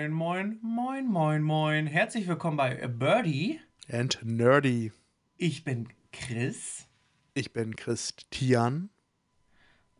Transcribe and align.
Moin, 0.00 0.12
moin, 0.12 0.58
moin, 0.62 1.06
moin, 1.06 1.42
moin. 1.42 1.86
Herzlich 1.86 2.26
willkommen 2.26 2.56
bei 2.56 2.74
Birdie. 2.88 3.60
And 3.92 4.18
Nerdy. 4.22 4.92
Ich 5.36 5.62
bin 5.62 5.88
Chris 6.10 6.88
Ich 7.34 7.52
bin 7.52 7.76
Christian. 7.76 8.88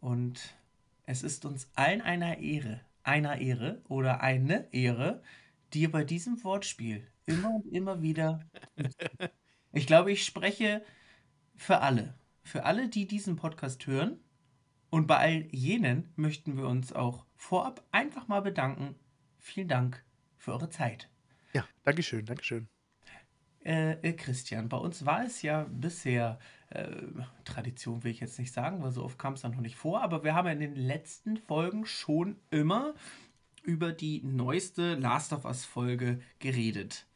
und 0.01 0.57
es 1.05 1.23
ist 1.23 1.45
uns 1.45 1.69
allen 1.75 2.01
einer 2.01 2.39
Ehre, 2.39 2.81
einer 3.03 3.43
Ehre 3.43 3.83
oder 3.89 4.23
eine 4.23 4.73
Ehre, 4.73 5.23
dir 5.75 5.91
bei 5.91 6.03
diesem 6.03 6.43
Wortspiel 6.45 7.07
immer 7.27 7.51
und 7.57 7.67
immer 7.71 8.01
wieder. 8.01 8.41
Ich 9.73 9.87
glaube, 9.87 10.13
ich 10.13 10.25
spreche 10.25 10.83
für 11.57 11.83
alle. 11.83 12.15
Für 12.43 12.65
alle, 12.65 12.89
die 12.89 13.07
diesen 13.07 13.37
Podcast 13.37 13.87
hören. 13.87 14.19
Und 14.89 15.07
bei 15.07 15.19
all 15.19 15.47
jenen 15.55 16.11
möchten 16.17 16.57
wir 16.57 16.67
uns 16.67 16.91
auch 16.95 17.27
vorab 17.37 17.85
einfach 17.93 18.29
mal 18.29 18.41
bedanken. 18.41 18.95
Vielen 19.41 19.69
Dank 19.69 20.05
für 20.37 20.53
eure 20.53 20.71
Zeit. 20.71 21.09
Ja, 21.53 21.67
Dankeschön, 21.83 22.27
Dankeschön. 22.27 22.69
Äh, 23.65 23.93
äh, 24.01 24.13
Christian, 24.13 24.69
bei 24.69 24.77
uns 24.77 25.05
war 25.05 25.25
es 25.25 25.43
ja 25.43 25.65
bisher 25.71 26.39
äh, 26.71 26.89
Tradition, 27.45 28.05
will 28.05 28.11
ich 28.11 28.21
jetzt 28.21 28.39
nicht 28.39 28.53
sagen, 28.53 28.83
weil 28.83 28.93
so 28.93 29.05
oft 29.05 29.19
kam 29.19 29.35
es 29.35 29.43
dann 29.43 29.53
noch 29.53 29.61
nicht 29.61 29.77
vor, 29.77 30.03
aber 30.03 30.25
wir 30.25 30.35
haben 30.35 30.49
in 30.49 30.61
den 30.61 30.77
letzten 30.77 31.37
Folgen 31.37 31.85
schon 31.85 32.37
immer 32.51 32.95
über 33.63 33.93
die 33.93 34.23
neueste 34.23 34.95
Last 34.95 35.33
of 35.33 35.45
Us 35.45 35.65
Folge 35.65 36.21
geredet. 36.39 37.07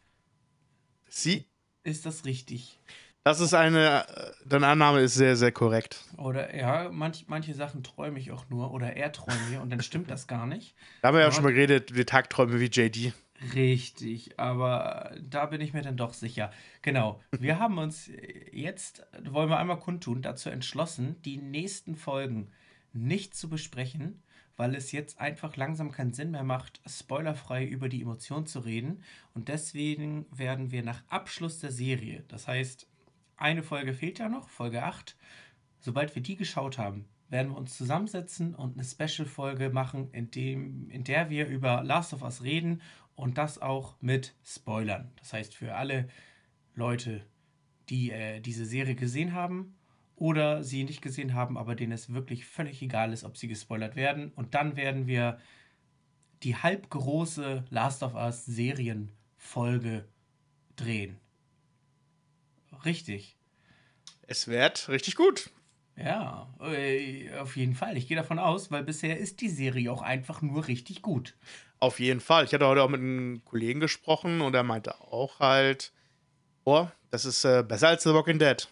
Sie, 1.09 1.47
Ist 1.83 2.05
das 2.05 2.25
richtig? 2.27 2.79
Das 3.25 3.41
ist 3.41 3.55
eine, 3.55 4.06
deine 4.44 4.67
Annahme 4.67 5.00
ist 5.00 5.14
sehr, 5.14 5.34
sehr 5.36 5.50
korrekt. 5.50 6.05
Oder 6.19 6.55
ja, 6.55 6.91
manch, 6.92 7.25
manche 7.27 7.55
Sachen 7.55 7.83
träume 7.83 8.19
ich 8.19 8.30
auch 8.30 8.48
nur 8.50 8.72
oder 8.72 8.97
er 8.97 9.11
träumt 9.12 9.50
mir 9.50 9.61
und 9.61 9.70
dann 9.70 9.83
stimmt 9.83 10.11
das 10.11 10.27
gar 10.27 10.47
nicht. 10.47 10.75
Da 11.03 11.08
haben 11.08 11.14
wir 11.14 11.20
ja 11.22 11.27
Ja. 11.28 11.33
schon 11.33 11.45
mal 11.45 11.52
geredet, 11.55 11.97
die 11.97 12.05
Tagträume 12.05 12.61
wie 12.61 12.67
JD. 12.67 13.12
Richtig, 13.55 14.39
aber 14.39 15.12
da 15.28 15.47
bin 15.47 15.61
ich 15.61 15.72
mir 15.72 15.83
dann 15.83 15.97
doch 15.97 16.14
sicher. 16.14 16.50
Genau, 16.83 17.20
wir 17.33 17.58
haben 17.58 17.78
uns 17.78 18.08
jetzt, 18.52 19.05
wollen 19.28 19.48
wir 19.50 19.58
einmal 19.58 19.78
kundtun, 19.80 20.22
dazu 20.22 20.50
entschlossen, 20.50 21.17
die 21.25 21.36
nächsten 21.39 21.97
Folgen 21.97 22.50
nicht 22.92 23.34
zu 23.34 23.48
besprechen, 23.48 24.22
weil 24.56 24.75
es 24.75 24.92
jetzt 24.92 25.20
einfach 25.20 25.56
langsam 25.56 25.91
keinen 25.91 26.12
Sinn 26.12 26.30
mehr 26.30 26.45
macht, 26.45 26.80
spoilerfrei 26.86 27.64
über 27.64 27.89
die 27.89 28.02
Emotionen 28.02 28.47
zu 28.47 28.61
reden. 28.61 29.02
Und 29.34 29.48
deswegen 29.48 30.27
werden 30.30 30.70
wir 30.70 30.84
nach 30.84 31.02
Abschluss 31.08 31.58
der 31.58 31.72
Serie, 31.72 32.22
das 32.28 32.47
heißt, 32.47 32.86
eine 33.37 33.63
Folge 33.63 33.95
fehlt 33.95 34.19
ja 34.19 34.29
noch, 34.29 34.49
Folge 34.49 34.83
8, 34.83 35.17
sobald 35.81 36.15
wir 36.15 36.23
die 36.23 36.37
geschaut 36.37 36.79
haben, 36.79 37.07
werden 37.29 37.53
wir 37.53 37.59
uns 37.59 37.77
zusammensetzen 37.77 38.55
und 38.55 38.75
eine 38.75 38.85
Special-Folge 38.85 39.71
machen, 39.71 40.11
in, 40.13 40.31
dem, 40.31 40.89
in 40.91 41.05
der 41.05 41.31
wir 41.31 41.47
über 41.47 41.83
Last 41.83 42.13
of 42.13 42.23
Us 42.23 42.43
reden 42.43 42.81
und 43.17 43.39
das 43.39 43.61
auch 43.61 43.97
mit 44.01 44.35
Spoilern. 44.45 45.11
Das 45.17 45.33
heißt, 45.33 45.55
für 45.55 45.75
alle 45.75 46.09
Leute, 46.75 47.25
die 47.89 48.11
äh, 48.11 48.41
diese 48.41 48.65
Serie 48.65 48.95
gesehen 48.95 49.33
haben 49.33 49.75
oder 50.17 50.63
sie 50.63 50.85
nicht 50.85 51.03
gesehen 51.03 51.35
haben, 51.35 51.59
aber 51.59 51.75
denen 51.75 51.93
es 51.93 52.13
wirklich 52.13 52.47
völlig 52.47 52.83
egal 52.83 53.13
ist, 53.13 53.25
ob 53.25 53.37
sie 53.37 53.48
gespoilert 53.48 53.97
werden. 53.97 54.33
Und 54.33 54.55
dann 54.55 54.77
werden 54.77 55.07
wir 55.07 55.39
die 56.43 56.57
halbgroße 56.57 57.65
Last 57.71 58.03
of 58.03 58.15
Us 58.15 58.45
Serienfolge 58.45 60.09
drehen. 60.77 61.19
Richtig. 62.85 63.36
Es 64.27 64.48
wird 64.48 64.89
richtig 64.89 65.17
gut. 65.17 65.51
Ja, 65.96 66.52
äh, 66.61 67.30
auf 67.39 67.57
jeden 67.57 67.74
Fall. 67.74 67.96
Ich 67.96 68.08
gehe 68.08 68.17
davon 68.17 68.39
aus, 68.39 68.70
weil 68.70 68.83
bisher 68.83 69.18
ist 69.18 69.40
die 69.40 69.48
Serie 69.48 69.92
auch 69.92 70.02
einfach 70.02 70.42
nur 70.42 70.67
richtig 70.67 71.02
gut. 71.02 71.36
Auf 71.79 72.01
jeden 72.01 72.20
Fall. 72.20 72.45
Ich 72.45 72.52
hatte 72.52 72.67
heute 72.67 72.83
auch 72.83 72.89
mit 72.89 73.01
einem 73.01 73.45
Kollegen 73.45 73.80
gesprochen 73.80 74.40
und 74.40 74.55
er 74.55 74.64
meinte 74.64 75.01
auch 75.01 75.39
halt, 75.39 75.92
oh, 76.64 76.89
das 77.11 77.24
ist 77.24 77.45
äh, 77.45 77.63
besser 77.63 77.89
als 77.89 78.02
The 78.02 78.13
Walking 78.13 78.39
Dead. 78.39 78.68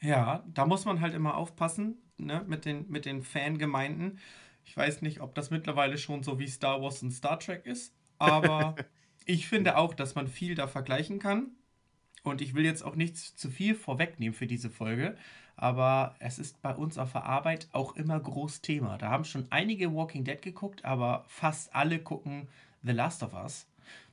Ja, 0.00 0.44
da 0.52 0.66
muss 0.66 0.84
man 0.84 1.00
halt 1.00 1.14
immer 1.14 1.36
aufpassen, 1.36 1.96
ne, 2.18 2.44
mit 2.46 2.66
den, 2.66 2.90
mit 2.90 3.06
den 3.06 3.22
Fangemeinden. 3.22 4.18
Ich 4.64 4.76
weiß 4.76 5.00
nicht, 5.00 5.20
ob 5.20 5.34
das 5.34 5.50
mittlerweile 5.50 5.96
schon 5.96 6.22
so 6.22 6.38
wie 6.38 6.48
Star 6.48 6.82
Wars 6.82 7.02
und 7.02 7.10
Star 7.10 7.38
Trek 7.38 7.64
ist, 7.64 7.94
aber 8.18 8.74
ich 9.24 9.48
finde 9.48 9.78
auch, 9.78 9.94
dass 9.94 10.14
man 10.14 10.28
viel 10.28 10.54
da 10.54 10.66
vergleichen 10.66 11.20
kann. 11.20 11.52
Und 12.24 12.40
ich 12.40 12.54
will 12.54 12.64
jetzt 12.64 12.82
auch 12.82 12.96
nichts 12.96 13.36
zu 13.36 13.50
viel 13.50 13.76
vorwegnehmen 13.76 14.34
für 14.34 14.48
diese 14.48 14.70
Folge, 14.70 15.16
aber 15.56 16.16
es 16.18 16.40
ist 16.40 16.60
bei 16.62 16.74
uns 16.74 16.98
auf 16.98 17.12
der 17.12 17.24
Arbeit 17.24 17.68
auch 17.72 17.94
immer 17.94 18.18
groß 18.18 18.62
Thema. 18.62 18.98
Da 18.98 19.10
haben 19.10 19.24
schon 19.24 19.46
einige 19.50 19.94
Walking 19.94 20.24
Dead 20.24 20.42
geguckt, 20.42 20.84
aber 20.84 21.24
fast 21.28 21.74
alle 21.74 22.00
gucken 22.00 22.48
The 22.82 22.92
Last 22.92 23.22
of 23.22 23.34
Us. 23.34 23.66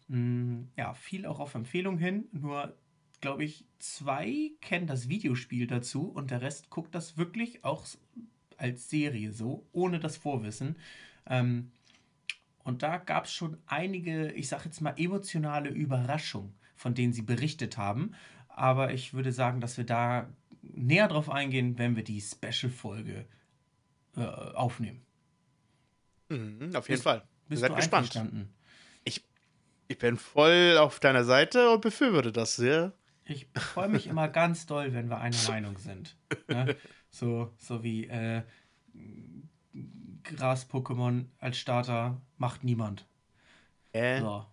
Mm, 0.10 0.64
Ja, 0.78 0.94
viel 0.94 1.26
auch 1.26 1.40
auf 1.40 1.56
Empfehlung 1.56 1.98
hin, 1.98 2.26
nur 2.32 2.76
glaube 3.22 3.44
ich, 3.44 3.66
zwei 3.80 4.52
kennen 4.62 4.88
das 4.88 5.08
Videospiel 5.08 5.68
dazu 5.68 6.10
und 6.10 6.32
der 6.32 6.42
Rest 6.42 6.70
guckt 6.70 6.94
das 6.94 7.18
wirklich 7.18 7.64
auch 7.64 7.86
als 8.58 8.90
Serie 8.90 9.32
so, 9.32 9.66
ohne 9.72 10.00
das 10.00 10.18
Vorwissen. 10.18 10.76
Ähm, 11.28 11.72
und 12.64 12.84
da 12.84 12.98
gab 12.98 13.26
es 13.26 13.34
schon 13.34 13.58
einige, 13.68 14.32
ich 14.34 14.48
sage 14.48 14.66
jetzt 14.66 14.82
mal, 14.82 14.94
emotionale 14.98 15.70
Überraschungen, 15.70 16.54
von 16.81 16.96
denen 16.96 17.14
sie 17.14 17.22
berichtet 17.22 17.78
haben. 17.78 18.16
Aber 18.47 18.92
ich 18.92 19.14
würde 19.14 19.31
sagen, 19.31 19.62
dass 19.62 19.78
wir 19.78 19.86
da 19.86 20.28
näher 20.64 21.08
drauf 21.08 21.30
eingehen, 21.30 21.78
wenn 21.78 21.96
wir 21.96 22.03
die 22.03 22.19
Special-Folge 22.22 23.25
äh, 24.18 24.22
aufnehmen. 24.22 25.06
Mhm, 26.30 26.75
auf 26.75 26.88
jeden 26.90 26.97
Bist- 26.97 27.03
Fall. 27.03 27.24
Bist 27.47 27.62
Seid 27.62 27.72
du 27.72 27.75
gespannt. 27.75 28.20
Ich, 29.03 29.24
ich 29.88 29.97
bin 29.97 30.18
voll 30.18 30.78
auf 30.80 31.00
deiner 31.00 31.24
Seite 31.24 31.70
und 31.72 31.81
befürworte 31.81 32.31
das 32.31 32.56
sehr. 32.56 32.94
Ich 33.25 33.47
freue 33.56 33.90
mich 33.90 34.08
immer 34.08 34.28
ganz 34.28 34.66
doll, 34.66 34.94
wenn 34.94 35.09
wir 35.09 35.20
einer 35.20 35.38
Meinung 35.47 35.78
sind. 35.78 36.18
Ne? 36.47 36.75
So, 37.09 37.53
so 37.58 37.84
wie 37.84 38.08
äh, 38.08 38.41
Gras-Pokémon 40.24 41.25
als 41.40 41.58
Starter 41.58 42.22
macht 42.38 42.64
niemand. 42.64 43.06
Äh, 43.94 44.20
So, 44.22 44.46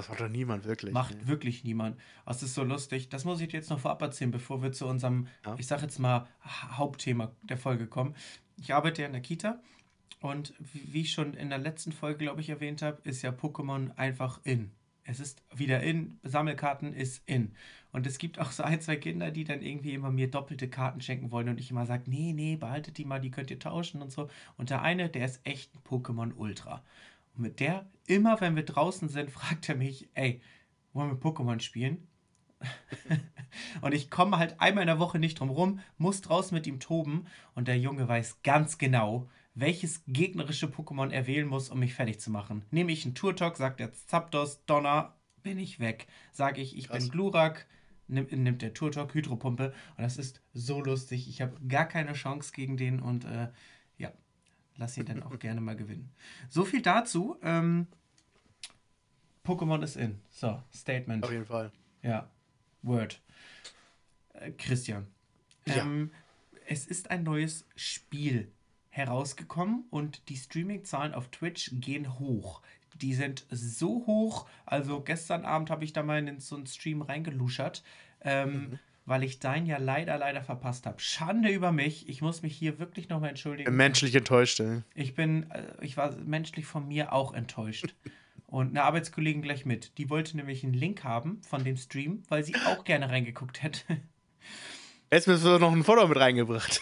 Das 0.00 0.08
macht 0.08 0.20
doch 0.20 0.28
niemand 0.28 0.64
wirklich. 0.64 0.92
macht 0.92 1.26
wirklich 1.26 1.64
niemand. 1.64 1.98
Das 2.26 2.42
ist 2.42 2.54
so 2.54 2.64
lustig. 2.64 3.08
Das 3.08 3.24
muss 3.24 3.40
ich 3.40 3.48
dir 3.48 3.58
jetzt 3.58 3.70
noch 3.70 3.80
vorab 3.80 4.00
erzählen, 4.02 4.30
bevor 4.30 4.62
wir 4.62 4.72
zu 4.72 4.86
unserem, 4.86 5.26
Ja. 5.44 5.54
ich 5.58 5.66
sag 5.66 5.82
jetzt 5.82 5.98
mal, 5.98 6.26
Ha- 6.42 6.78
Hauptthema 6.78 7.30
der 7.42 7.58
Folge 7.58 7.86
kommen. 7.86 8.14
Ich 8.56 8.74
arbeite 8.74 9.02
ja 9.02 9.06
in 9.06 9.12
der 9.12 9.22
Kita 9.22 9.60
und 10.20 10.54
wie 10.58 10.92
wie 10.92 11.00
ich 11.02 11.12
schon 11.12 11.34
in 11.34 11.48
der 11.50 11.58
letzten 11.58 11.92
Folge, 11.92 12.18
glaube 12.18 12.40
ich, 12.40 12.50
erwähnt 12.50 12.82
habe, 12.82 12.98
ist 13.04 13.22
ja 13.22 13.30
Pokémon 13.30 13.96
einfach 13.96 14.40
in. 14.44 14.70
Es 15.04 15.18
ist 15.18 15.42
wieder 15.54 15.82
in, 15.82 16.18
Sammelkarten 16.22 16.92
ist 16.92 17.22
in. 17.26 17.54
Und 17.90 18.06
es 18.06 18.18
gibt 18.18 18.38
auch 18.38 18.52
so 18.52 18.62
ein, 18.62 18.80
zwei 18.80 18.96
Kinder, 18.96 19.30
die 19.32 19.42
dann 19.44 19.60
irgendwie 19.62 19.94
immer 19.94 20.10
mir 20.12 20.30
doppelte 20.30 20.68
Karten 20.68 21.00
schenken 21.00 21.32
wollen 21.32 21.48
und 21.48 21.58
ich 21.58 21.70
immer 21.70 21.86
sage, 21.86 22.04
nee, 22.08 22.32
nee, 22.32 22.54
behaltet 22.56 22.96
die 22.98 23.04
mal, 23.04 23.18
die 23.20 23.30
könnt 23.32 23.50
ihr 23.50 23.58
tauschen 23.58 24.02
und 24.02 24.12
so. 24.12 24.28
Und 24.56 24.70
der 24.70 24.82
eine, 24.82 25.08
der 25.08 25.24
ist 25.24 25.40
echt 25.44 25.74
ein 25.74 25.80
Pokémon 25.82 26.32
Ultra. 26.36 26.84
Und 27.34 27.42
mit 27.42 27.60
der, 27.60 27.90
immer 28.06 28.40
wenn 28.40 28.56
wir 28.56 28.64
draußen 28.64 29.08
sind, 29.08 29.30
fragt 29.30 29.68
er 29.68 29.76
mich, 29.76 30.08
ey, 30.14 30.40
wollen 30.92 31.10
wir 31.10 31.18
Pokémon 31.18 31.60
spielen? 31.60 32.06
und 33.80 33.94
ich 33.94 34.10
komme 34.10 34.38
halt 34.38 34.60
einmal 34.60 34.82
in 34.82 34.88
der 34.88 34.98
Woche 34.98 35.18
nicht 35.18 35.40
drum 35.40 35.50
rum, 35.50 35.80
muss 35.96 36.20
draußen 36.20 36.54
mit 36.54 36.66
ihm 36.66 36.78
toben 36.78 37.26
und 37.54 37.68
der 37.68 37.78
Junge 37.78 38.06
weiß 38.06 38.42
ganz 38.42 38.76
genau, 38.76 39.28
welches 39.54 40.04
gegnerische 40.06 40.66
Pokémon 40.66 41.10
er 41.10 41.26
wählen 41.26 41.48
muss, 41.48 41.70
um 41.70 41.78
mich 41.78 41.94
fertig 41.94 42.20
zu 42.20 42.30
machen. 42.30 42.64
Nehme 42.70 42.92
ich 42.92 43.04
einen 43.04 43.14
Turtok, 43.14 43.56
sagt 43.56 43.80
er 43.80 43.92
Zapdos, 43.92 44.64
Donner, 44.66 45.16
bin 45.42 45.58
ich 45.58 45.80
weg. 45.80 46.06
Sage 46.32 46.60
ich, 46.60 46.76
ich 46.76 46.88
Krass. 46.88 46.98
bin 46.98 47.10
Glurak, 47.10 47.66
nimmt, 48.08 48.32
nimmt 48.32 48.62
der 48.62 48.74
Turtok 48.74 49.14
Hydropumpe 49.14 49.72
und 49.96 50.02
das 50.02 50.16
ist 50.18 50.42
so 50.52 50.82
lustig. 50.82 51.28
Ich 51.28 51.40
habe 51.40 51.56
gar 51.66 51.86
keine 51.86 52.12
Chance 52.12 52.52
gegen 52.54 52.76
den 52.76 53.00
und 53.00 53.24
äh, 53.24 53.48
lass 54.80 54.96
ihn 54.96 55.04
dann 55.04 55.22
auch 55.22 55.38
gerne 55.38 55.60
mal 55.60 55.76
gewinnen. 55.76 56.10
So 56.48 56.64
viel 56.64 56.82
dazu. 56.82 57.36
Ähm, 57.42 57.86
Pokémon 59.44 59.82
ist 59.82 59.96
in. 59.96 60.18
So, 60.30 60.60
Statement. 60.74 61.22
Auf 61.22 61.30
jeden 61.30 61.46
Fall. 61.46 61.70
Ja, 62.02 62.28
Word. 62.82 63.20
Äh, 64.32 64.50
Christian. 64.52 65.06
Ja. 65.66 65.84
Ähm, 65.84 66.10
es 66.66 66.86
ist 66.86 67.10
ein 67.10 67.22
neues 67.22 67.66
Spiel 67.76 68.50
herausgekommen 68.88 69.84
und 69.90 70.28
die 70.28 70.36
Streaming-Zahlen 70.36 71.14
auf 71.14 71.28
Twitch 71.28 71.70
gehen 71.74 72.18
hoch. 72.18 72.62
Die 72.96 73.14
sind 73.14 73.46
so 73.50 74.06
hoch, 74.06 74.48
also 74.66 75.00
gestern 75.00 75.44
Abend 75.44 75.70
habe 75.70 75.84
ich 75.84 75.92
da 75.92 76.02
mal 76.02 76.26
in 76.26 76.40
so 76.40 76.56
einen 76.56 76.66
Stream 76.66 77.02
reingeluschert, 77.02 77.84
ähm, 78.22 78.78
weil 79.10 79.24
ich 79.24 79.40
dein 79.40 79.66
ja 79.66 79.78
leider, 79.78 80.16
leider 80.18 80.40
verpasst 80.40 80.86
habe. 80.86 81.00
Schande 81.00 81.48
über 81.48 81.72
mich. 81.72 82.08
Ich 82.08 82.22
muss 82.22 82.42
mich 82.42 82.56
hier 82.56 82.78
wirklich 82.78 83.08
nochmal 83.08 83.30
entschuldigen. 83.30 83.74
Menschlich 83.74 84.14
enttäuscht, 84.14 84.60
ey. 84.60 84.82
Ich 84.94 85.16
bin, 85.16 85.50
äh, 85.50 85.64
ich 85.80 85.96
war 85.96 86.14
menschlich 86.14 86.64
von 86.64 86.86
mir 86.86 87.12
auch 87.12 87.34
enttäuscht. 87.34 87.92
Und 88.46 88.68
eine 88.68 88.84
Arbeitskollegin 88.84 89.42
gleich 89.42 89.66
mit. 89.66 89.98
Die 89.98 90.10
wollte 90.10 90.36
nämlich 90.36 90.62
einen 90.62 90.74
Link 90.74 91.02
haben 91.02 91.42
von 91.42 91.64
dem 91.64 91.76
Stream, 91.76 92.22
weil 92.28 92.44
sie 92.44 92.54
auch 92.66 92.84
gerne 92.84 93.10
reingeguckt 93.10 93.64
hätte. 93.64 93.82
Jetzt 95.10 95.26
müssen 95.26 95.44
wir 95.44 95.58
noch 95.58 95.72
ein 95.72 95.82
Foto 95.82 96.06
mit 96.06 96.16
reingebracht. 96.16 96.80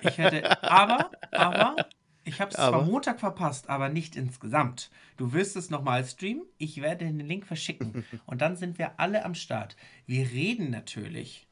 Ich 0.00 0.16
hätte, 0.16 0.62
aber, 0.62 1.10
aber, 1.32 1.76
Ich 2.24 2.40
habe 2.40 2.50
es 2.50 2.56
zwar 2.56 2.82
Montag 2.82 3.20
verpasst, 3.20 3.70
aber 3.70 3.88
nicht 3.88 4.16
insgesamt. 4.16 4.90
Du 5.16 5.32
wirst 5.32 5.56
es 5.56 5.70
nochmal 5.70 6.04
streamen. 6.04 6.44
Ich 6.58 6.82
werde 6.82 7.04
den 7.04 7.20
Link 7.20 7.46
verschicken. 7.46 8.04
Und 8.26 8.40
dann 8.40 8.56
sind 8.56 8.78
wir 8.78 8.98
alle 8.98 9.24
am 9.24 9.34
Start. 9.34 9.76
Wir 10.06 10.28
reden 10.30 10.70
natürlich 10.70 11.45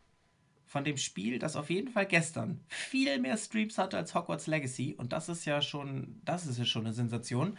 von 0.74 0.82
dem 0.82 0.96
Spiel, 0.96 1.38
das 1.38 1.54
auf 1.54 1.70
jeden 1.70 1.86
Fall 1.86 2.04
gestern 2.04 2.58
viel 2.66 3.20
mehr 3.20 3.36
Streams 3.36 3.78
hatte 3.78 3.96
als 3.96 4.12
Hogwarts 4.12 4.48
Legacy. 4.48 4.92
Und 4.98 5.12
das 5.12 5.28
ist 5.28 5.44
ja 5.44 5.62
schon, 5.62 6.20
das 6.24 6.46
ist 6.46 6.58
ja 6.58 6.64
schon 6.64 6.84
eine 6.84 6.92
Sensation. 6.92 7.56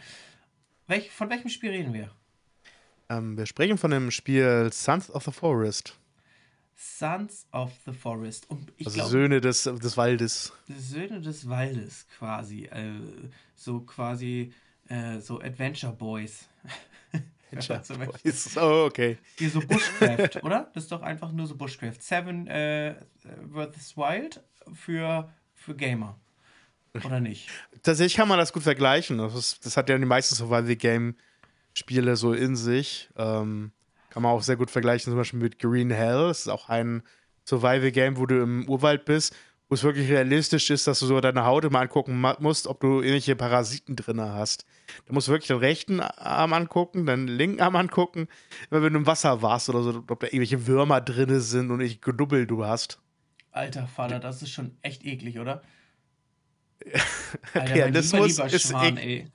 Welch, 0.86 1.10
von 1.10 1.30
welchem 1.30 1.48
Spiel 1.48 1.70
reden 1.70 1.94
wir? 1.94 2.10
Ähm, 3.08 3.38
wir 3.38 3.46
sprechen 3.46 3.78
von 3.78 3.90
dem 3.90 4.10
Spiel 4.10 4.68
Sons 4.70 5.10
of 5.10 5.24
the 5.24 5.32
Forest. 5.32 5.96
Sons 6.74 7.46
of 7.52 7.72
the 7.86 7.94
Forest. 7.94 8.50
Und 8.50 8.70
ich 8.76 8.86
also 8.86 8.98
glaub, 8.98 9.08
Söhne 9.08 9.40
des, 9.40 9.62
des 9.62 9.96
Waldes. 9.96 10.52
Söhne 10.68 11.22
des 11.22 11.48
Waldes 11.48 12.06
quasi. 12.18 12.66
Äh, 12.66 13.00
so 13.54 13.80
quasi 13.80 14.52
äh, 14.90 15.20
so 15.20 15.40
Adventure 15.40 15.94
Boys. 15.94 16.50
Boys. 17.50 18.56
Oh, 18.56 18.86
okay. 18.86 19.18
Hier 19.38 19.50
so 19.50 19.60
Bushcraft, 19.60 20.42
oder? 20.42 20.70
Das 20.74 20.84
ist 20.84 20.92
doch 20.92 21.02
einfach 21.02 21.32
nur 21.32 21.46
so 21.46 21.56
Bushcraft. 21.56 22.00
Seven 22.00 22.46
äh, 22.46 22.96
vs. 23.52 23.96
Wild 23.96 24.42
für, 24.72 25.30
für 25.54 25.74
Gamer. 25.74 26.18
Oder 27.04 27.20
nicht? 27.20 27.48
Tatsächlich 27.82 28.16
kann 28.16 28.28
man 28.28 28.38
das 28.38 28.52
gut 28.52 28.62
vergleichen. 28.62 29.18
Das, 29.18 29.34
ist, 29.34 29.64
das 29.66 29.76
hat 29.76 29.88
ja 29.88 29.98
die 29.98 30.04
meisten 30.04 30.34
Survival-Game-Spiele 30.34 32.16
so 32.16 32.32
in 32.32 32.56
sich. 32.56 33.10
Ähm, 33.16 33.72
kann 34.10 34.22
man 34.22 34.32
auch 34.32 34.42
sehr 34.42 34.56
gut 34.56 34.70
vergleichen, 34.70 35.10
zum 35.10 35.18
Beispiel 35.18 35.40
mit 35.40 35.58
Green 35.58 35.90
Hell. 35.90 36.28
Das 36.28 36.40
ist 36.40 36.48
auch 36.48 36.68
ein 36.68 37.02
Survival-Game, 37.46 38.16
wo 38.16 38.26
du 38.26 38.42
im 38.42 38.68
Urwald 38.68 39.04
bist, 39.04 39.36
wo 39.68 39.74
es 39.74 39.82
wirklich 39.82 40.08
realistisch 40.08 40.70
ist, 40.70 40.86
dass 40.86 41.00
du 41.00 41.06
so 41.06 41.20
deine 41.20 41.44
Haut 41.44 41.64
immer 41.64 41.80
angucken 41.80 42.20
musst, 42.38 42.66
ob 42.66 42.80
du 42.80 43.00
irgendwelche 43.00 43.34
Parasiten 43.34 43.96
drin 43.96 44.20
hast. 44.20 44.64
Da 45.06 45.12
musst 45.12 45.28
du 45.28 45.32
wirklich 45.32 45.48
den 45.48 45.58
rechten 45.58 46.00
Arm 46.00 46.52
angucken, 46.52 47.06
den 47.06 47.26
linken 47.26 47.60
Arm 47.60 47.74
angucken, 47.74 48.28
wenn 48.70 48.82
du 48.82 48.98
im 48.98 49.06
Wasser 49.06 49.42
warst 49.42 49.68
oder 49.68 49.82
so, 49.82 50.04
ob 50.08 50.20
da 50.20 50.26
irgendwelche 50.26 50.66
Würmer 50.66 51.00
drin 51.00 51.40
sind 51.40 51.70
und 51.70 51.80
welche 51.80 51.98
Knubbel 51.98 52.46
du 52.46 52.64
hast. 52.64 53.00
Alter 53.50 53.86
Vater, 53.88 54.20
das 54.20 54.42
ist 54.42 54.50
schon 54.50 54.76
echt 54.82 55.04
eklig, 55.04 55.38
oder? 55.38 55.62
Alter, 57.54 57.74
Realismus 57.74 58.36
lieber, 58.36 58.46
lieber 58.46 58.58
Schwan, 58.58 58.96
ist 58.96 59.02
ey. 59.02 59.26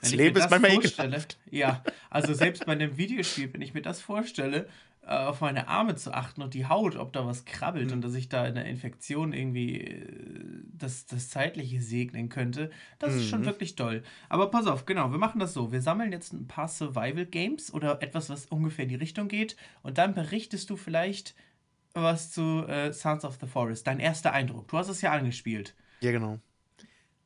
Das 0.00 0.12
Leben 0.12 0.36
ist 0.36 0.50
manchmal 0.50 0.72
ekelhaft. 0.72 1.38
Ja, 1.50 1.82
also 2.10 2.34
selbst 2.34 2.66
bei 2.66 2.72
einem 2.72 2.96
Videospiel, 2.96 3.52
wenn 3.52 3.62
ich 3.62 3.72
mir 3.72 3.82
das 3.82 4.00
vorstelle, 4.00 4.68
auf 5.06 5.40
meine 5.40 5.68
Arme 5.68 5.96
zu 5.96 6.12
achten 6.12 6.42
und 6.42 6.54
die 6.54 6.66
Haut, 6.66 6.96
ob 6.96 7.12
da 7.12 7.26
was 7.26 7.44
krabbelt 7.44 7.88
mhm. 7.88 7.94
und 7.94 8.00
dass 8.02 8.14
ich 8.14 8.28
da 8.28 8.46
in 8.46 8.54
der 8.54 8.64
Infektion 8.64 9.32
irgendwie 9.32 9.80
äh, 9.80 10.62
das, 10.72 11.06
das 11.06 11.28
Zeitliche 11.28 11.80
segnen 11.80 12.28
könnte, 12.28 12.70
das 12.98 13.12
mhm. 13.12 13.18
ist 13.18 13.28
schon 13.28 13.40
mhm. 13.42 13.46
wirklich 13.46 13.76
toll. 13.76 14.02
Aber 14.28 14.50
pass 14.50 14.66
auf, 14.66 14.86
genau, 14.86 15.10
wir 15.10 15.18
machen 15.18 15.40
das 15.40 15.52
so. 15.52 15.72
Wir 15.72 15.82
sammeln 15.82 16.12
jetzt 16.12 16.32
ein 16.32 16.46
paar 16.46 16.68
Survival 16.68 17.26
Games 17.26 17.72
oder 17.72 18.02
etwas, 18.02 18.30
was 18.30 18.46
ungefähr 18.46 18.84
in 18.84 18.88
die 18.88 18.94
Richtung 18.94 19.28
geht 19.28 19.56
und 19.82 19.98
dann 19.98 20.14
berichtest 20.14 20.70
du 20.70 20.76
vielleicht 20.76 21.34
was 21.92 22.32
zu 22.32 22.66
äh, 22.66 22.92
Sons 22.92 23.24
of 23.24 23.38
the 23.40 23.46
Forest, 23.46 23.86
dein 23.86 24.00
erster 24.00 24.32
Eindruck. 24.32 24.68
Du 24.68 24.78
hast 24.78 24.88
es 24.88 25.00
ja 25.00 25.12
angespielt. 25.12 25.74
Ja, 26.00 26.10
genau. 26.10 26.40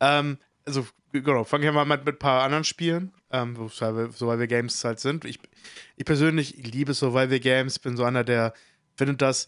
Ähm, 0.00 0.38
also 0.66 0.86
genau, 1.12 1.44
fangen 1.44 1.64
wir 1.64 1.72
mal 1.72 1.84
mit, 1.84 2.04
mit 2.04 2.16
ein 2.16 2.18
paar 2.18 2.42
anderen 2.42 2.64
Spielen, 2.64 3.12
ähm, 3.30 3.68
Survival 3.68 4.46
Games 4.46 4.82
halt 4.84 5.00
sind. 5.00 5.24
Ich, 5.24 5.38
ich 5.96 6.04
persönlich 6.04 6.56
liebe 6.56 6.94
Survival 6.94 7.40
Games, 7.40 7.78
bin 7.78 7.96
so 7.96 8.04
einer, 8.04 8.24
der 8.24 8.52
findet 8.96 9.22
das 9.22 9.46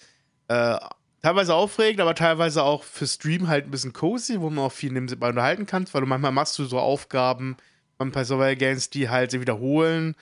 äh, 0.49 0.79
teilweise 1.23 1.55
aufregend, 1.55 2.01
aber 2.01 2.15
teilweise 2.15 2.63
auch 2.63 2.83
für 2.85 3.07
Stream 3.07 3.49
halt 3.49 3.67
ein 3.67 3.71
bisschen 3.71 3.93
cozy, 3.93 4.41
wo 4.41 4.51
man 4.51 4.65
auch 4.65 4.73
viel 4.73 4.93
nebenbei 4.93 5.29
unterhalten 5.29 5.67
kann, 5.67 5.87
weil 5.93 6.03
du 6.03 6.07
manchmal 6.07 6.33
machst 6.33 6.59
du 6.59 6.65
so 6.65 6.79
Aufgaben 6.79 7.57
bei 7.99 8.25
Survival 8.25 8.57
Games, 8.57 8.91
die 8.91 9.11
halt 9.11 9.31
sich 9.31 9.41
wiederholen. 9.41 10.15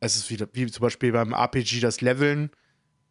Es 0.00 0.16
ist 0.16 0.30
wieder, 0.30 0.48
wie 0.52 0.66
zum 0.66 0.82
Beispiel 0.82 1.12
beim 1.12 1.32
RPG 1.34 1.80
das 1.80 2.00
Leveln, 2.00 2.50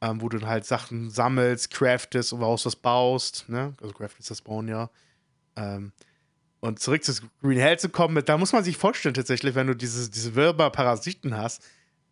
ähm, 0.02 0.22
wo 0.22 0.30
du 0.30 0.40
dann 0.40 0.50
halt 0.50 0.66
Sachen 0.66 1.10
sammelst, 1.12 1.72
craftest 1.72 2.34
und 2.34 2.42
aus 2.44 2.66
was 2.66 2.76
baust, 2.76 3.48
ne? 3.48 3.76
Also 3.82 3.94
craftest 3.94 4.32
das 4.32 4.42
Bauen, 4.42 4.68
ja. 4.68 4.90
Ähm, 5.56 5.92
und 6.68 6.80
zurück 6.80 7.04
zu 7.04 7.14
Green 7.42 7.60
Hell 7.60 7.80
zu 7.80 7.90
kommen, 7.90 8.24
da 8.24 8.38
muss 8.38 8.54
man 8.54 8.64
sich 8.64 8.78
vorstellen, 8.78 9.16
tatsächlich, 9.16 9.56
wenn 9.56 9.68
du 9.68 9.76
diese, 9.76 10.10
diese 10.10 10.36
Wirber-Parasiten 10.36 11.36
hast, 11.38 11.64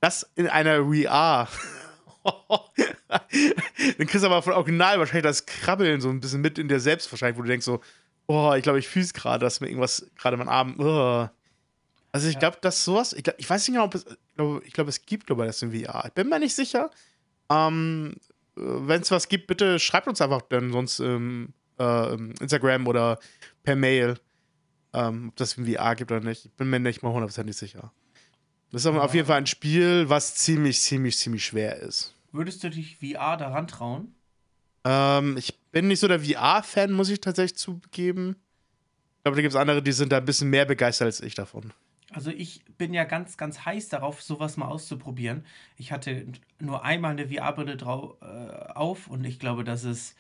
das 0.02 0.30
in 0.36 0.48
einer 0.48 0.86
VR. 0.86 1.48
dann 3.98 4.08
kriegst 4.08 4.24
du 4.24 4.28
aber 4.28 4.42
von 4.42 4.54
Original 4.54 5.00
wahrscheinlich 5.00 5.24
das 5.24 5.46
Krabbeln 5.46 6.02
so 6.02 6.10
ein 6.10 6.20
bisschen 6.20 6.42
mit 6.42 6.58
in 6.58 6.68
dir 6.68 6.80
selbst, 6.80 7.12
wahrscheinlich, 7.12 7.38
wo 7.38 7.44
du 7.44 7.48
denkst 7.48 7.66
so, 7.66 7.82
oh, 8.28 8.54
ich 8.56 8.64
glaube, 8.64 8.80
ich 8.80 8.88
fühle 8.88 9.06
es 9.06 9.14
gerade, 9.14 9.44
dass 9.44 9.62
mir 9.62 9.68
irgendwas 9.68 10.10
gerade 10.18 10.38
mein 10.38 10.50
Arm. 10.50 10.76
Oh. 10.80 11.28
Also 12.12 12.30
ich 12.30 12.40
glaube, 12.40 12.58
dass 12.62 12.84
sowas, 12.84 13.14
ich, 13.14 13.24
glaub, 13.24 13.36
ich 13.38 13.50
weiß 13.50 13.68
nicht 13.68 13.76
genau, 13.76 13.86
ob 13.86 13.96
es, 13.96 14.06
ich 14.64 14.74
glaube, 14.74 14.90
es 14.90 15.06
gibt, 15.06 15.28
glaube 15.28 15.44
ich, 15.44 15.48
das 15.50 15.62
in 15.62 15.72
VR. 15.72 16.06
Ich 16.08 16.14
bin 16.14 16.30
mir 16.30 16.40
nicht 16.40 16.56
sicher. 16.56 16.90
Ähm, 17.50 18.16
äh, 18.58 18.62
wenn 18.62 19.02
es 19.02 19.12
was 19.12 19.28
gibt, 19.28 19.48
bitte 19.48 19.80
schreibt 19.80 20.08
uns 20.08 20.22
einfach 20.22 20.42
dann 20.44 20.72
sonst 20.72 21.00
ähm, 21.00 21.54
äh, 21.80 22.14
Instagram 22.14 22.88
oder 22.88 23.20
per 23.64 23.76
Mail 23.76 24.16
ähm, 24.96 25.30
ob 25.30 25.36
das 25.36 25.58
in 25.58 25.66
VR 25.66 25.96
gibt 25.96 26.12
oder 26.12 26.22
nicht. 26.22 26.46
Ich 26.46 26.52
bin 26.54 26.70
mir 26.70 26.80
nicht 26.80 27.04
mal 27.04 27.10
hundertprozentig 27.10 27.58
sicher. 27.58 27.92
Das 28.72 28.82
ist 28.82 28.88
aber 28.88 29.04
auf 29.04 29.14
jeden 29.14 29.28
Fall 29.28 29.38
ein 29.38 29.48
Spiel, 29.48 30.10
was 30.10 30.36
ziemlich, 30.36 30.80
ziemlich, 30.82 31.18
ziemlich 31.18 31.46
schwer 31.46 31.78
ist. 31.78 32.14
Würdest 32.32 32.64
du 32.64 32.70
dich 32.70 32.98
VR 32.98 33.38
daran 33.38 33.68
trauen? 33.68 34.16
Ähm, 34.84 35.38
ich 35.38 35.58
bin 35.72 35.88
nicht 35.88 36.00
so 36.00 36.08
der 36.08 36.20
VR-Fan, 36.20 36.92
muss 36.92 37.10
ich 37.10 37.22
tatsächlich 37.22 37.58
zugeben. 37.58 38.36
Ich 39.18 39.24
glaube, 39.24 39.36
da 39.36 39.42
gibt 39.42 39.54
es 39.54 39.60
andere, 39.60 39.82
die 39.82 39.92
sind 39.92 40.12
da 40.12 40.18
ein 40.18 40.26
bisschen 40.26 40.50
mehr 40.50 40.66
begeistert 40.66 41.08
als 41.08 41.22
ich 41.22 41.36
davon. 41.36 41.74
Also 42.12 42.30
ich 42.30 42.64
bin 42.78 42.94
ja 42.94 43.04
ganz, 43.04 43.36
ganz 43.36 43.66
heiß 43.66 43.90
darauf, 43.90 44.22
sowas 44.22 44.58
mal 44.58 44.68
auszuprobieren. 44.68 45.46
Ich 45.78 45.92
hatte 45.92 46.28
nur 46.60 46.86
einmal 46.86 47.12
eine 47.12 47.28
VR-Brille 47.28 47.74
äh, 47.74 48.74
auf 48.74 49.08
und 49.08 49.24
ich 49.26 49.40
glaube, 49.40 49.64
das 49.64 49.84
ist, 49.84 50.16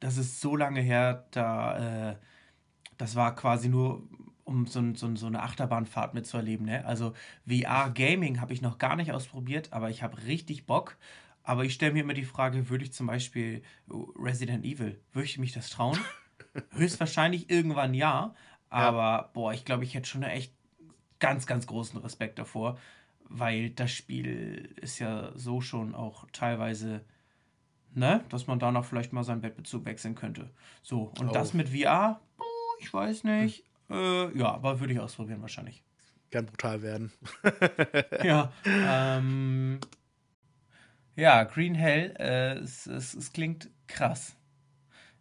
das 0.00 0.16
ist 0.16 0.40
so 0.40 0.56
lange 0.56 0.80
her, 0.80 1.26
da 1.30 2.10
äh, 2.10 2.16
das 2.98 3.14
war 3.14 3.34
quasi 3.34 3.68
nur, 3.68 4.02
um 4.44 4.66
so, 4.66 4.94
so, 4.94 5.14
so 5.16 5.26
eine 5.26 5.42
Achterbahnfahrt 5.42 6.14
mitzuerleben. 6.14 6.66
Ne? 6.66 6.84
Also 6.84 7.12
VR-Gaming 7.46 8.40
habe 8.40 8.52
ich 8.52 8.62
noch 8.62 8.78
gar 8.78 8.96
nicht 8.96 9.12
ausprobiert, 9.12 9.72
aber 9.72 9.90
ich 9.90 10.02
habe 10.02 10.24
richtig 10.26 10.66
Bock. 10.66 10.96
Aber 11.42 11.64
ich 11.64 11.74
stelle 11.74 11.92
mir 11.92 12.00
immer 12.00 12.14
die 12.14 12.24
Frage, 12.24 12.68
würde 12.70 12.84
ich 12.84 12.92
zum 12.92 13.06
Beispiel 13.06 13.62
Resident 13.88 14.64
Evil, 14.64 15.00
würde 15.12 15.26
ich 15.26 15.38
mich 15.38 15.52
das 15.52 15.70
trauen? 15.70 15.98
Höchstwahrscheinlich 16.72 17.50
irgendwann 17.50 17.94
ja, 17.94 18.34
aber 18.68 18.98
ja. 18.98 19.30
boah, 19.32 19.52
ich 19.52 19.64
glaube, 19.64 19.84
ich 19.84 19.94
hätte 19.94 20.08
schon 20.08 20.24
echt 20.24 20.52
ganz, 21.18 21.46
ganz 21.46 21.66
großen 21.66 22.00
Respekt 22.00 22.38
davor, 22.38 22.78
weil 23.28 23.70
das 23.70 23.92
Spiel 23.92 24.74
ist 24.80 24.98
ja 24.98 25.30
so 25.34 25.60
schon 25.60 25.94
auch 25.94 26.26
teilweise, 26.32 27.04
ne, 27.94 28.24
dass 28.28 28.46
man 28.46 28.58
da 28.58 28.72
noch 28.72 28.84
vielleicht 28.84 29.12
mal 29.12 29.24
seinen 29.24 29.40
Bettbezug 29.40 29.84
wechseln 29.84 30.14
könnte. 30.14 30.50
So, 30.82 31.12
und 31.20 31.28
oh. 31.28 31.32
das 31.32 31.54
mit 31.54 31.68
VR, 31.68 32.20
ich 32.78 32.92
weiß 32.92 33.24
nicht. 33.24 33.64
Hm. 33.88 33.96
Äh, 34.34 34.38
ja, 34.38 34.52
aber 34.52 34.80
würde 34.80 34.92
ich 34.92 35.00
ausprobieren 35.00 35.42
wahrscheinlich. 35.42 35.82
Kann 36.30 36.46
brutal 36.46 36.82
werden. 36.82 37.12
ja, 38.24 38.52
ähm, 38.64 39.78
ja, 41.14 41.44
Green 41.44 41.74
Hell, 41.74 42.14
äh, 42.18 42.58
es, 42.58 42.86
es, 42.86 43.14
es 43.14 43.32
klingt 43.32 43.70
krass. 43.86 44.36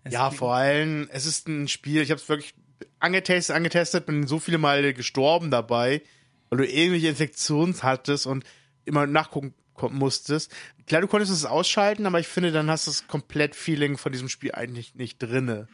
Es 0.04 0.14
ja, 0.14 0.28
klingt 0.28 0.40
vor 0.40 0.56
allem, 0.56 1.08
es 1.12 1.26
ist 1.26 1.48
ein 1.48 1.68
Spiel, 1.68 2.02
ich 2.02 2.12
habe 2.12 2.20
es 2.20 2.28
wirklich 2.28 2.56
angetestet, 3.00 3.56
angetestet, 3.56 4.06
bin 4.06 4.28
so 4.28 4.40
viele 4.40 4.58
Mal 4.58 4.94
gestorben 4.94 5.52
dabei, 5.52 6.02
weil 6.50 6.58
du 6.58 6.66
irgendwelche 6.68 7.08
Infektionen 7.08 7.76
hattest 7.82 8.28
und 8.28 8.44
immer 8.84 9.08
nachgucken 9.08 9.54
musstest. 9.90 10.54
Klar, 10.88 11.02
du 11.02 11.08
konntest 11.08 11.32
es 11.32 11.46
ausschalten, 11.46 12.06
aber 12.06 12.20
ich 12.20 12.28
finde, 12.28 12.52
dann 12.52 12.70
hast 12.70 12.88
du 12.88 12.92
das 12.92 13.08
komplett 13.08 13.56
Feeling 13.56 13.98
von 13.98 14.12
diesem 14.12 14.30
Spiel 14.30 14.54
eigentlich 14.54 14.96
nicht 14.96 15.20
drinne. 15.20 15.68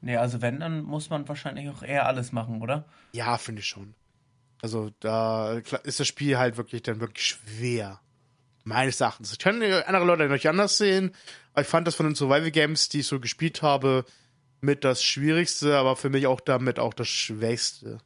Nee, 0.00 0.16
also 0.16 0.42
wenn, 0.42 0.60
dann 0.60 0.82
muss 0.82 1.10
man 1.10 1.28
wahrscheinlich 1.28 1.68
auch 1.68 1.82
eher 1.82 2.06
alles 2.06 2.32
machen, 2.32 2.62
oder? 2.62 2.84
Ja, 3.12 3.38
finde 3.38 3.60
ich 3.60 3.66
schon. 3.66 3.94
Also 4.62 4.90
da 5.00 5.54
ist 5.84 6.00
das 6.00 6.06
Spiel 6.06 6.38
halt 6.38 6.56
wirklich 6.56 6.82
dann 6.82 7.00
wirklich 7.00 7.26
schwer. 7.26 8.00
Meines 8.64 9.00
Erachtens. 9.00 9.32
Ich 9.32 9.38
kann 9.38 9.62
andere 9.62 10.04
Leute 10.04 10.28
noch 10.28 10.44
anders 10.44 10.76
sehen, 10.76 11.12
aber 11.52 11.62
ich 11.62 11.68
fand 11.68 11.86
das 11.86 11.94
von 11.94 12.06
den 12.06 12.16
Survival 12.16 12.50
Games, 12.50 12.88
die 12.88 13.00
ich 13.00 13.06
so 13.06 13.20
gespielt 13.20 13.62
habe, 13.62 14.04
mit 14.60 14.82
das 14.82 15.04
Schwierigste, 15.04 15.78
aber 15.78 15.94
für 15.94 16.10
mich 16.10 16.26
auch 16.26 16.40
damit 16.40 16.78
auch 16.78 16.92
das 16.92 17.06
Schwächste. 17.06 17.98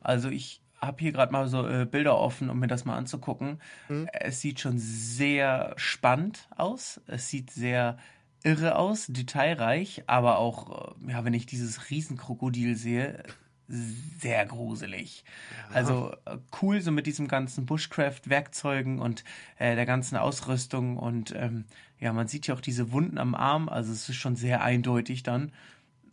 Also 0.00 0.30
ich 0.30 0.62
habe 0.80 0.98
hier 1.00 1.12
gerade 1.12 1.32
mal 1.32 1.48
so 1.48 1.66
äh, 1.66 1.84
Bilder 1.84 2.18
offen, 2.18 2.48
um 2.48 2.58
mir 2.58 2.66
das 2.66 2.84
mal 2.84 2.96
anzugucken. 2.96 3.60
Hm? 3.88 4.08
Es 4.12 4.40
sieht 4.40 4.60
schon 4.60 4.78
sehr 4.78 5.74
spannend 5.76 6.48
aus. 6.56 7.00
Es 7.06 7.28
sieht 7.28 7.50
sehr 7.50 7.98
irre 8.46 8.76
aus, 8.76 9.06
detailreich, 9.08 10.04
aber 10.06 10.38
auch, 10.38 10.94
äh, 11.00 11.12
ja, 11.12 11.24
wenn 11.24 11.34
ich 11.34 11.46
dieses 11.46 11.90
Riesenkrokodil 11.90 12.76
sehe, 12.76 13.22
sehr 13.68 14.46
gruselig. 14.46 15.24
Ja. 15.70 15.74
Also 15.74 16.12
äh, 16.24 16.38
cool, 16.62 16.80
so 16.80 16.92
mit 16.92 17.06
diesem 17.06 17.28
ganzen 17.28 17.66
Bushcraft-Werkzeugen 17.66 19.00
und 19.00 19.24
äh, 19.58 19.74
der 19.74 19.86
ganzen 19.86 20.16
Ausrüstung 20.16 20.96
und 20.96 21.34
ähm, 21.36 21.64
ja, 21.98 22.12
man 22.12 22.28
sieht 22.28 22.46
ja 22.46 22.54
auch 22.54 22.60
diese 22.60 22.92
Wunden 22.92 23.18
am 23.18 23.34
Arm, 23.34 23.68
also 23.68 23.92
es 23.92 24.08
ist 24.08 24.16
schon 24.16 24.36
sehr 24.36 24.62
eindeutig 24.62 25.22
dann. 25.22 25.52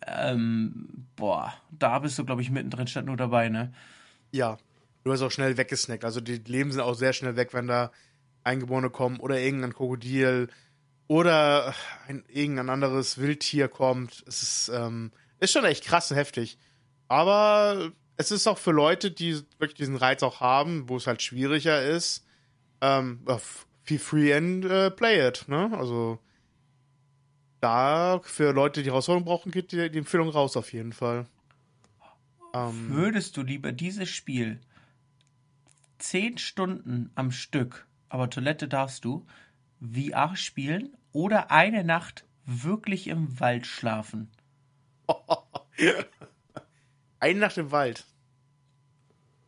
ähm, 0.08 1.06
boah, 1.16 1.54
da 1.72 2.00
bist 2.00 2.18
du, 2.18 2.26
glaube 2.26 2.42
ich, 2.42 2.50
mittendrin 2.52 2.88
statt 2.88 3.06
nur 3.06 3.18
dabei, 3.18 3.50
ne? 3.50 3.72
Ja. 4.32 4.58
Du 5.06 5.12
hast 5.12 5.22
auch 5.22 5.32
schnell 5.32 5.58
weggesnackt. 5.58 6.06
Also 6.06 6.22
die 6.22 6.38
Leben 6.38 6.72
sind 6.72 6.80
auch 6.80 6.94
sehr 6.94 7.12
schnell 7.12 7.36
weg, 7.36 7.54
wenn 7.54 7.68
da 7.68 7.92
Eingeborene 8.46 8.90
kommen 8.90 9.20
oder 9.20 9.38
irgendein 9.38 9.74
Krokodil 9.74 10.48
oder 11.08 11.74
ein, 12.08 12.24
irgendein 12.28 12.70
anderes 12.70 13.18
Wildtier 13.18 13.68
kommt. 13.68 14.24
Es 14.28 14.44
ist, 14.44 14.72
ähm, 14.74 15.12
ist 15.40 15.54
schon 15.54 15.66
echt 15.66 15.84
krass 15.84 16.12
und 16.12 16.18
heftig. 16.18 16.58
Aber 17.08 17.92
es 18.18 18.32
ist 18.32 18.48
auch 18.48 18.58
für 18.58 18.72
Leute, 18.72 19.12
die 19.12 19.36
wirklich 19.60 19.76
diesen 19.76 19.98
Reiz 19.98 20.24
auch 20.24 20.40
haben, 20.40 20.90
wo 20.90 20.98
es 20.98 21.08
halt 21.08 21.22
schwieriger 21.22 21.82
ist, 21.82 22.26
ähm, 22.82 23.26
feel 23.84 24.00
free 24.00 24.34
and 24.34 24.66
uh, 24.66 24.90
play 24.90 25.28
it, 25.28 25.48
ne? 25.48 25.72
Also 25.78 26.20
da 27.60 28.20
für 28.24 28.52
Leute, 28.52 28.84
die 28.84 28.90
Herausforderung 28.90 29.26
brauchen, 29.26 29.52
geht 29.52 29.72
die, 29.72 29.90
die 29.90 30.00
Empfehlung 30.00 30.30
raus 30.30 30.58
auf 30.58 30.74
jeden 30.74 30.92
Fall. 30.92 31.26
Ähm, 32.54 32.90
Würdest 32.90 33.38
du 33.38 33.42
lieber 33.42 33.72
dieses 33.72 34.10
Spiel 34.10 34.60
zehn 35.98 36.38
Stunden 36.38 37.10
am 37.16 37.32
Stück, 37.32 37.88
aber 38.10 38.30
Toilette 38.30 38.68
darfst 38.68 39.06
du, 39.06 39.26
VR 39.84 40.36
spielen 40.36 40.96
oder 41.12 41.52
eine 41.52 41.84
Nacht 41.84 42.26
wirklich 42.46 43.08
im 43.08 43.40
Wald 43.40 43.68
schlafen? 43.68 44.32
eine 47.20 47.40
Nacht 47.40 47.58
im 47.58 47.72
Wald. 47.72 48.06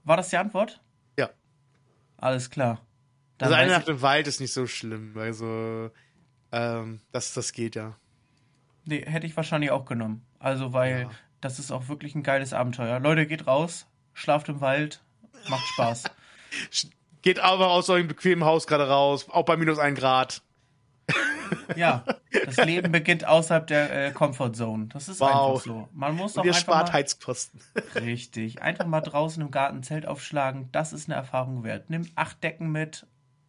War 0.04 0.18
das 0.18 0.30
die 0.30 0.38
Antwort? 0.38 0.82
Ja. 1.18 1.30
Alles 2.18 2.50
klar. 2.50 2.82
Dann 3.38 3.48
also 3.48 3.56
eine 3.62 3.72
Nacht 3.72 3.90
im 3.90 4.02
Wald 4.02 4.28
ist 4.28 4.40
nicht 4.40 4.54
so 4.54 4.68
schlimm. 4.68 5.18
Also, 5.18 5.92
ähm, 6.52 7.02
das, 7.12 7.34
das 7.34 7.52
geht 7.52 7.76
ja. 7.76 7.96
Nee, 8.86 9.04
hätte 9.06 9.26
ich 9.26 9.36
wahrscheinlich 9.36 9.72
auch 9.72 9.86
genommen. 9.86 10.26
Also, 10.40 10.74
weil 10.74 11.02
ja. 11.02 11.12
das 11.42 11.60
ist 11.60 11.72
auch 11.72 11.88
wirklich 11.88 12.16
ein 12.16 12.24
geiles 12.24 12.54
Abenteuer. 12.54 13.00
Leute, 13.00 13.26
geht 13.26 13.48
raus, 13.48 13.88
schlaft 14.14 14.48
im 14.48 14.62
Wald, 14.62 15.04
macht 15.50 15.66
Spaß. 15.74 16.04
geht 17.26 17.40
aber 17.40 17.72
aus 17.72 17.90
eurem 17.90 18.08
bequemen 18.08 18.46
Haus 18.46 18.68
gerade 18.68 18.88
raus, 18.88 19.28
auch 19.30 19.44
bei 19.44 19.58
minus 19.58 19.80
1 19.80 20.00
Grad. 20.00 20.42
Ja, 21.76 22.04
das 22.32 22.58
Leben 22.58 22.92
beginnt 22.92 23.26
außerhalb 23.28 23.68
der 23.68 24.08
äh, 24.08 24.12
Comfort 24.12 24.54
Zone. 24.54 24.88
Das 24.88 25.08
ist 25.08 25.20
wow. 25.20 25.30
einfach 25.30 25.64
so. 25.64 25.90
Man 25.94 26.16
muss 26.16 26.36
Und 26.36 26.44
ihr 26.44 26.54
spart 26.54 26.88
mal, 26.88 26.94
Heizkosten. 26.94 27.60
Richtig. 27.96 28.64
Einfach 28.64 28.88
mal 28.88 29.02
draußen 29.02 29.44
im 29.44 29.52
Garten 29.52 29.84
Zelt 29.84 30.08
aufschlagen. 30.08 30.70
Das 30.72 30.92
ist 30.92 31.08
eine 31.08 31.16
Erfahrung 31.16 31.64
wert. 31.64 31.92
Nimm 31.92 32.10
acht 32.16 32.44
Decken 32.44 32.72
mit. 32.72 33.06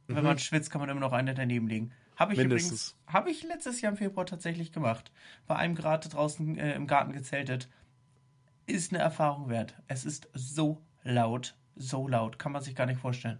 Wenn 0.08 0.18
mhm. 0.18 0.24
man 0.24 0.38
schwitzt, 0.38 0.70
kann 0.70 0.82
man 0.82 0.90
immer 0.90 1.00
noch 1.00 1.14
eine 1.14 1.32
daneben 1.32 1.68
legen. 1.68 1.92
Habe 2.16 2.34
ich 2.34 2.38
Mindestens. 2.38 2.90
übrigens, 2.90 3.14
habe 3.14 3.30
ich 3.30 3.42
letztes 3.44 3.80
Jahr 3.80 3.92
im 3.92 3.98
Februar 3.98 4.26
tatsächlich 4.26 4.72
gemacht. 4.72 5.10
Bei 5.46 5.56
einem 5.56 5.74
Grad 5.74 6.12
draußen 6.12 6.58
äh, 6.58 6.74
im 6.74 6.86
Garten 6.86 7.12
gezeltet. 7.12 7.70
Ist 8.66 8.92
eine 8.92 9.02
Erfahrung 9.02 9.48
wert. 9.48 9.74
Es 9.88 10.04
ist 10.04 10.28
so 10.34 10.82
laut. 11.02 11.54
So 11.76 12.08
laut. 12.08 12.38
Kann 12.38 12.52
man 12.52 12.62
sich 12.62 12.74
gar 12.74 12.86
nicht 12.86 13.00
vorstellen. 13.00 13.38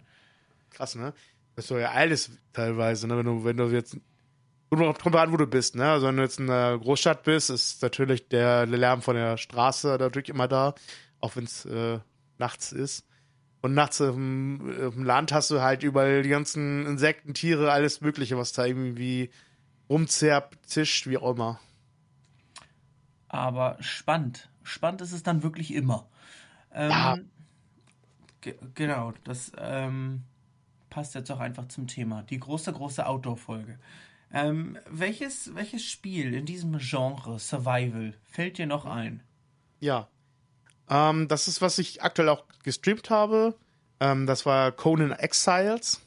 Krass, 0.71 0.95
ne? 0.95 1.13
Das 1.55 1.65
ist 1.65 1.69
so 1.69 1.77
ja 1.77 1.91
alles 1.91 2.31
teilweise, 2.53 3.07
ne? 3.07 3.17
Wenn 3.17 3.25
du, 3.25 3.43
wenn 3.43 3.57
du 3.57 3.67
jetzt 3.67 3.97
Kommt 4.69 5.15
an, 5.15 5.31
wo 5.31 5.37
du 5.37 5.47
bist, 5.47 5.75
ne? 5.75 5.91
Also 5.91 6.07
wenn 6.07 6.17
du 6.17 6.23
jetzt 6.23 6.39
in 6.39 6.49
einer 6.49 6.77
Großstadt 6.77 7.23
bist, 7.23 7.49
ist 7.49 7.81
natürlich 7.81 8.27
der 8.27 8.65
Lärm 8.65 9.01
von 9.01 9.15
der 9.15 9.37
Straße 9.37 9.95
natürlich 9.97 10.27
immer 10.27 10.49
da, 10.49 10.75
auch 11.21 11.37
wenn 11.37 11.45
es 11.45 11.63
äh, 11.65 11.99
nachts 12.37 12.73
ist. 12.73 13.07
Und 13.61 13.73
nachts 13.73 14.01
im, 14.01 14.77
im, 14.77 15.03
Land 15.03 15.31
hast 15.31 15.51
du 15.51 15.61
halt 15.61 15.83
überall 15.83 16.21
die 16.21 16.29
ganzen 16.29 16.85
Insekten, 16.85 17.33
Tiere, 17.33 17.71
alles 17.71 18.01
Mögliche, 18.01 18.37
was 18.37 18.51
da 18.51 18.65
irgendwie 18.65 19.31
rumzerrt, 19.89 20.53
zischt, 20.63 21.07
wie 21.07 21.17
auch 21.17 21.31
immer. 21.31 21.59
Aber 23.29 23.77
spannend. 23.79 24.49
Spannend 24.63 25.01
ist 25.01 25.13
es 25.13 25.23
dann 25.23 25.43
wirklich 25.43 25.73
immer. 25.73 26.07
Ähm, 26.73 26.91
ja. 26.91 27.17
Genau, 28.75 29.13
das 29.23 29.51
ähm, 29.57 30.23
passt 30.89 31.15
jetzt 31.15 31.31
auch 31.31 31.39
einfach 31.39 31.67
zum 31.67 31.87
Thema. 31.87 32.23
Die 32.23 32.39
große, 32.39 32.71
große 32.71 33.05
Outdoor-Folge. 33.05 33.79
Ähm, 34.31 34.77
welches, 34.89 35.55
welches 35.55 35.83
Spiel 35.85 36.33
in 36.33 36.45
diesem 36.45 36.77
Genre 36.79 37.39
Survival 37.39 38.13
fällt 38.23 38.57
dir 38.57 38.67
noch 38.67 38.85
ein? 38.85 39.23
Ja. 39.79 40.07
Ähm, 40.89 41.27
das 41.27 41.47
ist, 41.47 41.61
was 41.61 41.77
ich 41.79 42.01
aktuell 42.01 42.29
auch 42.29 42.43
gestreamt 42.63 43.09
habe. 43.09 43.55
Ähm, 43.99 44.25
das 44.25 44.45
war 44.45 44.71
Conan 44.71 45.11
Exiles. 45.11 46.01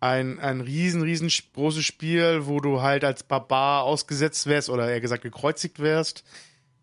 Ein, 0.00 0.38
ein 0.38 0.60
riesen, 0.60 1.02
riesen 1.02 1.30
großes 1.54 1.84
Spiel, 1.84 2.46
wo 2.46 2.60
du 2.60 2.82
halt 2.82 3.04
als 3.04 3.22
Barbar 3.22 3.84
ausgesetzt 3.84 4.46
wärst 4.46 4.68
oder 4.68 4.88
eher 4.90 5.00
gesagt 5.00 5.22
gekreuzigt 5.22 5.80
wärst. 5.80 6.24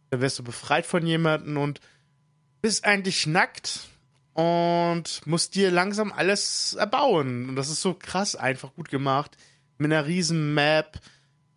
Dann 0.09 0.21
wärst 0.21 0.39
du 0.39 0.43
befreit 0.43 0.85
von 0.85 1.05
jemandem 1.05 1.57
und 1.57 1.79
bist 2.61 2.83
eigentlich 2.83 3.27
nackt 3.27 3.90
und 4.33 5.21
musst 5.25 5.55
dir 5.55 5.71
langsam 5.71 6.11
alles 6.11 6.73
erbauen. 6.73 7.49
Und 7.49 7.55
das 7.55 7.69
ist 7.69 7.81
so 7.81 7.93
krass 7.93 8.35
einfach 8.35 8.73
gut 8.73 8.89
gemacht 8.89 9.37
mit 9.77 9.91
einer 9.91 10.05
riesen 10.05 10.53
Map, 10.53 10.99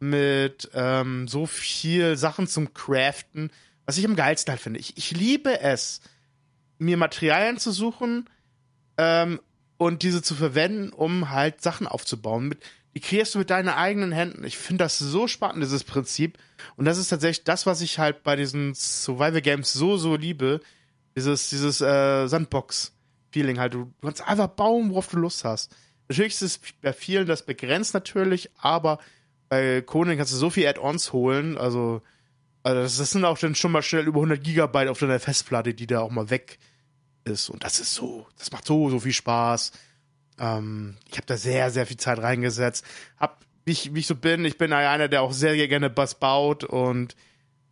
mit 0.01 0.71
ähm, 0.75 1.29
so 1.29 1.47
viel 1.47 2.17
Sachen 2.17 2.47
zum 2.47 2.75
Craften, 2.75 3.51
was 3.87 3.99
ich 3.99 4.05
am 4.05 4.17
geilsten 4.17 4.51
halt 4.51 4.61
finde. 4.61 4.81
Ich, 4.81 4.97
ich 4.97 5.13
liebe 5.13 5.61
es, 5.61 6.01
mir 6.79 6.97
Materialien 6.97 7.59
zu 7.59 7.71
suchen 7.71 8.29
ähm, 8.99 9.41
und 9.77 10.03
diese 10.03 10.23
zu 10.23 10.35
verwenden, 10.35 10.91
um 10.91 11.31
halt 11.31 11.63
Sachen 11.63 11.87
aufzubauen. 11.87 12.49
Mit, 12.49 12.61
die 12.95 13.01
kreierst 13.01 13.35
du 13.35 13.39
mit 13.39 13.51
deinen 13.51 13.69
eigenen 13.69 14.13
Händen. 14.13 14.45
Ich 14.45 14.57
finde 14.57 14.85
das 14.85 14.99
so 14.99 15.27
spannend, 15.27 15.63
dieses 15.63 15.85
Prinzip. 15.85 16.39
Und 16.77 16.85
das 16.85 16.99
ist 16.99 17.09
tatsächlich 17.09 17.45
das, 17.45 17.67
was 17.67 17.81
ich 17.81 17.99
halt 17.99 18.23
bei 18.23 18.37
diesen 18.37 18.75
Survival 18.75 19.43
Games 19.43 19.73
so, 19.73 19.97
so 19.97 20.17
liebe. 20.17 20.61
Dieses, 21.17 21.51
dieses 21.51 21.81
äh, 21.81 22.27
Sandbox-Feeling 22.27 23.59
halt. 23.59 23.75
Du 23.75 23.93
kannst 24.03 24.27
einfach 24.27 24.49
bauen, 24.49 24.91
worauf 24.91 25.09
du 25.09 25.19
Lust 25.19 25.45
hast. 25.45 25.75
Natürlich 26.09 26.35
ist 26.35 26.43
es 26.43 26.61
bei 26.83 26.93
vielen 26.93 27.27
das 27.27 27.47
begrenzt 27.47 27.95
natürlich, 27.95 28.51
aber 28.59 28.99
bei 29.49 29.81
Conan 29.83 30.17
kannst 30.17 30.33
du 30.33 30.37
so 30.37 30.51
viel 30.51 30.67
Add-ons 30.67 31.13
holen, 31.13 31.57
also, 31.57 32.03
also 32.63 32.83
das, 32.83 32.97
das, 32.97 33.11
sind 33.11 33.25
auch 33.25 33.39
dann 33.39 33.55
schon 33.55 33.73
mal 33.73 33.83
schnell 33.83 34.07
über 34.07 34.19
100 34.19 34.43
Gigabyte 34.43 34.89
auf 34.89 34.99
deiner 34.99 35.21
Festplatte, 35.21 35.75
die 35.75 35.87
da 35.87 36.01
auch 36.01 36.11
mal 36.11 36.31
weg 36.31 36.59
ist 37.25 37.49
und 37.49 37.65
das 37.65 37.81
ist 37.81 37.95
so, 37.95 38.27
das 38.39 38.53
macht 38.53 38.67
so, 38.67 38.91
so 38.91 39.01
viel 39.01 39.13
Spaß. 39.13 39.73
Ähm, 40.39 40.97
ich 41.11 41.17
habe 41.17 41.27
da 41.27 41.37
sehr, 41.37 41.71
sehr 41.71 41.87
viel 41.87 41.97
Zeit 41.97 42.19
reingesetzt. 42.19 42.85
Hab, 43.19 43.45
wie 43.65 43.73
ich, 43.73 43.95
wie 43.95 44.01
ich 44.01 44.07
so 44.07 44.17
bin, 44.17 44.45
ich 44.45 44.59
bin 44.59 44.73
einer, 44.73 45.09
der 45.09 45.23
auch 45.23 45.33
sehr 45.33 45.57
gerne 45.69 45.89
Bass 45.89 46.17
baut 46.17 46.65
und 46.65 47.17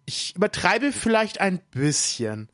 ich 0.07 0.35
übertreibe 0.37 0.93
vielleicht 0.93 1.41
ein 1.41 1.59
bisschen. 1.71 2.49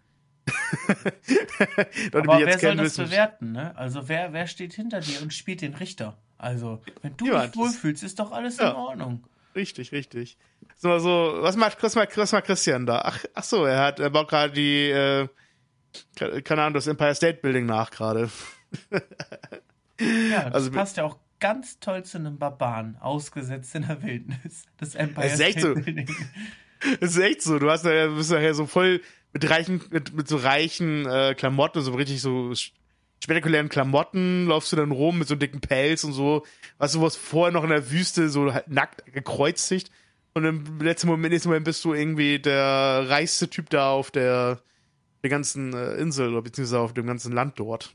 Aber 2.12 2.38
wer 2.40 2.58
soll 2.58 2.76
das 2.76 2.96
bewerten, 2.96 3.52
ne? 3.52 3.76
Also 3.76 4.08
wer, 4.08 4.32
wer 4.32 4.46
steht 4.46 4.72
hinter 4.74 5.00
dir 5.00 5.22
und 5.22 5.32
spielt 5.32 5.60
den 5.60 5.74
Richter? 5.74 6.16
Also, 6.38 6.80
wenn 7.02 7.16
du 7.16 7.26
ja, 7.26 7.46
dich 7.46 7.56
wohlfühlst, 7.56 8.04
ist 8.04 8.20
doch 8.20 8.30
alles 8.30 8.58
ja, 8.58 8.70
in 8.70 8.76
Ordnung. 8.76 9.24
Richtig, 9.56 9.90
richtig. 9.90 10.38
So, 10.76 10.98
so, 10.98 11.38
was 11.40 11.56
macht, 11.56 11.82
was 11.82 11.96
macht, 11.96 12.16
was 12.16 12.30
macht 12.30 12.44
Christian 12.44 12.86
da? 12.86 13.02
Ach, 13.04 13.24
ach 13.34 13.42
so, 13.42 13.64
er 13.64 13.80
hat, 13.80 13.98
er 13.98 14.10
baut 14.10 14.28
gerade 14.28 14.52
die, 14.52 14.88
äh, 14.88 15.28
keine 16.42 16.62
Ahnung, 16.62 16.74
das 16.74 16.86
Empire 16.86 17.14
State 17.14 17.40
Building 17.40 17.66
nach 17.66 17.90
gerade. 17.90 18.30
ja, 20.00 20.44
das 20.44 20.54
also, 20.54 20.70
passt 20.70 20.96
ja 20.96 21.04
auch 21.04 21.18
ganz 21.40 21.80
toll 21.80 22.04
zu 22.04 22.18
einem 22.18 22.38
Barbaren, 22.38 22.96
ausgesetzt 22.98 23.74
in 23.74 23.86
der 23.86 24.02
Wildnis. 24.02 24.66
Das 24.76 24.94
Empire 24.94 25.30
State 25.30 25.60
so. 25.60 25.74
Building. 25.74 26.08
Das 27.00 27.10
ist 27.10 27.18
echt 27.18 27.42
so. 27.42 27.58
Du 27.58 27.68
hast 27.68 27.84
ja, 27.84 28.06
bist 28.06 28.30
ja 28.30 28.54
so 28.54 28.64
voll 28.64 29.00
mit 29.32 29.48
reichen, 29.48 29.80
mit, 29.90 30.14
mit 30.14 30.28
so 30.28 30.36
reichen 30.36 31.06
äh, 31.06 31.34
Klamotten, 31.36 31.82
so 31.82 31.92
richtig 31.92 32.20
so 32.20 32.52
spektakulären 33.20 33.68
Klamotten, 33.68 34.46
läufst 34.46 34.72
du 34.72 34.76
dann 34.76 34.92
rum 34.92 35.18
mit 35.18 35.28
so 35.28 35.34
dicken 35.34 35.60
Pelz 35.60 36.04
und 36.04 36.12
so, 36.12 36.44
was 36.78 36.92
du 36.92 37.02
was 37.02 37.16
vorher 37.16 37.52
noch 37.52 37.64
in 37.64 37.70
der 37.70 37.90
Wüste 37.90 38.28
so 38.28 38.52
halt 38.52 38.68
nackt 38.68 39.12
gekreuzigt 39.12 39.90
und 40.34 40.44
im 40.44 40.80
letzten 40.80 41.08
Moment, 41.08 41.32
nächsten 41.32 41.48
Moment 41.48 41.64
bist 41.64 41.84
du 41.84 41.94
irgendwie 41.94 42.38
der 42.38 43.08
reichste 43.08 43.50
Typ 43.50 43.70
da 43.70 43.90
auf 43.90 44.10
der, 44.10 44.62
der 45.22 45.30
ganzen 45.30 45.74
äh, 45.74 45.94
Insel 45.94 46.30
oder 46.30 46.42
beziehungsweise 46.42 46.80
auf 46.80 46.94
dem 46.94 47.06
ganzen 47.06 47.32
Land 47.32 47.58
dort. 47.58 47.92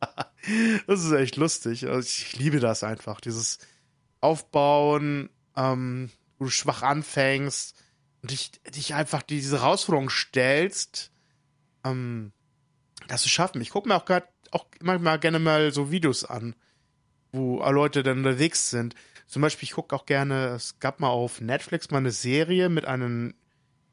das 0.86 1.04
ist 1.04 1.12
echt 1.12 1.36
lustig. 1.36 1.86
Also 1.86 2.00
ich 2.00 2.38
liebe 2.38 2.60
das 2.60 2.82
einfach. 2.82 3.20
Dieses 3.20 3.58
Aufbauen, 4.22 5.28
ähm, 5.54 6.10
wo 6.38 6.46
du 6.46 6.50
schwach 6.50 6.82
anfängst, 6.82 7.81
und 8.22 8.30
dich, 8.30 8.52
dich 8.74 8.94
einfach 8.94 9.22
diese 9.22 9.60
Herausforderung 9.60 10.10
stellst, 10.10 11.10
ähm, 11.84 12.32
das 13.08 13.22
zu 13.22 13.28
schaffen. 13.28 13.60
Ich 13.60 13.70
gucke 13.70 13.88
mir 13.88 13.96
auch 13.96 14.04
gerade 14.04 14.26
auch 14.52 14.66
manchmal 14.80 15.18
gerne 15.18 15.38
mal 15.38 15.72
so 15.72 15.90
Videos 15.90 16.24
an, 16.24 16.54
wo 17.32 17.62
Leute 17.70 18.02
dann 18.02 18.18
unterwegs 18.18 18.70
sind. 18.70 18.94
Zum 19.26 19.42
Beispiel, 19.42 19.66
ich 19.66 19.72
gucke 19.72 19.96
auch 19.96 20.06
gerne, 20.06 20.48
es 20.48 20.78
gab 20.78 21.00
mal 21.00 21.08
auf 21.08 21.40
Netflix 21.40 21.90
mal 21.90 21.98
eine 21.98 22.10
Serie 22.10 22.68
mit 22.68 22.84
einem 22.84 23.34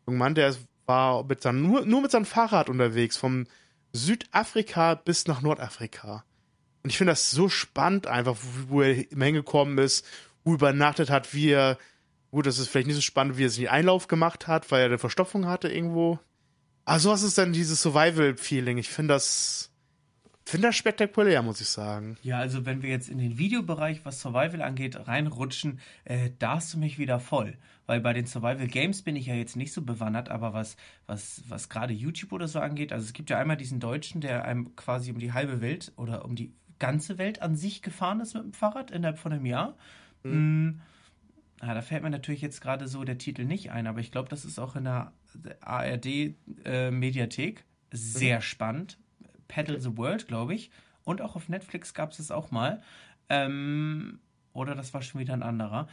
jungen 0.05 0.19
Mann, 0.19 0.35
der 0.35 0.53
war 0.85 1.23
mit 1.23 1.41
seinem, 1.41 1.61
nur, 1.61 1.85
nur 1.85 2.01
mit 2.01 2.11
seinem 2.11 2.25
Fahrrad 2.25 2.69
unterwegs, 2.69 3.15
vom 3.15 3.47
Südafrika 3.93 4.95
bis 4.95 5.27
nach 5.27 5.41
Nordafrika. 5.41 6.25
Und 6.83 6.89
ich 6.89 6.97
finde 6.97 7.11
das 7.11 7.31
so 7.31 7.47
spannend 7.47 8.07
einfach, 8.07 8.35
wo, 8.67 8.75
wo 8.75 8.81
er 8.81 8.93
hingekommen 8.93 9.77
ist, 9.77 10.05
wo 10.43 10.51
er 10.51 10.55
übernachtet 10.55 11.09
hat, 11.09 11.33
wie 11.33 11.51
er 11.51 11.77
Gut, 12.31 12.45
das 12.45 12.59
ist 12.59 12.67
vielleicht 12.67 12.87
nicht 12.87 12.95
so 12.95 13.01
spannend, 13.01 13.37
wie 13.37 13.45
er 13.45 13.49
sich 13.49 13.65
den 13.65 13.69
Einlauf 13.69 14.07
gemacht 14.07 14.47
hat, 14.47 14.69
weil 14.71 14.81
er 14.81 14.85
eine 14.85 14.97
Verstopfung 14.99 15.47
hatte 15.47 15.67
irgendwo. 15.69 16.19
Aber 16.85 16.99
sowas 16.99 17.23
ist 17.23 17.37
dann 17.37 17.53
dieses 17.53 17.81
Survival-Feeling. 17.81 18.77
Ich 18.77 18.89
finde 18.89 19.13
das, 19.15 19.71
finde 20.45 20.67
das 20.67 20.75
spektakulär, 20.75 21.41
muss 21.41 21.61
ich 21.61 21.69
sagen. 21.69 22.17
Ja, 22.21 22.37
also 22.37 22.65
wenn 22.65 22.81
wir 22.81 22.89
jetzt 22.89 23.09
in 23.09 23.17
den 23.17 23.37
Videobereich, 23.37 24.05
was 24.05 24.21
Survival 24.21 24.61
angeht, 24.61 25.07
reinrutschen, 25.07 25.79
äh, 26.05 26.31
da 26.37 26.55
hast 26.55 26.73
du 26.73 26.77
mich 26.77 26.99
wieder 26.99 27.19
voll. 27.19 27.57
Weil 27.87 28.01
bei 28.01 28.13
den 28.13 28.27
Survival 28.27 28.67
Games 28.67 29.01
bin 29.01 29.15
ich 29.15 29.25
ja 29.25 29.33
jetzt 29.33 29.55
nicht 29.55 29.73
so 29.73 29.81
bewandert, 29.81 30.29
aber 30.29 30.53
was, 30.53 30.77
was, 31.07 31.41
was 31.47 31.69
gerade 31.69 31.93
YouTube 31.93 32.31
oder 32.31 32.47
so 32.47 32.59
angeht, 32.59 32.93
also 32.93 33.05
es 33.05 33.13
gibt 33.13 33.31
ja 33.31 33.39
einmal 33.39 33.57
diesen 33.57 33.79
Deutschen, 33.79 34.21
der 34.21 34.45
einem 34.45 34.75
quasi 34.75 35.11
um 35.11 35.17
die 35.17 35.33
halbe 35.33 35.61
Welt 35.61 35.91
oder 35.95 36.25
um 36.25 36.35
die 36.35 36.53
ganze 36.77 37.17
Welt 37.17 37.41
an 37.41 37.55
sich 37.55 37.81
gefahren 37.81 38.19
ist 38.19 38.35
mit 38.35 38.43
dem 38.43 38.53
Fahrrad 38.53 38.91
innerhalb 38.91 39.17
von 39.17 39.33
einem 39.33 39.45
Jahr. 39.45 39.75
Mhm. 40.23 40.31
Mm, 40.67 40.81
ja, 41.61 41.73
da 41.73 41.81
fällt 41.81 42.03
mir 42.03 42.09
natürlich 42.09 42.41
jetzt 42.41 42.61
gerade 42.61 42.87
so 42.87 43.03
der 43.03 43.17
Titel 43.17 43.43
nicht 43.43 43.71
ein, 43.71 43.87
aber 43.87 43.99
ich 43.99 44.11
glaube, 44.11 44.29
das 44.29 44.45
ist 44.45 44.59
auch 44.59 44.75
in 44.75 44.85
der 44.85 45.11
ARD-Mediathek 45.61 47.59
äh, 47.59 47.63
sehr 47.91 48.37
mhm. 48.37 48.41
spannend. 48.41 48.97
Paddle 49.47 49.79
the 49.79 49.97
World, 49.97 50.27
glaube 50.27 50.53
ich. 50.53 50.71
Und 51.03 51.21
auch 51.21 51.35
auf 51.35 51.49
Netflix 51.49 51.93
gab 51.93 52.11
es 52.11 52.19
es 52.19 52.31
auch 52.31 52.51
mal. 52.51 52.81
Ähm, 53.29 54.19
oder 54.53 54.75
das 54.75 54.93
war 54.93 55.01
schon 55.01 55.19
wieder 55.19 55.33
ein 55.33 55.43
anderer. 55.43 55.87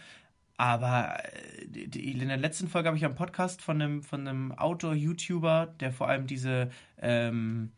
Aber 0.56 1.18
äh, 1.25 1.64
in 1.85 2.28
der 2.28 2.37
letzten 2.37 2.68
Folge 2.68 2.88
habe 2.88 2.96
ich 2.96 3.04
einen 3.04 3.14
Podcast 3.14 3.61
von 3.61 3.82
einem, 3.82 4.02
von 4.02 4.26
einem 4.26 4.52
Outdoor-YouTuber, 4.52 5.75
der 5.80 5.92
vor 5.92 6.08
allem 6.08 6.26
diese 6.26 6.70
ähm, 6.99 7.73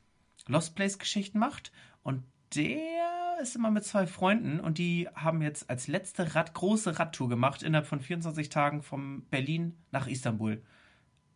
Lost 0.47 0.75
Place-Geschichten 0.77 1.39
macht. 1.39 1.73
Und 2.03 2.25
der 2.55 3.18
ist 3.41 3.57
immer 3.57 3.71
mit 3.71 3.85
zwei 3.85 4.07
Freunden 4.07 4.61
und 4.61 4.79
die 4.79 5.09
haben 5.15 5.43
jetzt 5.43 5.71
als 5.71 5.89
letzte 5.89 6.35
Rad, 6.35 6.55
große 6.55 6.99
Radtour 6.99 7.29
gemacht 7.29 7.63
innerhalb 7.63 7.87
von 7.87 8.01
24 8.01 8.49
Tagen 8.49 8.83
von 8.83 9.23
Berlin 9.27 9.77
nach 9.91 10.07
Istanbul. 10.07 10.63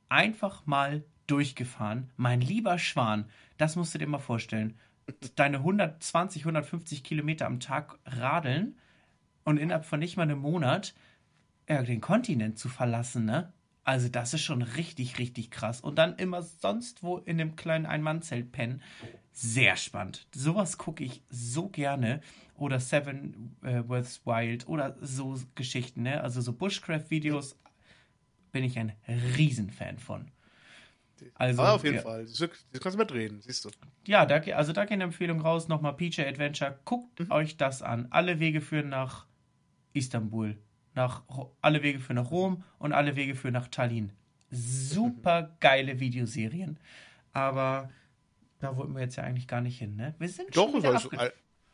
Einfach 0.08 0.66
mal 0.66 1.04
durchgefahren. 1.26 2.10
Mein 2.16 2.40
lieber 2.40 2.78
Schwan, 2.78 3.26
das 3.56 3.76
musst 3.76 3.94
du 3.94 3.98
dir 3.98 4.06
mal 4.06 4.18
vorstellen. 4.18 4.76
Deine 5.36 5.58
120, 5.58 6.42
150 6.42 7.04
Kilometer 7.04 7.46
am 7.46 7.60
Tag 7.60 7.98
radeln 8.04 8.76
und 9.44 9.58
innerhalb 9.58 9.84
von 9.84 10.00
nicht 10.00 10.16
mal 10.16 10.24
einem 10.24 10.38
Monat 10.38 10.94
ja, 11.68 11.82
den 11.82 12.00
Kontinent 12.00 12.58
zu 12.58 12.68
verlassen, 12.68 13.24
ne? 13.24 13.52
Also 13.84 14.08
das 14.08 14.32
ist 14.34 14.42
schon 14.42 14.62
richtig, 14.62 15.18
richtig 15.18 15.50
krass. 15.50 15.80
Und 15.80 15.96
dann 15.96 16.16
immer 16.16 16.42
sonst 16.42 17.02
wo 17.02 17.18
in 17.18 17.38
dem 17.38 17.56
kleinen 17.56 17.86
Ein-Mann-Zelt 17.86 18.52
pennen. 18.52 18.82
Sehr 19.32 19.76
spannend. 19.76 20.26
Sowas 20.34 20.78
gucke 20.78 21.02
ich 21.02 21.22
so 21.30 21.68
gerne. 21.68 22.20
Oder 22.56 22.78
Seven 22.78 23.56
äh, 23.62 23.82
Worths 23.88 24.24
Wild 24.24 24.68
oder 24.68 24.96
so 25.00 25.36
Geschichten, 25.56 26.02
ne? 26.02 26.20
Also 26.22 26.40
so 26.40 26.52
Bushcraft-Videos 26.52 27.56
bin 28.52 28.62
ich 28.62 28.78
ein 28.78 28.92
Riesenfan 29.08 29.98
von. 29.98 30.30
Also, 31.34 31.62
Aber 31.62 31.72
auf 31.74 31.84
jeden 31.84 31.96
ja. 31.96 32.02
Fall. 32.02 32.26
Du 32.26 32.80
kannst 32.80 32.98
mitreden, 32.98 33.40
siehst 33.40 33.64
du. 33.64 33.70
Ja, 34.06 34.26
da, 34.26 34.36
also 34.54 34.72
da 34.72 34.84
geht 34.84 34.92
eine 34.92 35.04
Empfehlung 35.04 35.40
raus. 35.40 35.68
Nochmal 35.68 35.94
PJ 35.94 36.22
Adventure. 36.22 36.78
Guckt 36.84 37.20
mhm. 37.20 37.30
euch 37.30 37.56
das 37.56 37.82
an. 37.82 38.06
Alle 38.10 38.38
Wege 38.38 38.60
führen 38.60 38.88
nach 38.88 39.26
Istanbul. 39.92 40.56
Nach, 40.94 41.22
alle 41.60 41.82
Wege 41.82 42.00
führen 42.00 42.16
nach 42.16 42.30
Rom 42.30 42.64
und 42.78 42.92
alle 42.92 43.16
Wege 43.16 43.34
führen 43.34 43.54
nach 43.54 43.68
Tallinn. 43.68 44.12
Super 44.50 45.56
geile 45.60 46.00
Videoserien. 46.00 46.78
Aber 47.32 47.90
da 48.58 48.76
wollten 48.76 48.94
wir 48.94 49.00
jetzt 49.00 49.16
ja 49.16 49.24
eigentlich 49.24 49.48
gar 49.48 49.60
nicht 49.60 49.78
hin, 49.78 49.96
ne? 49.96 50.14
Wir 50.18 50.28
sind 50.28 50.54
doch, 50.54 50.70
schon 50.70 50.82
wieder 50.82 50.94
ist, 50.94 51.08
all, 51.16 51.32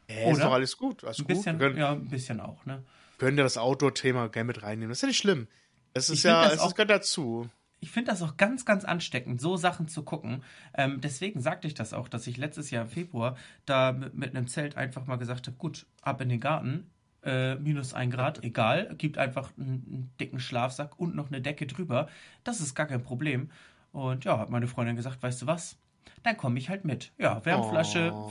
äh, 0.08 0.30
ist 0.30 0.40
doch 0.40 0.52
alles 0.52 0.76
gut. 0.76 1.04
Alles 1.04 1.18
ein 1.18 1.26
bisschen, 1.26 1.58
können, 1.58 1.76
ja, 1.76 1.92
ein 1.92 2.08
bisschen 2.08 2.40
auch, 2.40 2.64
ne? 2.64 2.84
Können 3.18 3.36
ja 3.36 3.44
das 3.44 3.58
Outdoor-Thema 3.58 4.28
gerne 4.28 4.46
mit 4.46 4.62
reinnehmen. 4.62 4.90
Das 4.90 4.98
ist 4.98 5.02
ja 5.02 5.08
nicht 5.08 5.18
schlimm. 5.18 5.48
Es 5.94 6.10
ist 6.10 6.22
ja, 6.22 6.50
es 6.50 6.60
auch, 6.60 6.74
gehört 6.74 6.90
dazu. 6.90 7.48
Ich 7.80 7.90
finde 7.90 8.10
das 8.10 8.22
auch 8.22 8.36
ganz, 8.36 8.64
ganz 8.64 8.84
ansteckend, 8.84 9.40
so 9.40 9.56
Sachen 9.56 9.88
zu 9.88 10.02
gucken. 10.02 10.42
Ähm, 10.74 11.00
deswegen 11.00 11.40
sagte 11.40 11.66
ich 11.66 11.74
das 11.74 11.92
auch, 11.92 12.08
dass 12.08 12.26
ich 12.26 12.36
letztes 12.36 12.70
Jahr 12.70 12.84
im 12.84 12.90
Februar 12.90 13.36
da 13.66 13.92
mit, 13.92 14.14
mit 14.14 14.36
einem 14.36 14.48
Zelt 14.48 14.76
einfach 14.76 15.06
mal 15.06 15.16
gesagt 15.16 15.46
habe: 15.46 15.56
gut, 15.56 15.86
ab 16.02 16.20
in 16.20 16.28
den 16.28 16.40
Garten, 16.40 16.90
äh, 17.28 17.56
minus 17.56 17.92
ein 17.92 18.10
Grad, 18.10 18.42
egal, 18.42 18.94
gibt 18.96 19.18
einfach 19.18 19.50
einen, 19.58 20.10
dicken 20.18 20.40
Schlafsack 20.40 20.98
und 20.98 21.14
noch 21.14 21.28
eine 21.28 21.42
Decke 21.42 21.66
drüber. 21.66 22.08
Das 22.42 22.60
ist 22.60 22.74
gar 22.74 22.86
kein 22.86 23.02
Problem. 23.02 23.50
Und 23.92 24.24
ja, 24.24 24.38
hat 24.38 24.50
meine 24.50 24.66
Freundin 24.66 24.96
gesagt: 24.96 25.22
weißt 25.22 25.42
du 25.42 25.46
was? 25.46 25.76
Dann 26.22 26.36
komme 26.36 26.58
ich 26.58 26.70
halt 26.70 26.84
mit. 26.84 27.12
Ja, 27.18 27.44
Wärmflasche, 27.44 28.12
oh, 28.12 28.30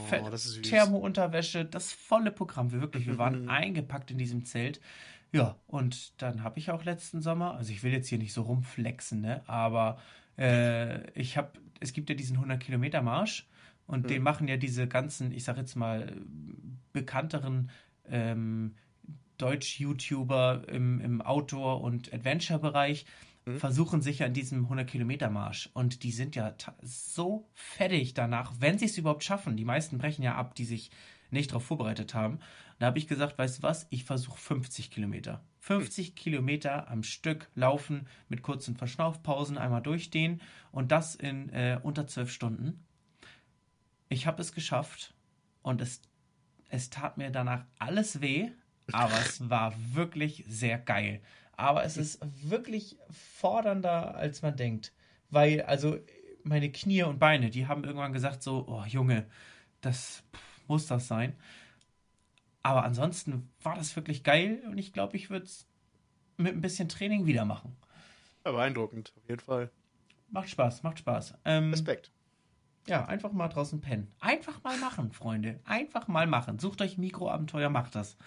Thermounterwäsche, 0.63 1.63
das 1.63 1.93
volle 1.93 2.31
Programm. 2.31 2.71
Wir 2.71 2.81
wirklich, 2.81 3.05
wir 3.05 3.17
waren 3.17 3.49
eingepackt 3.49 4.11
in 4.11 4.17
diesem 4.17 4.45
Zelt. 4.45 4.81
Ja, 5.31 5.55
und 5.67 6.21
dann 6.21 6.43
habe 6.43 6.57
ich 6.59 6.71
auch 6.71 6.83
letzten 6.83 7.21
Sommer, 7.21 7.55
also 7.55 7.71
ich 7.71 7.83
will 7.83 7.91
jetzt 7.91 8.07
hier 8.07 8.17
nicht 8.17 8.33
so 8.33 8.43
rumflexen, 8.43 9.21
ne, 9.21 9.41
aber 9.45 9.99
äh, 10.37 11.11
ich 11.11 11.37
habe, 11.37 11.51
es 11.79 11.93
gibt 11.93 12.09
ja 12.09 12.15
diesen 12.15 12.37
100 12.37 12.59
Kilometer 12.61 13.01
Marsch 13.01 13.45
und 13.87 14.03
mhm. 14.03 14.07
den 14.07 14.23
machen 14.23 14.47
ja 14.47 14.57
diese 14.57 14.87
ganzen, 14.87 15.31
ich 15.31 15.43
sag 15.43 15.57
jetzt 15.57 15.75
mal, 15.75 16.13
bekannteren 16.93 17.69
ähm, 18.09 18.75
Deutsch-YouTuber 19.37 20.63
im, 20.67 20.99
im 21.01 21.21
Outdoor- 21.21 21.81
und 21.81 22.13
Adventure-Bereich 22.13 23.05
mhm. 23.45 23.59
versuchen 23.59 24.01
sich 24.01 24.19
ja 24.19 24.27
in 24.27 24.33
diesem 24.33 24.67
100-Kilometer-Marsch. 24.67 25.69
Und 25.73 26.03
die 26.03 26.11
sind 26.11 26.35
ja 26.35 26.53
so 26.81 27.49
fertig 27.53 28.13
danach, 28.13 28.53
wenn 28.59 28.77
sie 28.77 28.85
es 28.85 28.97
überhaupt 28.97 29.23
schaffen. 29.23 29.57
Die 29.57 29.65
meisten 29.65 29.97
brechen 29.97 30.23
ja 30.23 30.35
ab, 30.35 30.55
die 30.55 30.65
sich 30.65 30.91
nicht 31.31 31.51
darauf 31.51 31.65
vorbereitet 31.65 32.13
haben. 32.13 32.39
Da 32.79 32.87
habe 32.87 32.99
ich 32.99 33.07
gesagt, 33.07 33.37
weißt 33.37 33.59
du 33.59 33.63
was, 33.63 33.87
ich 33.89 34.03
versuche 34.03 34.37
50 34.37 34.91
Kilometer. 34.91 35.43
50 35.59 36.15
Kilometer 36.15 36.89
am 36.89 37.03
Stück 37.03 37.49
laufen 37.55 38.07
mit 38.29 38.41
kurzen 38.41 38.75
Verschnaufpausen, 38.75 39.57
einmal 39.57 39.81
durchdehnen 39.81 40.41
und 40.71 40.91
das 40.91 41.15
in 41.15 41.49
äh, 41.49 41.79
unter 41.81 42.07
12 42.07 42.31
Stunden. 42.31 42.85
Ich 44.09 44.27
habe 44.27 44.41
es 44.41 44.53
geschafft 44.53 45.13
und 45.63 45.81
es, 45.81 46.01
es 46.69 46.89
tat 46.89 47.17
mir 47.17 47.31
danach 47.31 47.65
alles 47.79 48.21
weh, 48.21 48.51
aber 48.91 49.19
es 49.19 49.49
war 49.49 49.73
wirklich 49.93 50.43
sehr 50.47 50.77
geil. 50.77 51.21
Aber 51.55 51.83
es 51.83 51.97
ist 51.97 52.19
wirklich 52.47 52.97
fordernder, 53.09 54.15
als 54.15 54.41
man 54.41 54.55
denkt. 54.55 54.93
Weil, 55.29 55.63
also, 55.63 55.97
meine 56.43 56.71
Knie 56.71 57.03
und 57.03 57.19
Beine, 57.19 57.49
die 57.49 57.67
haben 57.67 57.83
irgendwann 57.83 58.13
gesagt, 58.13 58.43
so, 58.43 58.65
oh 58.67 58.83
Junge, 58.85 59.27
das 59.81 60.23
muss 60.67 60.87
das 60.87 61.07
sein. 61.07 61.35
Aber 62.63 62.83
ansonsten 62.83 63.49
war 63.61 63.75
das 63.75 63.95
wirklich 63.95 64.23
geil 64.23 64.61
und 64.65 64.77
ich 64.77 64.93
glaube, 64.93 65.15
ich 65.15 65.29
würde 65.29 65.45
es 65.45 65.67
mit 66.37 66.53
ein 66.53 66.61
bisschen 66.61 66.89
Training 66.89 67.25
wieder 67.25 67.45
machen. 67.45 67.75
Ja, 68.45 68.51
beeindruckend, 68.51 69.13
auf 69.17 69.27
jeden 69.27 69.41
Fall. 69.41 69.71
Macht 70.29 70.49
Spaß, 70.49 70.83
macht 70.83 70.99
Spaß. 70.99 71.35
Ähm, 71.45 71.71
Respekt. 71.71 72.11
Ja, 72.87 73.05
einfach 73.05 73.31
mal 73.31 73.47
draußen 73.49 73.81
pennen. 73.81 74.11
Einfach 74.19 74.63
mal 74.63 74.77
machen, 74.77 75.11
Freunde. 75.11 75.59
Einfach 75.65 76.07
mal 76.07 76.27
machen. 76.27 76.59
Sucht 76.59 76.81
euch 76.81 76.97
Mikroabenteuer, 76.97 77.69
macht 77.69 77.95
das. 77.95 78.17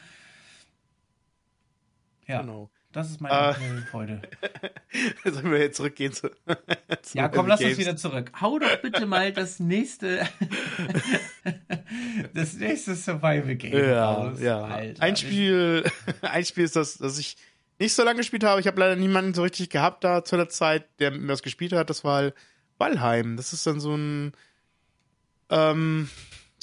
Ja. 2.30 2.40
Genau. 2.42 2.70
Das 2.92 3.08
ist 3.08 3.20
meine 3.20 3.50
uh, 3.50 3.90
Freude. 3.90 4.20
Sollen 5.24 5.50
wir 5.52 5.58
jetzt 5.58 5.76
zurückgehen 5.76 6.12
zu. 6.12 6.28
zu 7.02 7.18
ja, 7.18 7.28
komm, 7.28 7.46
lass 7.46 7.60
uns 7.60 7.78
wieder 7.78 7.96
zurück. 7.96 8.32
Hau 8.40 8.58
doch 8.58 8.76
bitte 8.82 9.06
mal 9.06 9.32
das 9.32 9.60
nächste. 9.60 10.26
das 12.34 12.54
nächste 12.54 12.96
Survival 12.96 13.54
Game 13.54 13.78
ja, 13.78 14.12
raus. 14.12 14.40
Ja. 14.40 14.64
Alter. 14.64 15.02
Ein 15.02 15.16
Spiel, 15.16 15.84
ein 16.22 16.44
Spiel 16.44 16.64
ist 16.64 16.74
das, 16.74 16.98
das 16.98 17.18
ich 17.18 17.36
nicht 17.78 17.94
so 17.94 18.02
lange 18.02 18.18
gespielt 18.18 18.42
habe. 18.42 18.60
Ich 18.60 18.66
habe 18.66 18.80
leider 18.80 18.96
niemanden 18.96 19.34
so 19.34 19.42
richtig 19.42 19.70
gehabt 19.70 20.02
da 20.02 20.24
zu 20.24 20.36
der 20.36 20.48
Zeit, 20.48 20.84
der 20.98 21.12
mir 21.12 21.28
das 21.28 21.42
gespielt 21.42 21.72
hat. 21.72 21.90
Das 21.90 22.02
war 22.02 22.16
halt 22.16 22.34
Valheim. 22.78 23.36
Das 23.36 23.52
ist 23.52 23.66
dann 23.68 23.78
so 23.78 23.94
ein. 23.94 24.32
Ähm, 25.48 26.10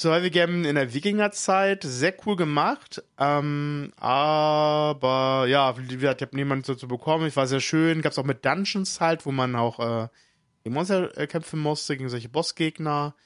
Survival 0.00 0.30
Game 0.30 0.64
in 0.64 0.76
der 0.76 0.94
Wikingerzeit, 0.94 1.82
sehr 1.82 2.14
cool 2.24 2.36
gemacht. 2.36 3.02
Ähm, 3.18 3.92
aber 3.96 5.46
ja, 5.48 5.76
wie 5.76 5.96
gesagt, 5.96 6.20
ich 6.20 6.28
habe 6.28 6.36
niemanden 6.36 6.64
so 6.64 6.76
zu 6.76 6.86
bekommen. 6.86 7.26
Ich 7.26 7.36
war 7.36 7.48
sehr 7.48 7.60
schön. 7.60 8.00
Gab 8.00 8.12
es 8.12 8.18
auch 8.18 8.24
mit 8.24 8.44
Dungeons 8.44 9.00
halt, 9.00 9.26
wo 9.26 9.32
man 9.32 9.56
auch 9.56 9.80
äh, 9.80 10.08
gegen 10.62 10.74
Monster 10.74 11.16
äh, 11.18 11.26
kämpfen 11.26 11.58
musste, 11.58 11.96
gegen 11.96 12.08
solche 12.08 12.28
Bossgegner. 12.28 13.16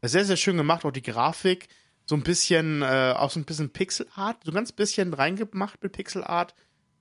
Sehr, 0.00 0.24
sehr 0.24 0.36
schön 0.36 0.56
gemacht, 0.56 0.84
auch 0.86 0.90
die 0.90 1.02
Grafik. 1.02 1.68
So 2.06 2.16
ein 2.16 2.22
bisschen, 2.22 2.80
äh, 2.82 3.14
auch 3.16 3.30
so 3.30 3.38
ein 3.38 3.44
bisschen 3.44 3.70
Pixelart, 3.70 4.44
so 4.44 4.50
ein 4.50 4.54
ganz 4.54 4.72
bisschen 4.72 5.12
reingemacht 5.12 5.82
mit 5.82 5.92
Pixelart. 5.92 6.54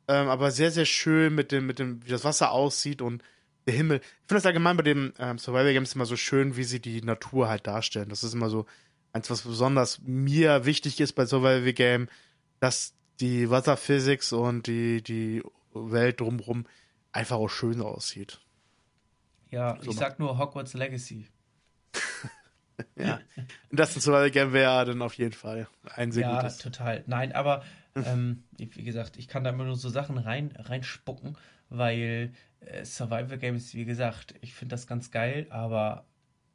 Ähm, 0.10 0.28
aber 0.28 0.52
sehr, 0.52 0.72
sehr 0.72 0.86
schön 0.86 1.34
mit 1.34 1.54
dem, 1.54 1.67
mit 1.67 1.80
dem, 1.80 2.06
wie 2.06 2.10
das 2.10 2.26
Wasser 2.26 2.52
aussieht 2.52 3.02
und 3.02 3.24
der 3.65 3.76
Himmel. 3.76 4.00
Ich 4.00 4.28
finde 4.28 4.36
das 4.36 4.46
allgemein 4.46 4.76
bei 4.76 4.84
den 4.84 5.13
ähm, 5.20 5.38
Survival 5.38 5.74
Games 5.74 5.96
immer 5.96 6.06
so 6.06 6.17
schön, 6.17 6.58
wie 6.58 6.63
sie 6.65 6.82
die 6.82 7.02
Natur 7.02 7.48
halt 7.48 7.65
darstellen. 7.65 8.10
Das 8.10 8.24
ist 8.24 8.34
immer 8.34 8.50
so 8.50 8.65
eins, 9.13 9.30
was 9.30 9.41
besonders 9.41 10.00
mir 10.02 10.65
wichtig 10.65 11.00
ist 11.00 11.13
bei 11.13 11.26
Survival 11.26 11.74
Game, 11.74 12.08
dass 12.60 12.93
die 13.19 13.50
Wasserphysik 13.50 14.32
und 14.32 14.67
die, 14.67 15.02
die 15.02 15.43
Welt 15.74 16.19
drumherum 16.19 16.65
einfach 17.12 17.38
auch 17.38 17.50
schön 17.50 17.82
aussieht. 17.82 18.39
Ja, 19.50 19.78
so 19.82 19.91
ich 19.91 19.97
sag 19.97 20.19
nur 20.19 20.38
Hogwarts 20.38 20.74
Legacy. 20.74 21.28
ja. 22.95 23.19
Das 23.69 23.95
ein 23.95 24.02
Survival 24.02 24.32
Game 24.32 24.54
wäre 24.54 24.86
dann 24.86 25.02
auf 25.02 25.15
jeden 25.15 25.34
Fall 25.34 25.67
ein 25.95 26.12
sehr 26.12 26.24
ja, 26.24 26.38
gutes. 26.38 26.58
Ja, 26.58 26.63
total. 26.63 27.04
Nein, 27.06 27.34
aber 27.34 27.63
ähm, 27.95 28.43
wie 28.58 28.84
gesagt, 28.84 29.17
ich 29.17 29.28
kann 29.28 29.43
da 29.43 29.50
immer 29.50 29.65
nur 29.65 29.76
so 29.76 29.89
Sachen 29.89 30.17
rein, 30.17 30.54
reinspucken, 30.58 31.38
weil 31.69 32.34
äh, 32.62 32.86
Survival 32.86 33.38
Games, 33.38 33.74
wie 33.74 33.86
gesagt, 33.86 34.36
ich 34.41 34.54
finde 34.54 34.74
das 34.74 34.88
ganz 34.88 35.12
geil, 35.12 35.47
aber 35.50 36.06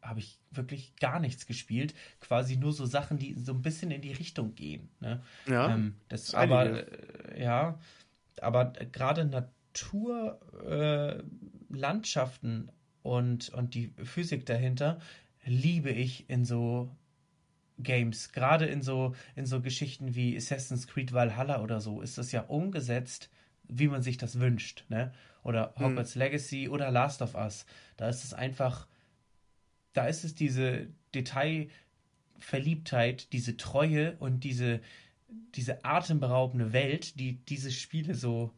habe 0.09 0.21
ich 0.21 0.39
wirklich 0.51 0.97
gar 0.97 1.21
nichts 1.21 1.47
gespielt. 1.47 1.95
Quasi 2.21 2.57
nur 2.57 2.73
so 2.73 2.87
Sachen, 2.87 3.19
die 3.19 3.35
so 3.35 3.53
ein 3.53 3.63
bisschen 3.63 3.91
in 3.91 4.01
die 4.01 4.13
Richtung 4.13 4.55
gehen. 4.55 4.89
Ne? 5.01 5.23
Ja. 5.47 5.75
Ähm, 5.75 5.97
das, 6.09 6.35
aber 6.35 6.89
äh, 6.89 7.43
ja, 7.43 7.79
aber 8.41 8.73
gerade 8.93 9.25
Natur, 9.25 10.41
äh, 10.65 11.23
Landschaften 11.69 12.71
und, 13.03 13.51
und 13.51 13.75
die 13.75 13.93
Physik 14.03 14.47
dahinter 14.47 14.99
liebe 15.45 15.91
ich 15.91 16.29
in 16.29 16.45
so 16.45 16.91
Games. 17.79 18.33
Gerade 18.33 18.67
in 18.67 18.83
so, 18.83 19.15
in 19.35 19.47
so 19.47 19.61
Geschichten 19.61 20.15
wie 20.15 20.37
Assassin's 20.37 20.87
Creed 20.87 21.13
Valhalla 21.13 21.63
oder 21.63 21.81
so 21.81 22.01
ist 22.01 22.19
das 22.19 22.33
ja 22.33 22.43
umgesetzt, 22.43 23.31
wie 23.65 23.89
man 23.89 24.03
sich 24.03 24.17
das 24.17 24.41
wünscht. 24.41 24.85
Ne? 24.89 25.13
Oder 25.43 25.75
hm. 25.77 25.87
Hogwarts 25.87 26.15
hm. 26.15 26.21
Legacy 26.21 26.69
oder 26.69 26.91
Last 26.91 27.23
of 27.23 27.35
Us. 27.35 27.67
Da 27.97 28.09
ist 28.09 28.25
es 28.25 28.35
einfach, 28.35 28.87
da 29.97 30.07
ist 30.07 30.25
es 30.25 30.35
diese 30.35 30.89
Detailverliebtheit, 31.15 33.33
diese 33.33 33.57
Treue 33.57 34.17
und 34.19 34.45
diese, 34.45 34.81
diese 35.55 35.85
atemberaubende 35.85 36.73
Welt, 36.73 37.19
die 37.19 37.45
diese 37.47 37.71
Spiele 37.71 38.15
so 38.15 38.53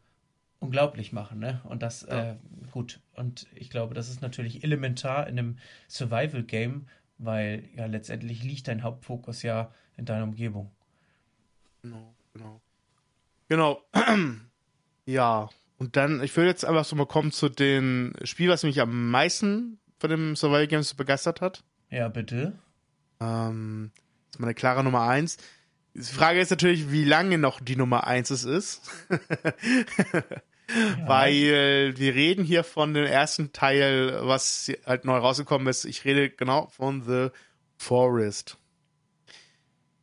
unglaublich 0.59 1.13
machen, 1.13 1.39
ne? 1.39 1.61
Und 1.63 1.81
das, 1.81 2.05
ja. 2.09 2.31
äh, 2.31 2.35
gut. 2.71 2.99
Und 3.13 3.47
ich 3.55 3.69
glaube, 3.69 3.93
das 3.93 4.09
ist 4.09 4.21
natürlich 4.21 4.63
elementar 4.63 5.27
in 5.27 5.39
einem 5.39 5.57
Survival-Game, 5.87 6.87
weil 7.17 7.63
ja 7.75 7.85
letztendlich 7.85 8.43
liegt 8.43 8.67
dein 8.67 8.83
Hauptfokus 8.83 9.41
ja 9.41 9.73
in 9.95 10.03
deiner 10.05 10.25
Umgebung. 10.25 10.71
Genau, 11.81 12.13
genau. 12.33 12.61
Genau. 13.51 13.81
ja, 15.07 15.49
und 15.79 15.95
dann, 15.95 16.21
ich 16.21 16.37
will 16.37 16.45
jetzt 16.45 16.65
einfach 16.65 16.85
so 16.85 16.95
mal 16.95 17.07
kommen 17.07 17.31
zu 17.31 17.49
dem 17.49 18.13
Spiel, 18.23 18.49
was 18.49 18.61
mich 18.61 18.79
am 18.79 19.09
meisten 19.09 19.79
von 19.99 20.09
dem 20.09 20.35
Survival 20.35 20.67
Games 20.67 20.93
begeistert 20.93 21.41
hat. 21.41 21.63
Ja, 21.89 22.07
bitte. 22.07 22.53
Ähm, 23.19 23.91
das 24.27 24.35
ist 24.35 24.39
meine 24.39 24.53
klare 24.53 24.83
Nummer 24.83 25.01
eins. 25.01 25.37
Die 25.93 26.01
Frage 26.01 26.39
ist 26.39 26.51
natürlich, 26.51 26.91
wie 26.91 27.03
lange 27.03 27.37
noch 27.37 27.59
die 27.59 27.75
Nummer 27.75 28.07
eins 28.07 28.29
es 28.29 28.43
ist. 28.43 28.89
Ja. 30.69 31.07
Weil 31.07 31.97
wir 31.97 32.13
reden 32.13 32.43
hier 32.43 32.63
von 32.63 32.93
dem 32.93 33.05
ersten 33.05 33.51
Teil, 33.53 34.19
was 34.21 34.71
halt 34.85 35.05
neu 35.05 35.17
rausgekommen 35.17 35.67
ist. 35.67 35.85
Ich 35.85 36.05
rede 36.05 36.29
genau 36.29 36.67
von 36.67 37.01
The 37.01 37.29
Forest. 37.77 38.57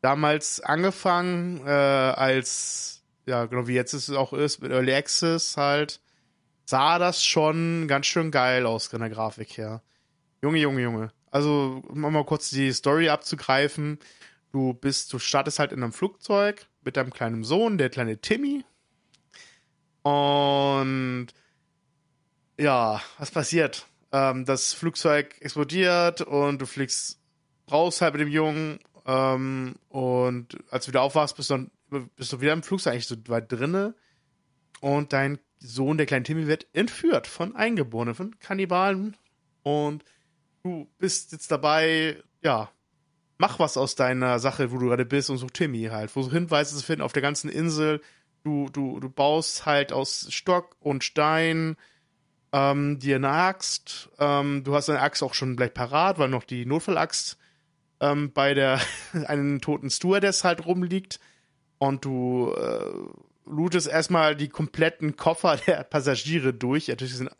Damals 0.01 0.61
angefangen 0.61 1.65
äh, 1.67 1.71
als, 1.71 3.05
ja, 3.27 3.47
genau 3.47 3.69
wie 3.69 3.75
jetzt 3.75 3.93
es 3.93 4.11
auch 4.11 4.33
ist, 4.33 4.61
mit 4.61 4.73
Early 4.73 4.93
Access 4.93 5.57
halt, 5.57 6.01
sah 6.67 6.99
das 6.99 7.25
schon 7.25 7.89
ganz 7.89 8.05
schön 8.07 8.31
geil 8.31 8.67
aus 8.67 8.89
von 8.89 9.01
der 9.01 9.09
Grafik 9.09 9.57
her. 9.57 9.83
Junge, 10.43 10.59
Junge, 10.59 10.83
Junge. 10.83 11.13
Also, 11.31 11.83
um 11.89 12.01
mal 12.01 12.25
kurz 12.25 12.51
die 12.51 12.73
Story 12.73 13.09
abzugreifen. 13.09 13.99
Du 14.53 14.75
bist, 14.75 15.13
du 15.13 15.19
startest 15.19 15.59
halt 15.59 15.73
in 15.73 15.83
einem 15.83 15.93
Flugzeug 15.93 16.67
mit 16.85 16.99
deinem 16.99 17.13
kleinen 17.13 17.45
Sohn, 17.45 17.79
der 17.79 17.89
kleine 17.89 18.19
Timmy, 18.21 18.65
und 20.07 21.27
ja, 22.57 23.03
was 23.19 23.33
passiert? 23.33 23.89
Ähm, 24.13 24.45
das 24.45 24.73
Flugzeug 24.73 25.35
explodiert 25.41 26.21
und 26.21 26.63
du 26.63 26.67
fliegst 26.67 27.19
raus 27.69 28.01
halt 28.01 28.15
mit 28.15 28.21
dem 28.21 28.29
Jungen. 28.29 28.79
Ähm, 29.05 29.75
und 29.89 30.57
als 30.71 30.85
du 30.85 30.93
wieder 30.93 31.03
aufwachst, 31.03 31.37
bist 31.37 31.51
du, 31.51 31.55
dann, 31.55 32.11
bist 32.15 32.33
du 32.33 32.41
wieder 32.41 32.53
im 32.53 32.63
Flugzeug 32.63 32.93
eigentlich 32.93 33.09
so 33.09 33.17
weit 33.27 33.51
drinne. 33.51 33.97
Und 34.81 35.13
dein 35.13 35.41
Sohn, 35.59 35.97
der 35.97 36.07
kleine 36.07 36.25
Timmy, 36.25 36.47
wird 36.47 36.67
entführt 36.73 37.27
von 37.27 37.57
Eingeborenen, 37.57 38.15
von 38.15 38.39
Kannibalen. 38.39 39.17
Und 39.63 40.05
du 40.63 40.89
bist 40.99 41.33
jetzt 41.33 41.51
dabei, 41.51 42.23
ja, 42.43 42.71
mach 43.39 43.59
was 43.59 43.77
aus 43.77 43.95
deiner 43.95 44.39
Sache, 44.39 44.73
wo 44.73 44.79
du 44.79 44.87
gerade 44.87 45.05
bist 45.07 45.31
und 45.31 45.39
such 45.39 45.51
Timmy 45.53 45.85
halt. 45.85 46.11
Versuch 46.11 46.33
Hinweise 46.33 46.77
zu 46.77 46.85
finden 46.85 47.03
auf 47.03 47.13
der 47.13 47.23
ganzen 47.23 47.51
Insel, 47.51 48.01
Du, 48.47 48.69
du, 48.71 49.01
du 49.01 49.11
baust 49.11 49.67
halt 49.67 49.93
aus 49.93 50.29
Stock 50.31 50.77
und 50.79 51.03
Stein 51.03 51.75
ähm, 52.53 53.01
dir 53.01 53.17
eine 53.17 53.31
Axt. 53.31 54.09
Ähm, 54.21 54.63
du 54.63 54.73
hast 54.73 54.89
deine 54.89 55.01
Axt 55.01 55.25
auch 55.25 55.35
schon 55.35 55.57
gleich 55.57 55.75
parat, 55.75 56.21
weil 56.21 56.29
noch 56.29 56.45
die 56.45 56.65
Notfallaxt 56.65 57.39
ähm, 57.99 58.31
bei 58.33 58.55
der 58.55 58.81
einen 59.27 59.61
toten 59.61 59.91
Stewardess 59.91 60.45
halt 60.45 60.65
rumliegt. 60.65 61.19
Und 61.79 62.05
du 62.05 62.55
äh, 62.57 63.09
lootest 63.47 63.89
erstmal 63.89 64.37
die 64.37 64.49
kompletten 64.49 65.17
Koffer 65.17 65.57
der 65.67 65.85
Passagiere 65.85 66.53
durch. 66.53 66.89
Natürlich 66.89 67.17
sind 67.17 67.31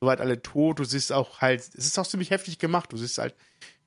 soweit 0.00 0.20
alle 0.20 0.42
tot. 0.42 0.78
Du 0.78 0.84
siehst 0.84 1.12
auch 1.12 1.40
halt, 1.40 1.60
es 1.60 1.86
ist 1.86 1.98
auch 1.98 2.06
ziemlich 2.06 2.30
heftig 2.30 2.58
gemacht. 2.58 2.92
Du 2.92 2.96
siehst 2.96 3.18
halt 3.18 3.34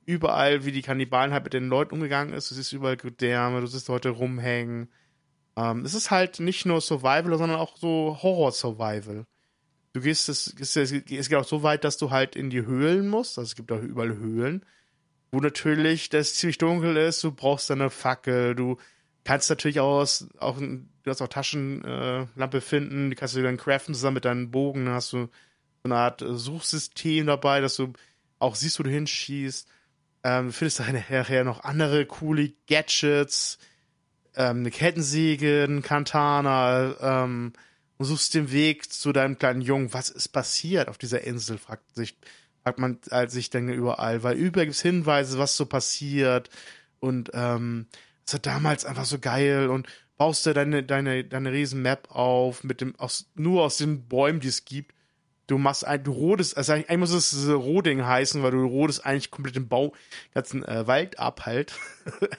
überall, 0.06 0.64
wie 0.64 0.72
die 0.72 0.82
Kannibalen 0.82 1.32
halt 1.32 1.44
mit 1.44 1.52
den 1.52 1.68
Leuten 1.68 1.94
umgegangen 1.94 2.34
ist. 2.34 2.50
Du 2.50 2.54
siehst 2.54 2.72
überall 2.72 2.96
Gedärme, 2.96 3.60
du 3.60 3.66
siehst 3.66 3.88
Leute 3.88 4.10
rumhängen. 4.10 4.88
Ähm, 5.56 5.84
es 5.84 5.94
ist 5.94 6.10
halt 6.10 6.40
nicht 6.40 6.66
nur 6.66 6.80
Survival, 6.80 7.36
sondern 7.38 7.58
auch 7.58 7.76
so 7.76 8.18
Horror-Survival. 8.22 9.26
Du 9.92 10.00
gehst, 10.00 10.28
es, 10.28 10.52
es, 10.58 10.76
es 10.76 11.28
geht 11.28 11.34
auch 11.34 11.44
so 11.44 11.62
weit, 11.62 11.84
dass 11.84 11.96
du 11.96 12.10
halt 12.10 12.34
in 12.34 12.50
die 12.50 12.66
Höhlen 12.66 13.08
musst. 13.08 13.38
Also 13.38 13.48
es 13.48 13.54
gibt 13.54 13.70
auch 13.70 13.80
überall 13.80 14.16
Höhlen, 14.16 14.64
wo 15.30 15.38
natürlich 15.38 16.08
das 16.08 16.34
ziemlich 16.34 16.58
dunkel 16.58 16.96
ist. 16.96 17.22
Du 17.22 17.30
brauchst 17.30 17.70
eine 17.70 17.90
Fackel. 17.90 18.56
Du 18.56 18.76
kannst 19.24 19.50
natürlich 19.50 19.80
auch, 19.80 20.00
aus, 20.00 20.28
auch 20.38 20.58
du 20.58 20.86
hast 21.06 21.22
auch 21.22 21.28
Taschenlampe 21.28 22.58
äh, 22.58 22.60
finden. 22.60 23.10
Die 23.10 23.16
kannst 23.16 23.34
du 23.36 23.42
dann 23.42 23.56
craften 23.56 23.94
zusammen 23.94 24.14
mit 24.14 24.24
deinen 24.24 24.50
Bogen. 24.50 24.86
Dann 24.86 24.94
hast 24.94 25.12
du 25.12 25.26
so 25.26 25.30
eine 25.84 25.96
Art 25.96 26.22
äh, 26.22 26.34
Suchsystem 26.34 27.26
dabei, 27.26 27.60
dass 27.60 27.76
du 27.76 27.92
auch 28.38 28.54
siehst, 28.54 28.78
wo 28.78 28.82
du 28.82 28.90
hinschießt. 28.90 29.68
Ähm, 30.24 30.46
du 30.46 30.52
findest 30.52 30.80
nachher 30.80 31.44
noch 31.44 31.64
andere 31.64 32.06
coole 32.06 32.52
Gadgets 32.68 33.58
ähm, 34.36 34.58
eine 34.58 34.70
Kettensäge, 34.70 35.64
ein 35.64 35.82
Kantana, 35.82 36.96
ähm, 37.24 37.52
und 37.96 38.06
suchst 38.06 38.34
den 38.34 38.50
Weg 38.50 38.92
zu 38.92 39.12
deinem 39.12 39.38
kleinen 39.38 39.60
Jungen. 39.60 39.94
Was 39.94 40.10
ist 40.10 40.28
passiert 40.28 40.88
auf 40.88 40.98
dieser 40.98 41.22
Insel? 41.22 41.58
fragt 41.58 41.94
sich, 41.94 42.16
fragt 42.62 42.78
man 42.78 42.98
äh, 43.10 43.28
sich 43.28 43.50
dann 43.50 43.68
überall, 43.68 44.22
weil 44.22 44.36
überall 44.36 44.66
gibt 44.66 44.78
Hinweise, 44.78 45.38
was 45.38 45.56
so 45.56 45.66
passiert. 45.66 46.50
Und 46.98 47.30
ähm, 47.34 47.86
es 48.26 48.32
war 48.32 48.40
damals 48.40 48.84
einfach 48.84 49.04
so 49.04 49.18
geil 49.18 49.68
und 49.68 49.86
baust 50.16 50.46
du 50.46 50.52
deine, 50.52 50.82
deine, 50.82 51.24
deine 51.24 51.52
riesen 51.52 51.82
Map 51.82 52.10
auf, 52.10 52.64
mit 52.64 52.80
dem, 52.80 52.94
aus, 52.96 53.30
nur 53.34 53.64
aus 53.64 53.76
den 53.78 54.08
Bäumen, 54.08 54.40
die 54.40 54.48
es 54.48 54.64
gibt. 54.64 54.94
Du 55.46 55.58
machst 55.58 55.86
ein, 55.86 56.02
du 56.02 56.12
rodest, 56.12 56.56
also 56.56 56.72
eigentlich 56.72 56.98
muss 56.98 57.10
es 57.10 57.48
Roding 57.48 58.04
heißen, 58.04 58.42
weil 58.42 58.52
du 58.52 58.64
rodest 58.64 59.04
eigentlich 59.04 59.30
komplett 59.30 59.56
den 59.56 59.68
Bau, 59.68 59.92
ganzen 60.32 60.64
äh, 60.64 60.86
Wald 60.86 61.18
ab 61.18 61.44
halt. 61.44 61.74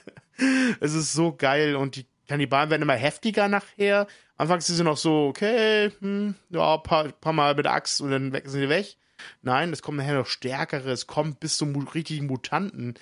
es 0.80 0.94
ist 0.94 1.12
so 1.12 1.32
geil 1.36 1.76
und 1.76 1.94
die 1.96 2.06
Kannibalen 2.26 2.70
werden 2.70 2.82
immer 2.82 2.94
heftiger 2.94 3.46
nachher. 3.46 4.08
Anfangs 4.36 4.66
sind 4.66 4.76
sie 4.76 4.82
noch 4.82 4.96
so, 4.96 5.28
okay, 5.28 5.92
hm, 6.00 6.34
ja, 6.50 6.76
paar, 6.78 7.12
paar 7.12 7.32
Mal 7.32 7.54
mit 7.54 7.64
der 7.64 7.74
Axt 7.74 8.00
und 8.00 8.10
dann 8.10 8.32
sind 8.32 8.50
sie 8.50 8.68
weg. 8.68 8.96
Nein, 9.42 9.72
es 9.72 9.82
kommt 9.82 9.98
nachher 9.98 10.14
noch 10.14 10.26
stärkere, 10.26 10.90
es 10.90 11.06
kommt 11.06 11.38
bis 11.38 11.56
zu 11.58 11.64
richtigen 11.94 12.26
Mutanten, 12.26 12.94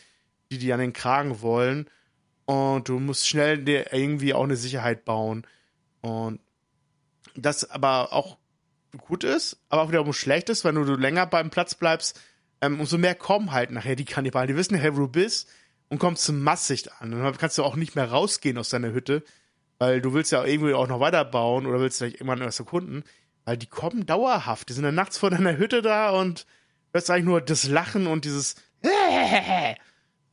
die 0.50 0.58
die 0.58 0.72
an 0.72 0.80
den 0.80 0.92
Kragen 0.92 1.40
wollen. 1.40 1.88
Und 2.46 2.88
du 2.88 2.98
musst 2.98 3.26
schnell 3.26 3.64
dir 3.64 3.92
irgendwie 3.92 4.34
auch 4.34 4.44
eine 4.44 4.56
Sicherheit 4.56 5.04
bauen. 5.04 5.46
Und 6.02 6.40
das 7.34 7.70
aber 7.70 8.12
auch 8.12 8.36
gut 8.98 9.24
ist, 9.24 9.58
aber 9.68 9.82
auch 9.82 9.88
wiederum 9.88 10.12
schlecht 10.12 10.48
ist, 10.50 10.64
wenn 10.64 10.74
du 10.74 10.94
länger 10.94 11.26
beim 11.26 11.50
Platz 11.50 11.74
bleibst, 11.74 12.20
ähm, 12.60 12.80
umso 12.80 12.98
mehr 12.98 13.14
kommen 13.14 13.52
halt 13.52 13.70
nachher 13.70 13.96
die 13.96 14.04
Kannibalen. 14.04 14.48
Die 14.48 14.56
wissen 14.56 14.74
nachher, 14.74 14.96
wo 14.96 15.00
du 15.00 15.08
bist 15.08 15.48
und 15.88 15.98
kommst 15.98 16.24
zum 16.24 16.42
Masssicht 16.42 16.90
an. 17.00 17.12
Und 17.12 17.22
dann 17.22 17.36
kannst 17.36 17.58
du 17.58 17.64
auch 17.64 17.76
nicht 17.76 17.96
mehr 17.96 18.10
rausgehen 18.10 18.58
aus 18.58 18.68
deiner 18.68 18.92
Hütte, 18.92 19.22
weil 19.78 20.00
du 20.00 20.12
willst 20.12 20.32
ja 20.32 20.44
irgendwie 20.44 20.74
auch 20.74 20.88
noch 20.88 21.00
weiterbauen 21.00 21.66
oder 21.66 21.80
willst 21.80 21.98
vielleicht 21.98 22.16
irgendwann 22.16 22.40
erst 22.40 22.60
erkunden, 22.60 23.04
weil 23.44 23.56
die 23.56 23.66
kommen 23.66 24.06
dauerhaft. 24.06 24.68
Die 24.68 24.72
sind 24.72 24.84
dann 24.84 24.94
nachts 24.94 25.18
vor 25.18 25.30
deiner 25.30 25.56
Hütte 25.56 25.82
da 25.82 26.10
und 26.10 26.46
hörst 26.92 27.10
eigentlich 27.10 27.24
nur 27.24 27.40
das 27.40 27.68
Lachen 27.68 28.06
und 28.06 28.24
dieses 28.24 28.56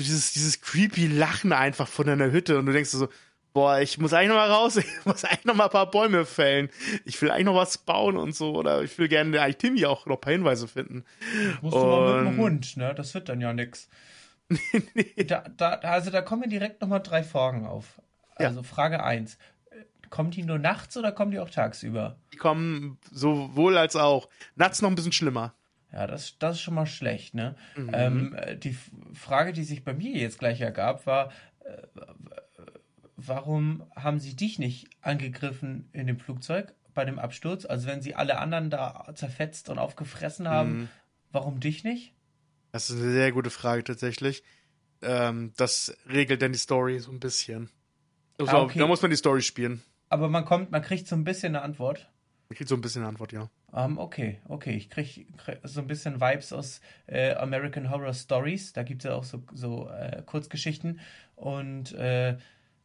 dieses, 0.01 0.33
dieses 0.33 0.61
creepy 0.61 1.07
Lachen 1.07 1.53
einfach 1.53 1.87
von 1.87 2.07
deiner 2.07 2.31
Hütte 2.31 2.57
und 2.57 2.65
du 2.65 2.71
denkst 2.71 2.89
so, 2.89 3.09
boah, 3.53 3.79
ich 3.79 3.97
muss 3.97 4.13
eigentlich 4.13 4.29
noch 4.29 4.35
mal 4.35 4.49
raus, 4.49 4.75
ich 4.77 5.05
muss 5.05 5.25
eigentlich 5.25 5.45
noch 5.45 5.55
mal 5.55 5.65
ein 5.65 5.71
paar 5.71 5.89
Bäume 5.89 6.25
fällen. 6.25 6.69
Ich 7.05 7.21
will 7.21 7.31
eigentlich 7.31 7.45
noch 7.45 7.55
was 7.55 7.77
bauen 7.77 8.17
und 8.17 8.35
so 8.35 8.55
oder 8.55 8.81
ich 8.83 8.97
will 8.97 9.07
gerne 9.07 9.41
eigentlich 9.41 9.57
Timmy 9.57 9.85
auch 9.85 10.05
noch 10.05 10.17
ein 10.17 10.21
paar 10.21 10.33
Hinweise 10.33 10.67
finden. 10.67 11.03
Musst 11.61 11.75
und... 11.75 11.81
du 11.81 11.87
mal 11.87 12.23
mit 12.23 12.33
dem 12.33 12.39
Hund, 12.39 12.77
ne? 12.77 12.93
Das 12.95 13.13
wird 13.13 13.29
dann 13.29 13.41
ja 13.41 13.53
nix. 13.53 13.87
nee. 14.93 15.23
da, 15.25 15.45
da, 15.55 15.69
also 15.75 16.11
da 16.11 16.21
kommen 16.21 16.49
direkt 16.49 16.81
nochmal 16.81 17.01
drei 17.01 17.23
Fragen 17.23 17.65
auf. 17.65 18.01
Also 18.35 18.61
ja. 18.61 18.63
Frage 18.63 19.03
1. 19.03 19.37
Kommen 20.09 20.31
die 20.31 20.43
nur 20.43 20.59
nachts 20.59 20.97
oder 20.97 21.13
kommen 21.13 21.31
die 21.31 21.39
auch 21.39 21.49
tagsüber? 21.49 22.17
Die 22.33 22.37
kommen 22.37 22.97
sowohl 23.11 23.77
als 23.77 23.95
auch. 23.95 24.27
Nachts 24.55 24.81
noch 24.81 24.89
ein 24.89 24.95
bisschen 24.95 25.13
schlimmer. 25.13 25.55
Ja, 25.93 26.07
das, 26.07 26.37
das 26.39 26.55
ist 26.55 26.61
schon 26.61 26.73
mal 26.73 26.85
schlecht, 26.85 27.33
ne? 27.33 27.55
Mhm. 27.75 27.89
Ähm, 27.93 28.37
die 28.57 28.77
Frage, 29.13 29.51
die 29.51 29.63
sich 29.63 29.83
bei 29.83 29.93
mir 29.93 30.17
jetzt 30.17 30.39
gleich 30.39 30.61
ergab, 30.61 31.05
war, 31.05 31.31
äh, 31.65 31.87
warum 33.17 33.83
haben 33.95 34.19
sie 34.19 34.35
dich 34.35 34.57
nicht 34.57 34.89
angegriffen 35.01 35.89
in 35.91 36.07
dem 36.07 36.19
Flugzeug 36.19 36.73
bei 36.93 37.05
dem 37.05 37.19
Absturz? 37.19 37.65
Also 37.65 37.87
wenn 37.87 38.01
sie 38.01 38.15
alle 38.15 38.39
anderen 38.39 38.69
da 38.69 39.11
zerfetzt 39.15 39.69
und 39.69 39.79
aufgefressen 39.79 40.47
haben, 40.47 40.73
mhm. 40.73 40.89
warum 41.31 41.59
dich 41.59 41.83
nicht? 41.83 42.13
Das 42.71 42.89
ist 42.89 43.01
eine 43.01 43.11
sehr 43.11 43.31
gute 43.31 43.49
Frage 43.49 43.83
tatsächlich. 43.83 44.43
Ähm, 45.01 45.53
das 45.57 45.95
regelt 46.07 46.41
dann 46.41 46.53
die 46.53 46.59
Story 46.59 46.99
so 46.99 47.11
ein 47.11 47.19
bisschen. 47.19 47.69
Also, 48.39 48.51
ah, 48.51 48.61
okay. 48.61 48.79
Da 48.79 48.87
muss 48.87 49.01
man 49.01 49.11
die 49.11 49.17
Story 49.17 49.41
spielen. 49.41 49.83
Aber 50.09 50.29
man 50.29 50.45
kommt, 50.45 50.71
man 50.71 50.81
kriegt 50.81 51.07
so 51.07 51.15
ein 51.15 51.23
bisschen 51.23 51.55
eine 51.55 51.63
Antwort. 51.63 52.09
Man 52.49 52.55
kriegt 52.57 52.69
so 52.69 52.75
ein 52.75 52.81
bisschen 52.81 53.01
eine 53.01 53.09
Antwort, 53.09 53.31
ja. 53.33 53.49
Um, 53.71 53.79
ähm, 53.91 53.97
okay, 53.97 54.39
okay. 54.49 54.75
Ich 54.75 54.89
kriege 54.89 55.25
krieg 55.37 55.59
so 55.63 55.79
ein 55.81 55.87
bisschen 55.87 56.19
Vibes 56.19 56.51
aus 56.51 56.81
äh, 57.07 57.33
American 57.35 57.89
Horror 57.89 58.13
Stories. 58.13 58.73
Da 58.73 58.83
gibt 58.83 59.03
es 59.03 59.09
ja 59.09 59.15
auch 59.15 59.23
so, 59.23 59.43
so 59.53 59.89
äh, 59.89 60.21
Kurzgeschichten. 60.25 60.99
Und 61.35 61.93
äh, 61.93 62.37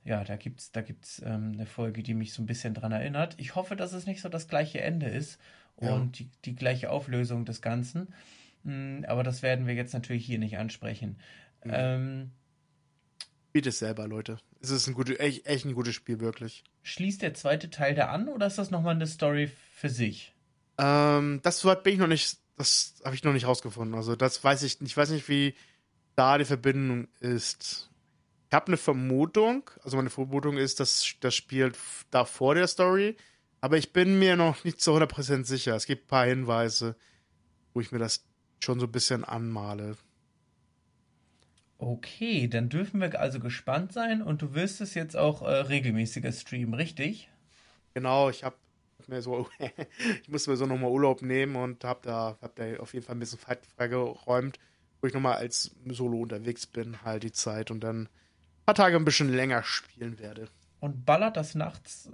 ja, 0.05 0.23
da 0.23 0.37
gibt 0.37 0.61
es 0.61 0.73
da 0.73 0.83
gibt's, 0.83 1.21
ähm, 1.25 1.53
eine 1.55 1.67
Folge, 1.67 2.03
die 2.03 2.15
mich 2.15 2.33
so 2.33 2.43
ein 2.43 2.47
bisschen 2.47 2.75
dran 2.75 2.93
erinnert. 2.93 3.35
Ich 3.39 3.57
hoffe, 3.57 3.75
dass 3.75 3.93
es 3.93 4.07
nicht 4.07 4.21
so 4.21 4.29
das 4.29 4.47
gleiche 4.47 4.81
Ende 4.81 5.07
ist 5.07 5.41
und 5.75 6.19
ja. 6.21 6.27
die, 6.27 6.31
die 6.45 6.55
gleiche 6.55 6.91
Auflösung 6.91 7.45
des 7.45 7.61
Ganzen. 7.61 8.15
Mhm, 8.63 9.05
aber 9.09 9.25
das 9.25 9.43
werden 9.43 9.67
wir 9.67 9.75
jetzt 9.75 9.93
natürlich 9.93 10.25
hier 10.25 10.39
nicht 10.39 10.59
ansprechen. 10.59 11.19
Mhm. 11.65 11.71
Ähm, 11.75 12.31
Spielt 13.51 13.67
es 13.67 13.79
selber, 13.81 14.07
Leute. 14.07 14.39
Es 14.61 14.71
ist 14.71 14.87
ein 14.87 14.95
gute, 14.95 15.19
echt, 15.19 15.47
echt 15.47 15.65
ein 15.65 15.75
gutes 15.75 15.95
Spiel, 15.95 16.21
wirklich. 16.21 16.63
Schließt 16.83 17.23
der 17.23 17.35
zweite 17.35 17.71
Teil 17.71 17.95
da 17.95 18.09
an 18.09 18.29
oder 18.29 18.47
ist 18.47 18.59
das 18.59 18.71
nochmal 18.71 18.95
eine 18.95 19.07
Story 19.07 19.51
für 19.73 19.89
sich? 19.89 20.36
Ähm, 20.79 21.41
das 21.43 21.61
soweit 21.61 21.83
bin 21.83 21.95
ich 21.95 21.99
noch 21.99 22.07
nicht, 22.07 22.39
das 22.57 22.95
habe 23.05 23.15
ich 23.15 23.25
noch 23.25 23.33
nicht 23.33 23.47
rausgefunden. 23.47 23.95
Also 23.95 24.17
das 24.17 24.43
weiß 24.43 24.63
ich, 24.63 24.81
ich 24.81 24.97
weiß 24.97 25.11
nicht, 25.11 25.29
wie 25.29 25.55
da 26.15 26.39
die 26.39 26.45
Verbindung 26.45 27.09
ist. 27.21 27.91
Ich 28.49 28.55
habe 28.55 28.69
eine 28.69 28.77
Vermutung, 28.77 29.71
also 29.83 29.97
meine 29.97 30.11
Vermutung 30.11 30.57
ist, 30.57 30.81
dass 30.81 31.17
das 31.21 31.35
spielt 31.35 31.77
da 32.11 32.25
vor 32.25 32.55
der 32.55 32.67
Story, 32.67 33.17
aber 33.61 33.77
ich 33.77 33.93
bin 33.93 34.19
mir 34.19 34.37
noch 34.37 34.65
nicht 34.65 34.81
zu 34.81 34.93
100% 34.93 35.45
sicher. 35.45 35.75
Es 35.75 35.87
gibt 35.87 36.05
ein 36.05 36.09
paar 36.09 36.27
Hinweise, 36.27 36.97
wo 37.75 37.81
ich 37.81 37.91
mir 37.91 37.99
das 37.99 38.25
schon 38.61 38.79
so 38.79 38.87
ein 38.87 38.93
bisschen 38.93 39.25
anmale. 39.25 39.97
Okay, 41.79 42.49
dann 42.49 42.71
dürfen 42.71 43.01
wir 43.01 43.21
also 43.21 43.39
gespannt 43.39 43.93
sein 43.93 44.23
und 44.23 44.41
du 44.41 44.55
wirst 44.55 44.81
es 44.81 44.95
jetzt 44.95 45.17
auch 45.17 45.43
äh, 45.43 45.47
regelmäßiger 45.47 46.33
streamen, 46.33 46.73
richtig? 46.73 47.29
Genau, 47.93 48.31
ich 48.31 48.45
habe 48.45 48.57
mir 49.09 49.23
so, 49.23 49.49
ich 50.23 50.29
musste 50.29 50.51
mir 50.51 50.57
so 50.57 50.67
nochmal 50.67 50.91
Urlaub 50.91 51.23
nehmen 51.23 51.57
und 51.57 51.85
habe 51.85 52.01
da, 52.03 52.39
hab 52.41 52.57
da 52.57 52.77
auf 52.79 52.95
jeden 52.95 53.05
Fall 53.05 53.17
ein 53.17 53.21
bisschen 53.21 53.39
freigeräumt, 53.39 54.59
wo 55.01 55.07
ich 55.07 55.15
nochmal 55.15 55.37
als 55.37 55.75
Solo 55.87 56.19
unterwegs 56.19 56.67
bin, 56.67 57.03
halt 57.03 57.23
die 57.23 57.33
Zeit 57.33 57.71
und 57.71 57.81
dann 57.81 58.03
ein 58.03 58.09
paar 58.67 58.75
Tage 58.75 58.97
ein 58.97 59.05
bisschen 59.05 59.33
länger 59.33 59.63
spielen 59.63 60.19
werde. 60.19 60.49
Und 60.81 61.07
ballert 61.07 61.37
das 61.37 61.55
nachts 61.55 62.07
äh, 62.07 62.11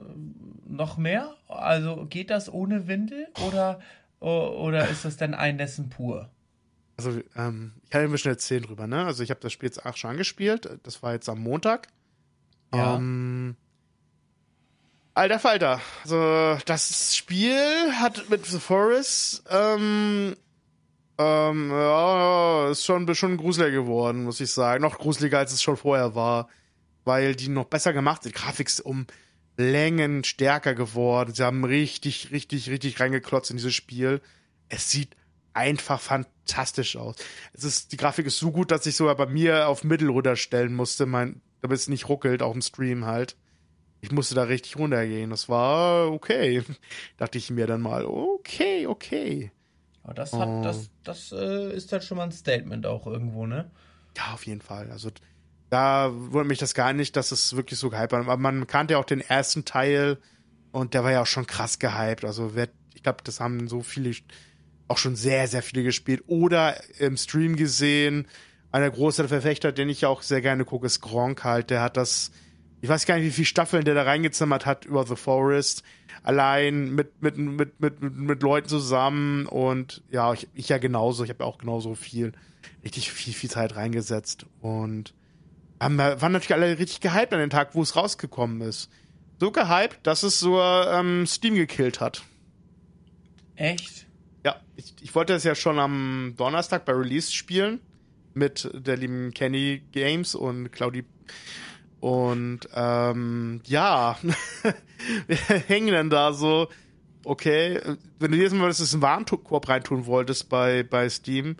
noch 0.69 0.97
mehr? 0.97 1.35
Also 1.49 2.07
geht 2.07 2.31
das 2.31 2.53
ohne 2.53 2.87
Windel 2.87 3.29
oder, 3.47 3.81
oder 4.21 4.89
ist 4.89 5.05
das 5.05 5.17
dann 5.17 5.35
Einnässen 5.35 5.89
pur? 5.89 6.31
Also, 6.97 7.21
ähm, 7.37 7.73
ich 7.83 7.91
kann 7.91 8.03
ein 8.03 8.11
bisschen 8.13 8.31
erzählen 8.31 8.63
drüber, 8.63 8.87
ne? 8.87 9.05
Also, 9.05 9.23
ich 9.23 9.31
habe 9.31 9.41
das 9.41 9.53
Spiel 9.53 9.69
jetzt 9.69 9.85
auch 9.85 9.97
schon 9.97 10.11
angespielt. 10.11 10.79
Das 10.83 11.03
war 11.03 11.13
jetzt 11.15 11.29
am 11.29 11.41
Montag. 11.41 11.89
Ja. 12.75 12.97
Ähm, 12.97 13.57
alter 15.15 15.39
Falter. 15.39 15.81
Also, 16.03 16.59
das 16.65 17.17
Spiel 17.17 17.93
hat 18.01 18.29
mit 18.31 18.47
The 18.47 18.59
Forest, 18.59 19.45
ähm, 19.51 20.37
ähm, 21.19 21.71
ja, 21.71 22.71
ist 22.71 22.85
schon, 22.85 23.13
schon 23.15 23.37
gruseliger 23.37 23.83
geworden, 23.83 24.25
muss 24.25 24.41
ich 24.41 24.51
sagen. 24.51 24.83
Noch 24.83 24.99
gruseliger, 24.99 25.39
als 25.39 25.53
es 25.53 25.63
schon 25.63 25.77
vorher 25.77 26.15
war. 26.15 26.49
Weil 27.05 27.35
die 27.35 27.49
noch 27.49 27.65
besser 27.65 27.93
gemacht 27.93 28.23
sind. 28.23 28.35
Grafik 28.35 28.69
ist 28.69 28.81
um 28.81 29.07
Längen 29.57 30.25
stärker 30.25 30.75
geworden. 30.75 31.35
Sie 31.35 31.43
haben 31.43 31.65
richtig, 31.65 32.31
richtig, 32.31 32.71
richtig 32.71 33.01
reingeklotzt 33.01 33.51
in 33.51 33.57
dieses 33.57 33.75
Spiel. 33.75 34.21
Es 34.69 34.91
sieht 34.91 35.17
einfach 35.53 36.01
fantastisch 36.01 36.97
aus. 36.97 37.17
Es 37.53 37.65
ist, 37.65 37.93
die 37.93 37.97
Grafik 37.97 38.27
ist 38.27 38.39
so 38.39 38.53
gut, 38.53 38.71
dass 38.71 38.87
ich 38.87 38.97
sogar 38.97 39.17
bei 39.17 39.27
mir 39.27 39.69
auf 39.69 39.85
Mittel 39.85 40.09
runterstellen 40.09 40.75
musste, 40.75 41.07
mein, 41.07 41.43
damit 41.61 41.79
es 41.79 41.89
nicht 41.89 42.09
ruckelt, 42.09 42.43
auch 42.43 42.55
im 42.55 42.63
Stream 42.63 43.05
halt. 43.05 43.37
Ich 44.03 44.11
musste 44.11 44.35
da 44.35 44.43
richtig 44.43 44.77
runtergehen. 44.77 45.31
Das 45.31 45.49
war 45.49 46.13
okay. 46.13 46.63
Dachte 47.17 47.39
ich 47.39 47.51
mir 47.51 47.67
dann 47.67 47.81
mal, 47.81 48.05
okay, 48.05 48.87
okay. 48.87 49.51
Aber 50.03 50.15
das 50.15 50.33
hat, 50.33 50.49
oh. 50.49 50.63
das, 50.63 50.91
das 51.05 51.33
äh, 51.33 51.73
ist 51.73 51.93
halt 51.93 52.05
schon 52.05 52.19
mal 52.19 52.25
ein 52.25 52.33
Statement 52.33 52.85
auch 52.85 53.07
irgendwo, 53.07 53.47
ne? 53.47 53.71
Ja, 54.17 54.35
auf 54.35 54.45
jeden 54.45 54.61
Fall. 54.61 54.91
Also 54.91 55.11
da 55.71 56.11
wundert 56.13 56.49
mich 56.49 56.59
das 56.59 56.75
gar 56.75 56.93
nicht, 56.93 57.17
dass 57.17 57.33
es 57.33 57.57
wirklich 57.57 57.79
so 57.79 57.89
gehypt 57.89 58.13
war. 58.13 58.21
Aber 58.21 58.37
man 58.37 58.67
kannte 58.67 58.93
ja 58.93 58.99
auch 58.99 59.05
den 59.05 59.21
ersten 59.21 59.65
Teil 59.65 60.19
und 60.73 60.95
der 60.95 61.05
war 61.05 61.13
ja 61.13 61.23
auch 61.23 61.27
schon 61.27 61.47
krass 61.47 61.79
gehypt. 61.79 62.25
Also 62.25 62.53
ich 62.95 63.03
glaube, 63.03 63.23
das 63.25 63.41
haben 63.41 63.69
so 63.69 63.83
viele 63.83 64.15
auch 64.89 64.99
schon 64.99 65.17
sehr, 65.17 65.49
sehr 65.49 65.63
viele 65.63 65.83
gespielt 65.85 66.25
oder 66.27 66.77
im 66.99 67.17
Stream 67.17 67.57
gesehen. 67.57 68.27
Einer 68.73 68.91
große 68.91 69.29
Verfechter, 69.29 69.73
den 69.73 69.89
ich 69.89 70.05
auch 70.05 70.23
sehr 70.23 70.41
gerne 70.41 70.65
gucke, 70.65 70.87
ist 70.87 71.01
Gronk 71.01 71.45
halt. 71.45 71.71
Der 71.71 71.81
hat 71.81 71.97
das, 71.97 72.33
ich 72.83 72.89
weiß 72.89 73.07
gar 73.07 73.17
nicht, 73.17 73.25
wie 73.25 73.31
viele 73.31 73.47
Staffeln 73.47 73.85
der 73.85 73.95
da 73.95 74.03
reingezimmert 74.03 74.67
hat 74.67 74.85
über 74.85 75.07
The 75.07 75.15
Forest. 75.15 75.85
Allein 76.25 76.91
mit, 76.91 77.23
mit, 77.23 77.39
mit, 77.39 77.81
mit, 77.81 78.03
mit 78.03 78.43
Leuten 78.43 78.69
zusammen 78.69 79.47
und 79.47 80.03
ja, 80.11 80.33
ich, 80.33 80.49
ich 80.53 80.69
ja 80.69 80.79
genauso. 80.79 81.23
Ich 81.23 81.31
habe 81.31 81.45
ja 81.45 81.47
auch 81.47 81.59
genauso 81.59 81.95
viel, 81.95 82.33
richtig 82.85 83.13
viel, 83.13 83.33
viel 83.35 83.51
Zeit 83.51 83.77
reingesetzt 83.77 84.47
und 84.61 85.15
haben, 85.81 85.97
waren 85.97 86.33
natürlich 86.33 86.55
alle 86.55 86.77
richtig 86.77 87.01
gehypt 87.01 87.33
an 87.33 87.39
den 87.39 87.51
Tag, 87.51 87.77
wo 87.77 87.83
es 87.83 87.95
rausgekommen 87.95 88.61
ist. 88.63 88.91
So 89.39 89.53
gehypt, 89.53 90.01
dass 90.03 90.25
es 90.25 90.41
so 90.41 90.61
ähm, 90.61 91.25
Steam 91.25 91.55
gekillt 91.55 92.01
hat. 92.01 92.23
Echt? 93.55 94.07
Ja, 94.45 94.61
ich, 94.75 94.93
ich 95.01 95.15
wollte 95.15 95.35
es 95.35 95.45
ja 95.45 95.55
schon 95.55 95.79
am 95.79 96.35
Donnerstag 96.37 96.85
bei 96.85 96.93
Release 96.93 97.31
spielen 97.31 97.79
mit 98.35 98.69
der 98.75 98.97
lieben 98.97 99.33
Kenny 99.33 99.83
Games 99.93 100.35
und 100.35 100.73
Claudi. 100.73 101.05
Und 102.03 102.69
ähm, 102.75 103.61
ja, 103.65 104.19
wir 105.29 105.37
hängen 105.37 105.95
dann 105.95 106.11
da 106.11 106.33
so, 106.33 106.67
okay, 107.23 107.81
wenn 108.19 108.33
du 108.33 108.39
jetzt 108.39 108.55
mal 108.55 108.67
das 108.67 108.93
einen 108.93 109.03
Warnkorb 109.03 109.69
reintun 109.69 110.07
wolltest 110.07 110.49
bei, 110.49 110.83
bei 110.83 111.09
Steam, 111.09 111.55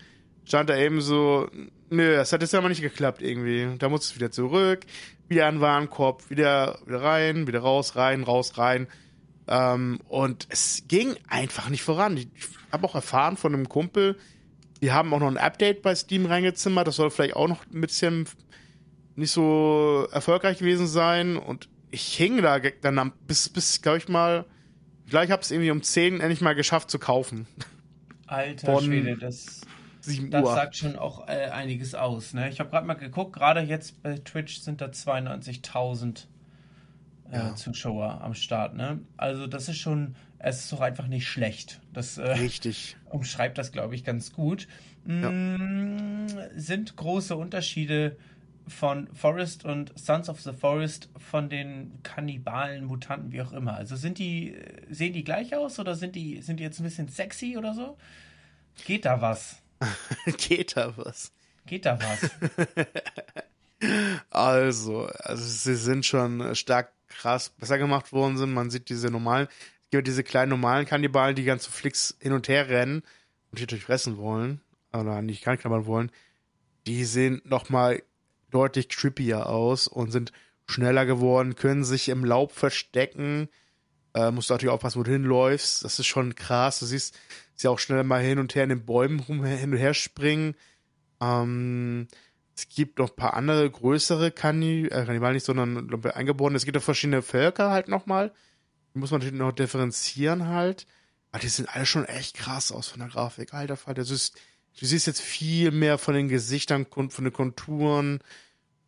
stand 0.45 0.69
da 0.69 0.77
eben 0.77 1.01
so, 1.01 1.49
nö, 1.91 2.17
das 2.17 2.33
hat 2.33 2.43
jetzt 2.43 2.53
ja 2.53 2.61
mal 2.61 2.71
nicht 2.71 2.83
geklappt 2.83 3.23
irgendwie. 3.23 3.69
Da 3.79 3.89
muss 3.89 4.07
es 4.07 4.17
wieder 4.17 4.33
zurück, 4.33 4.81
wieder 5.29 5.47
ein 5.47 5.61
Warenkorb, 5.61 6.29
wieder, 6.29 6.81
wieder 6.87 7.03
rein, 7.03 7.47
wieder 7.47 7.61
raus, 7.61 7.95
rein, 7.95 8.25
raus, 8.25 8.59
rein. 8.59 8.89
Ähm, 9.47 10.01
und 10.09 10.49
es 10.51 10.83
ging 10.89 11.15
einfach 11.29 11.69
nicht 11.69 11.85
voran. 11.85 12.17
Ich 12.17 12.27
habe 12.73 12.85
auch 12.85 12.97
erfahren 12.97 13.37
von 13.37 13.55
einem 13.55 13.69
Kumpel, 13.69 14.19
die 14.83 14.91
haben 14.91 15.15
auch 15.15 15.21
noch 15.21 15.29
ein 15.29 15.39
Update 15.39 15.83
bei 15.83 15.95
Steam 15.95 16.27
reingezimmert. 16.27 16.89
Das 16.89 16.97
soll 16.97 17.13
vielleicht 17.13 17.37
auch 17.37 17.47
noch 17.47 17.65
ein 17.73 17.81
bisschen 17.81 18.27
nicht 19.17 19.31
so 19.31 20.07
erfolgreich 20.13 20.59
gewesen 20.59 20.87
sein. 20.87 21.37
Und 21.37 21.69
ich 21.91 22.15
hing 22.17 22.43
da 22.43 22.59
dann 22.59 23.13
bis, 23.27 23.49
bis 23.49 23.83
glaube 23.83 23.99
ich 23.99 24.09
mal, 24.09 24.47
gleich 25.09 25.31
habe 25.31 25.43
es 25.43 25.51
irgendwie 25.51 25.71
um 25.71 25.83
10 25.83 26.21
endlich 26.21 26.41
mal 26.41 26.55
geschafft 26.55 26.91
zu 26.91 26.99
kaufen. 26.99 27.47
Alter 28.27 28.73
von 28.73 28.85
Schwede, 28.85 29.17
das, 29.17 29.61
das 30.31 30.47
sagt 30.47 30.77
schon 30.77 30.97
auch 30.97 31.29
äh, 31.29 31.51
einiges 31.51 31.95
aus. 31.95 32.33
Ne? 32.33 32.49
Ich 32.49 32.61
habe 32.61 32.71
gerade 32.71 32.87
mal 32.87 32.95
geguckt, 32.95 33.35
gerade 33.35 33.61
jetzt 33.61 34.03
bei 34.03 34.17
Twitch 34.19 34.61
sind 34.61 34.81
da 34.81 34.87
92.000 34.87 36.27
äh, 37.31 37.37
ja. 37.37 37.55
Zuschauer 37.55 38.21
am 38.23 38.35
Start. 38.35 38.75
Ne? 38.75 39.01
Also 39.17 39.47
das 39.47 39.69
ist 39.69 39.79
schon, 39.79 40.17
es 40.39 40.61
ist 40.61 40.73
doch 40.73 40.81
einfach 40.81 41.09
nicht 41.09 41.29
schlecht. 41.29 41.81
Das 41.93 42.19
äh, 42.19 42.23
Richtig. 42.23 42.97
umschreibt 43.11 43.59
das, 43.59 43.71
glaube 43.71 43.95
ich, 43.95 44.05
ganz 44.05 44.33
gut. 44.33 44.67
Ja. 45.07 45.31
Mm, 45.31 46.29
sind 46.55 46.97
große 46.97 47.37
Unterschiede 47.37 48.17
von 48.69 49.09
Forest 49.15 49.65
und 49.65 49.93
Sons 49.99 50.29
of 50.29 50.41
the 50.41 50.53
Forest 50.53 51.09
von 51.17 51.49
den 51.49 52.03
Kannibalen, 52.03 52.85
Mutanten, 52.85 53.33
wie 53.33 53.43
auch 53.43 53.53
immer. 53.53 53.75
Also 53.75 53.97
sind 53.97 54.19
die, 54.19 54.57
sehen 54.91 55.13
die 55.13 55.25
gleich 55.25 55.55
aus 55.55 55.79
oder 55.79 55.95
sind 55.95 56.15
die, 56.15 56.41
sind 56.43 56.61
die 56.61 56.65
jetzt 56.65 56.81
ein 56.81 56.85
bisschen 56.85 57.09
sexy 57.09 57.57
oder 57.57 57.75
so? 57.75 57.97
Geht 58.87 59.05
da 59.05 59.21
was? 59.21 59.63
Geht 60.39 60.77
da 60.77 60.97
was? 60.97 61.33
Geht 61.67 61.87
da 61.87 61.99
was? 62.01 62.31
also, 64.31 65.07
also 65.07 65.45
sie 65.45 65.77
sind 65.77 66.07
schon 66.07 66.55
stark 66.55 66.93
krass 67.09 67.51
besser 67.51 67.79
gemacht 67.79 68.13
worden 68.13 68.37
sind. 68.37 68.53
Man 68.53 68.71
sieht 68.71 68.89
diese 68.89 69.09
normalen, 69.09 69.49
es 69.83 69.91
gibt 69.91 70.07
diese 70.07 70.25
kleinen 70.25 70.51
normalen 70.51 70.87
Kannibalen, 70.87 71.37
die 71.37 71.45
ganz 71.45 71.65
zu 71.65 71.71
Flicks 71.71 72.17
hin 72.21 72.33
und 72.33 72.49
her 72.49 72.69
rennen 72.69 73.03
und 73.51 73.59
die 73.59 73.63
natürlich 73.63 73.85
fressen 73.85 74.17
wollen, 74.17 74.61
oder 74.93 75.23
nicht 75.23 75.43
knabbern 75.43 75.87
wollen. 75.87 76.11
Die 76.87 77.05
sehen 77.05 77.43
nochmal 77.45 78.03
deutlich 78.53 78.89
trippier 78.89 79.47
aus 79.49 79.89
und 79.89 80.11
sind 80.11 80.33
schneller 80.67 81.07
geworden, 81.07 81.57
können 81.57 81.85
sich 81.85 82.09
im 82.09 82.25
Laub 82.25 82.53
verstecken. 82.53 83.49
Äh, 84.15 84.31
musst 84.31 84.51
du 84.51 84.55
natürlich 84.55 84.73
aufpassen, 84.73 85.01
wo 85.01 85.05
du 85.05 85.13
hinläufst. 85.13 85.85
Das 85.85 85.99
ist 85.99 86.07
schon 86.07 86.35
krass. 86.35 86.79
Du 86.81 86.87
siehst 86.87 87.19
sie 87.55 87.69
auch 87.69 87.79
schnell 87.79 88.05
mal 88.05 88.23
hin 88.23 88.39
und 88.39 88.55
her 88.55 88.65
in 88.65 88.69
den 88.71 88.85
Bäumen 88.85 89.21
rum, 89.21 89.45
hin 89.45 89.73
und 89.73 89.79
her 89.79 89.95
springen. 89.95 90.55
Ähm, 91.21 92.09
es 92.55 92.69
gibt 92.69 92.99
noch 92.99 93.11
ein 93.11 93.17
paar 93.17 93.35
andere 93.35 93.71
größere 93.71 94.27
äh, 94.27 94.31
Kannibalen, 94.31 95.35
nicht, 95.35 95.47
sondern 95.47 96.05
eingeborene. 96.05 96.57
Es 96.57 96.65
gibt 96.65 96.77
auch 96.77 96.83
verschiedene 96.83 97.23
Völker 97.23 97.71
halt 97.71 97.89
nochmal. 97.89 98.33
Die 98.95 98.99
muss 98.99 99.11
man 99.11 99.21
natürlich 99.21 99.39
noch 99.39 99.53
differenzieren 99.53 100.49
halt. 100.49 100.87
Aber 101.31 101.41
die 101.41 101.49
sind 101.49 101.75
alle 101.75 101.87
schon 101.87 102.05
echt 102.05 102.37
krass 102.37 102.71
aus 102.71 102.89
von 102.89 103.01
der 103.01 103.09
Grafik. 103.09 103.55
Alter 103.55 103.77
Fall, 103.77 103.95
das 103.95 104.11
ist, 104.11 104.39
du 104.79 104.87
siehst 104.87 105.07
jetzt 105.07 105.21
viel 105.21 105.71
mehr 105.71 105.99
von 105.99 106.15
den 106.15 106.29
Gesichtern, 106.29 106.87
von 106.87 107.25
den 107.25 107.33
Konturen. 107.33 108.21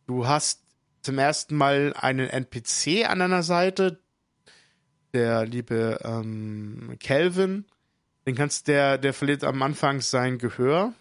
Du 0.07 0.27
hast 0.27 0.61
zum 1.01 1.17
ersten 1.17 1.55
Mal 1.55 1.93
einen 1.95 2.29
NPC 2.29 3.07
an 3.07 3.19
deiner 3.19 3.43
Seite, 3.43 3.99
der 5.13 5.45
liebe 5.45 5.99
ähm, 6.03 6.97
Calvin. 6.99 7.65
Den 8.25 8.35
kannst 8.35 8.67
der, 8.67 8.97
der 8.97 9.13
verliert 9.13 9.43
am 9.43 9.61
Anfang 9.61 10.01
sein 10.01 10.39
Gehör. 10.39 10.93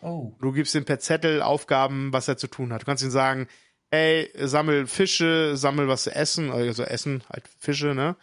Oh. 0.00 0.32
Du 0.40 0.52
gibst 0.52 0.74
ihm 0.74 0.84
per 0.84 1.00
Zettel 1.00 1.42
Aufgaben, 1.42 2.12
was 2.12 2.28
er 2.28 2.36
zu 2.36 2.46
tun 2.46 2.72
hat. 2.72 2.82
Du 2.82 2.86
kannst 2.86 3.02
ihm 3.02 3.10
sagen, 3.10 3.48
ey, 3.90 4.30
sammel 4.36 4.86
Fische, 4.86 5.56
sammel 5.56 5.88
was 5.88 6.04
zu 6.04 6.14
essen, 6.14 6.50
also 6.50 6.84
Essen, 6.84 7.24
halt 7.28 7.48
Fische, 7.58 7.94
ne? 7.94 8.16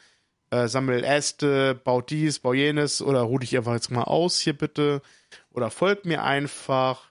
Äh, 0.51 0.67
sammel 0.67 1.03
Äste, 1.03 1.75
bau 1.75 2.01
dies, 2.01 2.39
bau 2.39 2.53
jenes 2.53 3.01
oder 3.01 3.21
ruh 3.21 3.39
dich 3.39 3.57
einfach 3.57 3.73
jetzt 3.73 3.91
mal 3.91 4.03
aus 4.03 4.39
hier 4.39 4.53
bitte. 4.53 5.01
Oder 5.55 5.71
folg 5.71 6.05
mir 6.05 6.23
einfach. 6.23 7.09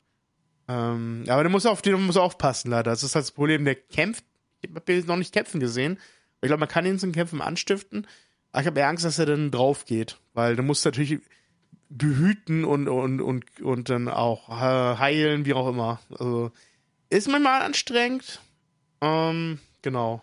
Ähm, 0.68 1.24
aber 1.28 1.44
du 1.44 1.50
musst 1.50 1.66
auf 1.66 1.82
den 1.82 2.00
musst 2.02 2.18
aufpassen, 2.18 2.70
leider. 2.70 2.90
Das 2.90 3.02
ist 3.02 3.14
halt 3.14 3.24
das 3.24 3.32
Problem. 3.32 3.64
Der 3.64 3.74
kämpft. 3.74 4.24
Ich 4.60 4.70
habe 4.74 4.92
ihn 4.92 5.06
noch 5.06 5.16
nicht 5.16 5.32
kämpfen 5.32 5.60
gesehen. 5.60 5.98
Ich 6.40 6.48
glaube, 6.48 6.60
man 6.60 6.68
kann 6.68 6.86
ihn 6.86 6.98
zum 6.98 7.12
Kämpfen 7.12 7.40
anstiften. 7.40 8.06
Aber 8.52 8.60
ich 8.60 8.66
habe 8.66 8.80
eher 8.80 8.88
Angst, 8.88 9.04
dass 9.04 9.18
er 9.18 9.26
dann 9.26 9.50
drauf 9.50 9.86
geht. 9.86 10.18
Weil 10.34 10.56
du 10.56 10.62
musst 10.62 10.84
natürlich 10.84 11.20
behüten 11.88 12.64
und, 12.64 12.88
und, 12.88 13.20
und, 13.20 13.60
und 13.60 13.88
dann 13.88 14.08
auch 14.08 14.48
heilen, 14.48 15.46
wie 15.46 15.54
auch 15.54 15.68
immer. 15.68 16.00
Also 16.10 16.52
ist 17.08 17.28
manchmal 17.28 17.62
anstrengend. 17.62 18.40
Ähm, 19.00 19.58
genau. 19.82 20.22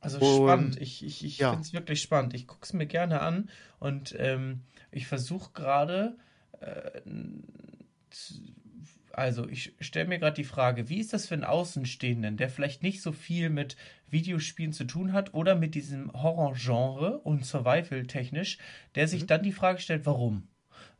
Also 0.00 0.18
und, 0.18 0.44
spannend. 0.44 0.80
Ich, 0.80 1.04
ich, 1.04 1.24
ich 1.24 1.38
ja. 1.38 1.50
finde 1.50 1.64
es 1.64 1.72
wirklich 1.72 2.00
spannend. 2.00 2.34
Ich 2.34 2.46
gucke 2.46 2.64
es 2.64 2.72
mir 2.72 2.86
gerne 2.86 3.20
an 3.20 3.50
und 3.78 4.14
ähm, 4.18 4.62
ich 4.90 5.06
versuche 5.06 5.52
gerade, 5.52 6.16
äh, 6.16 6.29
also 9.12 9.48
ich 9.48 9.74
stelle 9.80 10.08
mir 10.08 10.18
gerade 10.18 10.36
die 10.36 10.44
Frage, 10.44 10.88
wie 10.88 11.00
ist 11.00 11.12
das 11.12 11.26
für 11.26 11.34
einen 11.34 11.44
Außenstehenden, 11.44 12.36
der 12.36 12.48
vielleicht 12.48 12.82
nicht 12.82 13.02
so 13.02 13.12
viel 13.12 13.50
mit 13.50 13.76
Videospielen 14.08 14.72
zu 14.72 14.84
tun 14.84 15.12
hat 15.12 15.34
oder 15.34 15.54
mit 15.54 15.74
diesem 15.74 16.12
Horror-Genre 16.12 17.18
und 17.18 17.44
Survival-technisch, 17.44 18.58
der 18.94 19.08
sich 19.08 19.22
mhm. 19.22 19.26
dann 19.28 19.42
die 19.42 19.52
Frage 19.52 19.80
stellt, 19.80 20.06
warum? 20.06 20.48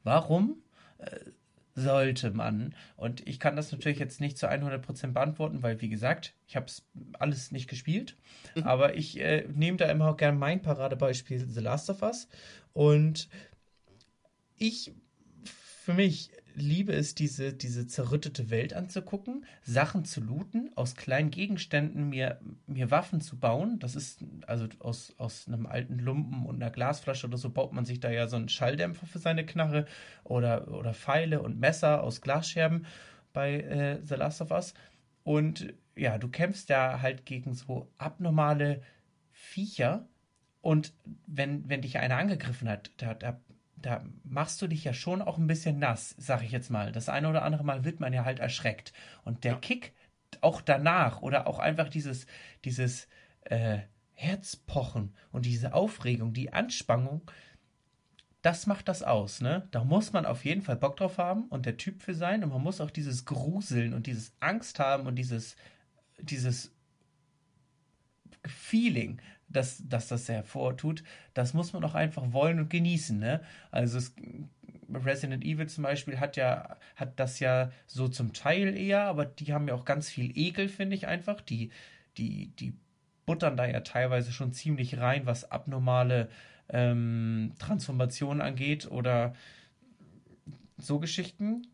Warum 0.03 0.63
äh, 0.99 1.19
sollte 1.75 2.31
man, 2.31 2.75
und 2.97 3.27
ich 3.27 3.39
kann 3.39 3.57
das 3.57 3.73
natürlich 3.73 3.99
jetzt 3.99 4.21
nicht 4.21 4.39
zu 4.39 4.51
100% 4.51 5.13
beantworten, 5.13 5.63
weil 5.63 5.81
wie 5.81 5.89
gesagt, 5.89 6.35
ich 6.47 6.57
habe 6.57 6.67
es 6.67 6.87
alles 7.19 7.53
nicht 7.53 7.69
gespielt, 7.69 8.17
mhm. 8.55 8.65
aber 8.65 8.97
ich 8.97 9.19
äh, 9.21 9.47
nehme 9.53 9.77
da 9.77 9.91
immer 9.91 10.11
auch 10.11 10.17
gerne 10.17 10.37
mein 10.37 10.63
Paradebeispiel 10.63 11.47
The 11.47 11.61
Last 11.61 11.91
of 11.91 12.03
Us 12.03 12.29
und 12.73 13.29
ich 14.57 14.93
für 15.91 15.97
mich 15.97 16.31
liebe 16.55 16.93
es, 16.93 17.15
diese, 17.15 17.53
diese 17.53 17.87
zerrüttete 17.87 18.51
Welt 18.51 18.75
anzugucken, 18.75 19.45
Sachen 19.63 20.05
zu 20.05 20.21
looten, 20.21 20.71
aus 20.77 20.95
kleinen 20.95 21.31
Gegenständen 21.31 22.09
mir, 22.09 22.41
mir 22.67 22.91
Waffen 22.91 23.21
zu 23.21 23.39
bauen. 23.39 23.79
Das 23.79 23.97
ist, 23.97 24.25
also 24.47 24.67
aus, 24.79 25.15
aus 25.19 25.49
einem 25.49 25.67
alten 25.67 25.99
Lumpen 25.99 26.47
und 26.47 26.57
einer 26.57 26.71
Glasflasche 26.71 27.27
oder 27.27 27.39
so 27.39 27.51
baut 27.51 27.73
man 27.73 27.85
sich 27.85 27.99
da 27.99 28.11
ja 28.11 28.29
so 28.29 28.37
einen 28.37 28.49
Schalldämpfer 28.49 29.07
für 29.07 29.19
seine 29.19 29.45
Knarre 29.45 29.87
oder, 30.23 30.69
oder 30.69 30.95
Pfeile 30.95 31.43
und 31.43 31.59
Messer 31.59 32.03
aus 32.03 32.21
Glasscherben 32.21 32.87
bei 33.33 33.61
äh, 33.61 33.99
The 34.05 34.15
Last 34.15 34.41
of 34.41 34.51
Us. 34.51 34.75
Und 35.25 35.75
ja, 35.97 36.19
du 36.19 36.29
kämpfst 36.29 36.71
da 36.71 37.01
halt 37.01 37.27
gegen 37.27 37.55
so 37.55 37.91
abnormale 37.99 38.83
Viecher. 39.33 40.09
Und 40.61 40.93
wenn, 41.27 41.69
wenn 41.69 41.83
dich 41.83 41.99
einer 41.99 42.17
angegriffen 42.17 42.69
hat, 42.69 42.91
da, 42.99 43.15
da 43.15 43.41
da 43.83 44.05
machst 44.25 44.61
du 44.63 44.67
dich 44.67 44.85
ja 44.85 44.93
schon 44.93 45.23
auch 45.23 45.39
ein 45.39 45.47
bisschen 45.47 45.79
nass, 45.79 46.15
sag 46.19 46.43
ich 46.43 46.51
jetzt 46.51 46.71
mal. 46.71 46.93
Das 46.93 47.09
eine 47.09 47.29
oder 47.29 47.43
andere 47.43 47.65
Mal 47.65 47.85
wird 47.85 48.01
man 48.01 48.13
ja 48.13 48.25
halt 48.25 48.39
erschreckt. 48.39 48.93
Und 49.25 49.45
der 49.45 49.53
ja. 49.53 49.59
Kick 49.59 49.95
auch 50.41 50.61
danach 50.61 51.23
oder 51.23 51.47
auch 51.47 51.59
einfach 51.59 51.89
dieses, 51.89 52.27
dieses 52.65 53.09
äh, 53.43 53.81
Herzpochen 54.13 55.15
und 55.33 55.47
diese 55.47 55.75
Aufregung, 55.75 56.33
die 56.33 56.53
Anspannung, 56.53 57.23
das 58.43 58.67
macht 58.67 58.89
das 58.89 59.03
aus, 59.03 59.41
ne? 59.41 59.69
Da 59.71 59.85
muss 59.85 60.13
man 60.13 60.25
auf 60.25 60.45
jeden 60.45 60.63
Fall 60.63 60.77
Bock 60.77 60.97
drauf 60.97 61.19
haben 61.19 61.45
und 61.49 61.67
der 61.67 61.77
Typ 61.77 62.03
für 62.03 62.15
sein 62.15 62.43
und 62.43 62.51
man 62.51 62.63
muss 62.63 62.81
auch 62.81 62.91
dieses 62.91 63.27
Gruseln 63.27 63.93
und 63.93 64.07
dieses 64.07 64.33
Angst 64.41 64.79
haben 64.79 65.07
und 65.07 65.17
dieses, 65.17 65.57
dieses 66.19 66.73
Feeling, 68.47 69.21
dass, 69.51 69.87
dass 69.87 70.09
das 70.09 70.29
hervortut, 70.29 71.03
das 71.35 71.55
muss 71.55 71.73
man 71.73 71.85
auch 71.85 71.95
einfach 71.95 72.33
wollen 72.33 72.61
und 72.61 72.71
genießen. 72.71 73.19
Ne? 73.19 73.41
Also 73.71 73.99
es, 73.99 74.15
Resident 74.93 75.45
Evil 75.45 75.69
zum 75.69 75.85
Beispiel 75.85 76.19
hat 76.19 76.37
ja, 76.37 76.77
hat 76.97 77.19
das 77.21 77.41
ja 77.41 77.71
so 77.87 78.09
zum 78.09 78.33
Teil 78.33 78.77
eher, 78.77 79.03
aber 79.03 79.25
die 79.25 79.53
haben 79.53 79.69
ja 79.69 79.75
auch 79.75 79.85
ganz 79.85 80.09
viel 80.09 80.37
Ekel, 80.37 80.69
finde 80.69 80.97
ich 80.97 81.07
einfach. 81.07 81.41
Die, 81.41 81.71
die, 82.17 82.49
die 82.59 82.75
buttern 83.27 83.57
da 83.57 83.67
ja 83.67 83.81
teilweise 83.81 84.33
schon 84.33 84.53
ziemlich 84.53 84.99
rein, 84.99 85.27
was 85.27 85.51
abnormale 85.51 86.29
ähm, 86.69 87.53
Transformationen 87.59 88.41
angeht 88.41 88.91
oder 88.91 89.35
so 90.79 90.99
Geschichten. 90.99 91.67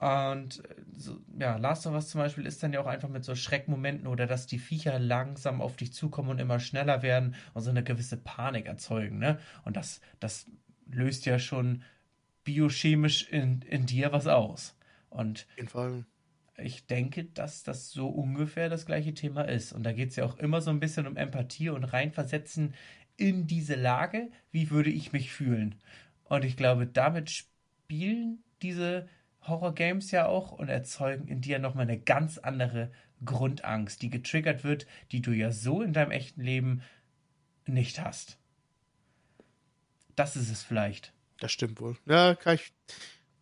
Und 0.00 0.62
so, 0.96 1.18
ja, 1.38 1.58
Last 1.58 1.86
of 1.86 1.92
Us 1.92 2.08
zum 2.08 2.22
Beispiel 2.22 2.46
ist 2.46 2.62
dann 2.62 2.72
ja 2.72 2.80
auch 2.80 2.86
einfach 2.86 3.10
mit 3.10 3.22
so 3.22 3.34
Schreckmomenten 3.34 4.06
oder 4.06 4.26
dass 4.26 4.46
die 4.46 4.58
Viecher 4.58 4.98
langsam 4.98 5.60
auf 5.60 5.76
dich 5.76 5.92
zukommen 5.92 6.30
und 6.30 6.38
immer 6.38 6.58
schneller 6.58 7.02
werden 7.02 7.34
und 7.52 7.60
so 7.62 7.68
eine 7.68 7.84
gewisse 7.84 8.16
Panik 8.16 8.64
erzeugen, 8.64 9.18
ne? 9.18 9.38
Und 9.64 9.76
das, 9.76 10.00
das 10.18 10.46
löst 10.86 11.26
ja 11.26 11.38
schon 11.38 11.82
biochemisch 12.44 13.28
in, 13.28 13.60
in 13.62 13.84
dir 13.84 14.10
was 14.10 14.26
aus. 14.26 14.74
Und 15.10 15.46
ich 16.56 16.86
denke, 16.86 17.24
dass 17.24 17.62
das 17.62 17.90
so 17.90 18.08
ungefähr 18.08 18.70
das 18.70 18.86
gleiche 18.86 19.12
Thema 19.12 19.42
ist. 19.42 19.72
Und 19.72 19.82
da 19.82 19.92
geht 19.92 20.10
es 20.10 20.16
ja 20.16 20.24
auch 20.24 20.38
immer 20.38 20.62
so 20.62 20.70
ein 20.70 20.80
bisschen 20.80 21.06
um 21.06 21.18
Empathie 21.18 21.68
und 21.68 21.84
reinversetzen 21.84 22.74
in 23.18 23.46
diese 23.46 23.74
Lage, 23.74 24.30
wie 24.50 24.70
würde 24.70 24.90
ich 24.90 25.12
mich 25.12 25.30
fühlen. 25.30 25.74
Und 26.24 26.44
ich 26.44 26.56
glaube, 26.56 26.86
damit 26.86 27.30
spielen 27.30 28.42
diese 28.62 29.06
Horror-Games 29.42 30.10
ja 30.10 30.26
auch 30.26 30.52
und 30.52 30.68
erzeugen 30.68 31.28
in 31.28 31.40
dir 31.40 31.58
nochmal 31.58 31.84
eine 31.84 31.98
ganz 31.98 32.38
andere 32.38 32.90
Grundangst, 33.24 34.02
die 34.02 34.10
getriggert 34.10 34.64
wird, 34.64 34.86
die 35.12 35.22
du 35.22 35.32
ja 35.32 35.50
so 35.52 35.82
in 35.82 35.92
deinem 35.92 36.10
echten 36.10 36.42
Leben 36.42 36.82
nicht 37.66 38.00
hast. 38.00 38.38
Das 40.16 40.36
ist 40.36 40.50
es 40.50 40.62
vielleicht. 40.62 41.12
Das 41.38 41.52
stimmt 41.52 41.80
wohl. 41.80 41.96
Ja, 42.06 42.34
kann 42.34 42.56
ich, 42.56 42.72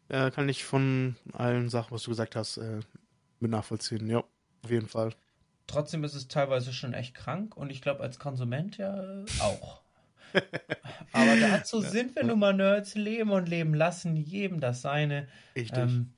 äh, 0.09 0.31
kann 0.31 0.49
ich 0.49 0.65
von 0.65 1.17
allen 1.33 1.69
Sachen, 1.69 1.93
was 1.93 2.03
du 2.03 2.11
gesagt 2.11 2.37
hast, 2.37 2.59
äh, 2.59 2.81
mit 3.41 3.51
nachvollziehen. 3.51 4.09
Ja, 4.09 4.23
auf 4.63 4.71
jeden 4.71 4.89
Fall. 4.89 5.15
Trotzdem 5.67 6.03
ist 6.05 6.15
es 6.15 6.29
teilweise 6.29 6.73
schon 6.73 6.95
echt 6.95 7.15
krank 7.15 7.57
und 7.57 7.71
ich 7.71 7.83
glaube 7.83 8.03
als 8.03 8.19
Konsument 8.19 8.79
ja 8.79 9.25
auch. 9.41 9.83
Aber 11.13 11.37
dazu 11.37 11.81
sind 11.81 12.15
wir 12.17 12.25
nun 12.25 12.39
mal 12.39 12.55
Nerds, 12.55 12.95
leben 12.95 13.31
und 13.31 13.49
leben 13.49 13.75
lassen, 13.75 14.17
jedem 14.17 14.61
das 14.61 14.83
seine. 14.83 15.29
Richtig. 15.57 15.79
Ähm, 15.79 16.13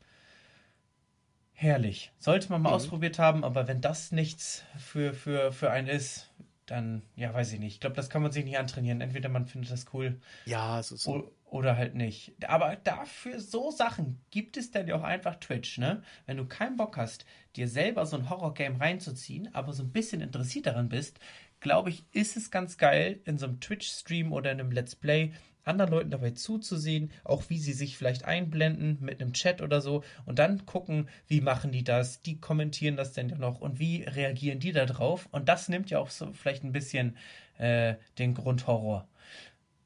herrlich. 1.53 2.13
Sollte 2.19 2.51
man 2.51 2.63
mal 2.63 2.71
mhm. 2.71 2.75
ausprobiert 2.77 3.19
haben, 3.19 3.45
aber 3.45 3.69
wenn 3.69 3.81
das 3.81 4.13
nichts 4.13 4.65
für, 4.79 5.13
für, 5.13 5.53
für 5.53 5.71
einen 5.71 5.89
ist, 5.89 6.31
dann, 6.71 7.03
ja, 7.17 7.35
weiß 7.35 7.53
ich 7.53 7.59
nicht. 7.59 7.75
Ich 7.75 7.81
glaube, 7.81 7.97
das 7.97 8.11
kann 8.11 8.23
man 8.23 8.31
sich 8.31 8.45
nicht 8.45 8.59
antrainieren. 8.59 9.01
Entweder 9.01 9.29
man 9.29 9.47
findet 9.47 9.73
das 9.73 9.87
cool. 9.93 10.21
Ja, 10.47 10.79
ist 10.79 10.91
so. 10.91 11.33
Oder 11.45 11.77
halt 11.77 11.97
nicht. 11.97 12.33
Aber 12.47 12.77
dafür 12.77 13.41
so 13.41 13.73
Sachen 13.73 14.21
gibt 14.31 14.57
es 14.57 14.71
dann 14.71 14.87
ja 14.87 14.95
auch 14.95 15.03
einfach 15.03 15.35
Twitch, 15.37 15.79
ne? 15.79 16.03
Wenn 16.27 16.37
du 16.37 16.47
keinen 16.47 16.77
Bock 16.77 16.97
hast, 16.97 17.25
dir 17.57 17.67
selber 17.67 18.07
so 18.07 18.17
ein 18.17 18.31
Horror-Game 18.31 18.77
reinzuziehen, 18.77 19.53
aber 19.53 19.73
so 19.73 19.83
ein 19.83 19.91
bisschen 19.91 20.21
interessiert 20.21 20.67
daran 20.67 20.89
bist, 20.89 21.19
glaube 21.61 21.91
ich, 21.91 22.05
ist 22.13 22.37
es 22.37 22.51
ganz 22.51 22.79
geil, 22.79 23.21
in 23.25 23.39
so 23.39 23.47
einem 23.47 23.61
Twitch-Stream 23.61 24.33
oder 24.33 24.53
in 24.53 24.61
einem 24.61 24.73
Let's 24.73 24.97
Play 24.97 25.33
anderen 25.65 25.91
Leuten 25.91 26.11
dabei 26.11 26.31
zuzusehen, 26.31 27.11
auch 27.25 27.45
wie 27.49 27.59
sie 27.59 27.73
sich 27.73 27.97
vielleicht 27.97 28.25
einblenden 28.25 28.99
mit 29.01 29.21
einem 29.21 29.33
Chat 29.33 29.63
oder 29.63 29.81
so 29.81 30.03
und 30.25 30.39
dann 30.39 30.67
gucken, 30.67 31.09
wie 31.29 31.41
machen 31.41 31.71
die 31.73 31.85
das, 31.85 32.23
die 32.23 32.41
kommentieren 32.41 32.97
das 32.97 33.13
denn 33.13 33.29
ja 33.29 33.39
noch 33.39 33.61
und 33.61 33.79
wie 33.79 34.03
reagieren 34.03 34.59
die 34.59 34.73
da 34.73 34.87
drauf 34.87 35.29
und 35.33 35.49
das 35.49 35.69
nimmt 35.69 35.91
ja 35.91 35.99
auch 35.99 36.11
so 36.11 36.33
vielleicht 36.33 36.65
ein 36.65 36.73
bisschen 36.73 37.17
äh, 37.59 37.97
den 38.19 38.35
Grundhorror. 38.35 39.07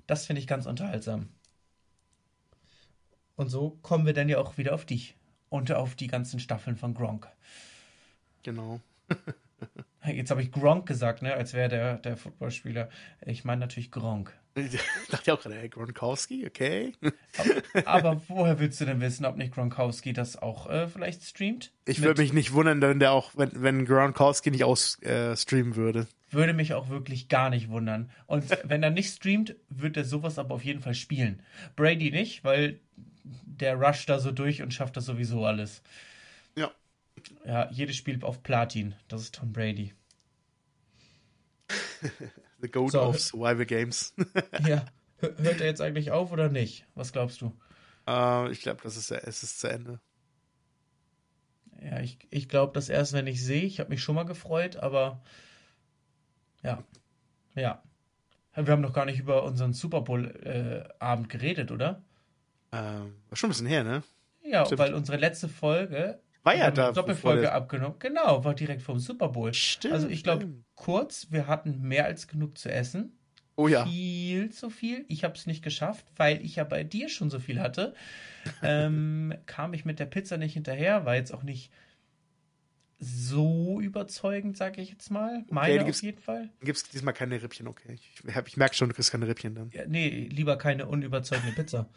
Das 0.06 0.26
finde 0.26 0.40
ich 0.40 0.46
ganz 0.46 0.66
unterhaltsam. 0.66 1.28
Und 3.36 3.48
so 3.48 3.78
kommen 3.82 4.06
wir 4.06 4.12
dann 4.12 4.28
ja 4.28 4.38
auch 4.38 4.58
wieder 4.58 4.74
auf 4.74 4.84
dich 4.84 5.16
und 5.48 5.72
auf 5.72 5.96
die 5.96 6.06
ganzen 6.06 6.38
Staffeln 6.38 6.76
von 6.76 6.94
Gronk. 6.94 7.28
Genau. 8.42 8.80
Jetzt 10.06 10.30
habe 10.30 10.42
ich 10.42 10.52
Gronk 10.52 10.86
gesagt, 10.86 11.22
ne? 11.22 11.34
als 11.34 11.54
wäre 11.54 11.68
der, 11.68 11.96
der 11.98 12.16
Footballspieler. 12.16 12.88
Ich 13.24 13.44
meine 13.44 13.60
natürlich 13.60 13.90
Gronk. 13.90 14.32
Ich 14.56 15.10
dachte 15.10 15.34
auch 15.34 15.42
gerade, 15.42 15.56
hey, 15.56 15.68
Gronkowski, 15.68 16.46
okay. 16.46 16.92
Aber, 17.84 17.86
aber, 17.88 18.22
woher 18.28 18.60
willst 18.60 18.80
du 18.80 18.84
denn 18.84 19.00
wissen, 19.00 19.26
ob 19.26 19.36
nicht 19.36 19.52
Gronkowski 19.52 20.12
das 20.12 20.40
auch 20.40 20.70
äh, 20.70 20.86
vielleicht 20.86 21.24
streamt? 21.24 21.72
Ich 21.86 22.02
würde 22.02 22.22
mich 22.22 22.32
nicht 22.32 22.52
wundern, 22.52 22.80
wenn 22.80 23.00
der 23.00 23.12
auch, 23.12 23.32
wenn, 23.34 23.50
wenn 23.54 23.84
Gronkowski 23.84 24.50
nicht 24.50 24.64
ausstreamen 24.64 25.72
äh, 25.72 25.76
würde. 25.76 26.06
Würde 26.30 26.52
mich 26.52 26.74
auch 26.74 26.88
wirklich 26.88 27.28
gar 27.28 27.50
nicht 27.50 27.68
wundern. 27.68 28.10
Und 28.26 28.44
wenn 28.64 28.82
er 28.82 28.90
nicht 28.90 29.12
streamt, 29.12 29.56
wird 29.68 29.96
er 29.96 30.04
sowas 30.04 30.38
aber 30.38 30.54
auf 30.54 30.64
jeden 30.64 30.80
Fall 30.80 30.94
spielen. 30.94 31.42
Brady 31.74 32.10
nicht, 32.10 32.44
weil 32.44 32.78
der 33.24 33.76
rusht 33.76 34.08
da 34.08 34.18
so 34.18 34.30
durch 34.30 34.62
und 34.62 34.72
schafft 34.72 34.96
das 34.96 35.06
sowieso 35.06 35.44
alles. 35.44 35.82
Ja. 37.44 37.70
Jedes 37.70 37.96
Spiel 37.96 38.22
auf 38.24 38.42
Platin. 38.42 38.94
Das 39.08 39.22
ist 39.22 39.34
Tom 39.34 39.52
Brady. 39.52 39.94
The 42.60 42.70
Goat 42.70 42.92
so, 42.92 43.02
of 43.02 43.20
Survival 43.20 43.66
Games. 43.66 44.14
ja. 44.66 44.84
Hört 45.20 45.60
er 45.60 45.66
jetzt 45.66 45.80
eigentlich 45.80 46.10
auf 46.10 46.32
oder 46.32 46.48
nicht? 46.48 46.86
Was 46.94 47.12
glaubst 47.12 47.40
du? 47.40 47.52
Uh, 48.08 48.48
ich 48.50 48.60
glaube, 48.60 48.82
das 48.82 48.96
ist, 48.96 49.10
es 49.10 49.42
ist 49.42 49.60
zu 49.60 49.68
Ende. 49.68 50.00
Ja, 51.82 52.00
ich, 52.00 52.18
ich 52.30 52.48
glaube 52.48 52.72
das 52.72 52.88
erst, 52.88 53.12
wenn 53.12 53.26
ich 53.26 53.42
sehe. 53.42 53.62
Ich 53.62 53.80
habe 53.80 53.90
mich 53.90 54.02
schon 54.02 54.14
mal 54.14 54.24
gefreut, 54.24 54.76
aber 54.76 55.22
ja. 56.62 56.82
Ja. 57.54 57.82
Wir 58.54 58.72
haben 58.72 58.82
noch 58.82 58.92
gar 58.92 59.04
nicht 59.04 59.18
über 59.18 59.42
unseren 59.44 59.72
Super 59.72 60.02
Bowl-Abend 60.02 61.26
äh, 61.26 61.28
geredet, 61.28 61.72
oder? 61.72 62.02
Ähm, 62.72 63.14
schon 63.32 63.48
ein 63.48 63.52
bisschen 63.52 63.66
her, 63.66 63.82
ne? 63.82 64.02
Ja, 64.42 64.64
Stimmt. 64.64 64.78
weil 64.78 64.94
unsere 64.94 65.16
letzte 65.16 65.48
Folge 65.48 66.20
war 66.44 66.54
ja 66.54 66.70
da. 66.70 66.92
Doppelfolge 66.92 67.50
abgenommen. 67.50 67.96
Genau, 67.98 68.44
war 68.44 68.54
direkt 68.54 68.82
vom 68.82 68.98
Super 68.98 69.30
Bowl. 69.30 69.52
Stimmt. 69.54 69.94
Also 69.94 70.08
ich 70.08 70.22
glaube, 70.22 70.48
kurz, 70.74 71.28
wir 71.30 71.46
hatten 71.46 71.80
mehr 71.80 72.04
als 72.04 72.28
genug 72.28 72.58
zu 72.58 72.70
essen. 72.70 73.18
Oh 73.56 73.66
ja. 73.66 73.86
Viel 73.86 74.50
zu 74.50 74.68
viel. 74.68 75.04
Ich 75.08 75.24
habe 75.24 75.34
es 75.34 75.46
nicht 75.46 75.62
geschafft, 75.62 76.04
weil 76.16 76.44
ich 76.44 76.56
ja 76.56 76.64
bei 76.64 76.84
dir 76.84 77.08
schon 77.08 77.30
so 77.30 77.38
viel 77.38 77.60
hatte. 77.60 77.94
ähm, 78.62 79.34
kam 79.46 79.72
ich 79.72 79.84
mit 79.84 79.98
der 79.98 80.06
Pizza 80.06 80.36
nicht 80.36 80.54
hinterher, 80.54 81.06
war 81.06 81.14
jetzt 81.14 81.32
auch 81.32 81.44
nicht 81.44 81.72
so 82.98 83.80
überzeugend, 83.80 84.56
sage 84.56 84.82
ich 84.82 84.90
jetzt 84.90 85.10
mal. 85.10 85.44
Meine 85.50 85.80
okay, 85.80 85.90
auf 85.90 86.02
jeden 86.02 86.20
Fall. 86.20 86.50
Gibt 86.60 86.76
es 86.76 86.84
diesmal 86.84 87.14
keine 87.14 87.42
Rippchen, 87.42 87.68
okay. 87.68 87.94
Ich, 87.94 88.22
ich 88.46 88.56
merke 88.56 88.74
schon, 88.74 88.88
du 88.88 88.94
kriegst 88.94 89.10
keine 89.10 89.26
Rippchen 89.26 89.54
dann. 89.54 89.70
Ja, 89.72 89.86
nee, 89.86 90.28
lieber 90.30 90.56
keine 90.56 90.86
unüberzeugende 90.86 91.52
Pizza. 91.52 91.88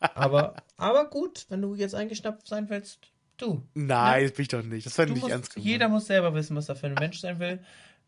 aber, 0.00 0.56
aber 0.76 1.08
gut, 1.08 1.46
wenn 1.48 1.62
du 1.62 1.74
jetzt 1.74 1.94
eingeschnappt 1.94 2.46
sein 2.46 2.68
willst, 2.68 3.12
Du. 3.40 3.66
Nein, 3.72 4.24
das 4.24 4.32
bin 4.32 4.42
ich 4.42 4.48
doch 4.48 4.62
nicht. 4.62 4.84
Das 4.84 4.98
war 4.98 5.06
nicht 5.06 5.20
musst, 5.22 5.32
ernst 5.32 5.54
gemeint. 5.54 5.66
Jeder 5.66 5.88
muss 5.88 6.06
selber 6.06 6.34
wissen, 6.34 6.56
was 6.56 6.68
er 6.68 6.76
für 6.76 6.88
ein 6.88 6.94
Mensch 6.94 7.20
sein 7.20 7.38
will. 7.38 7.60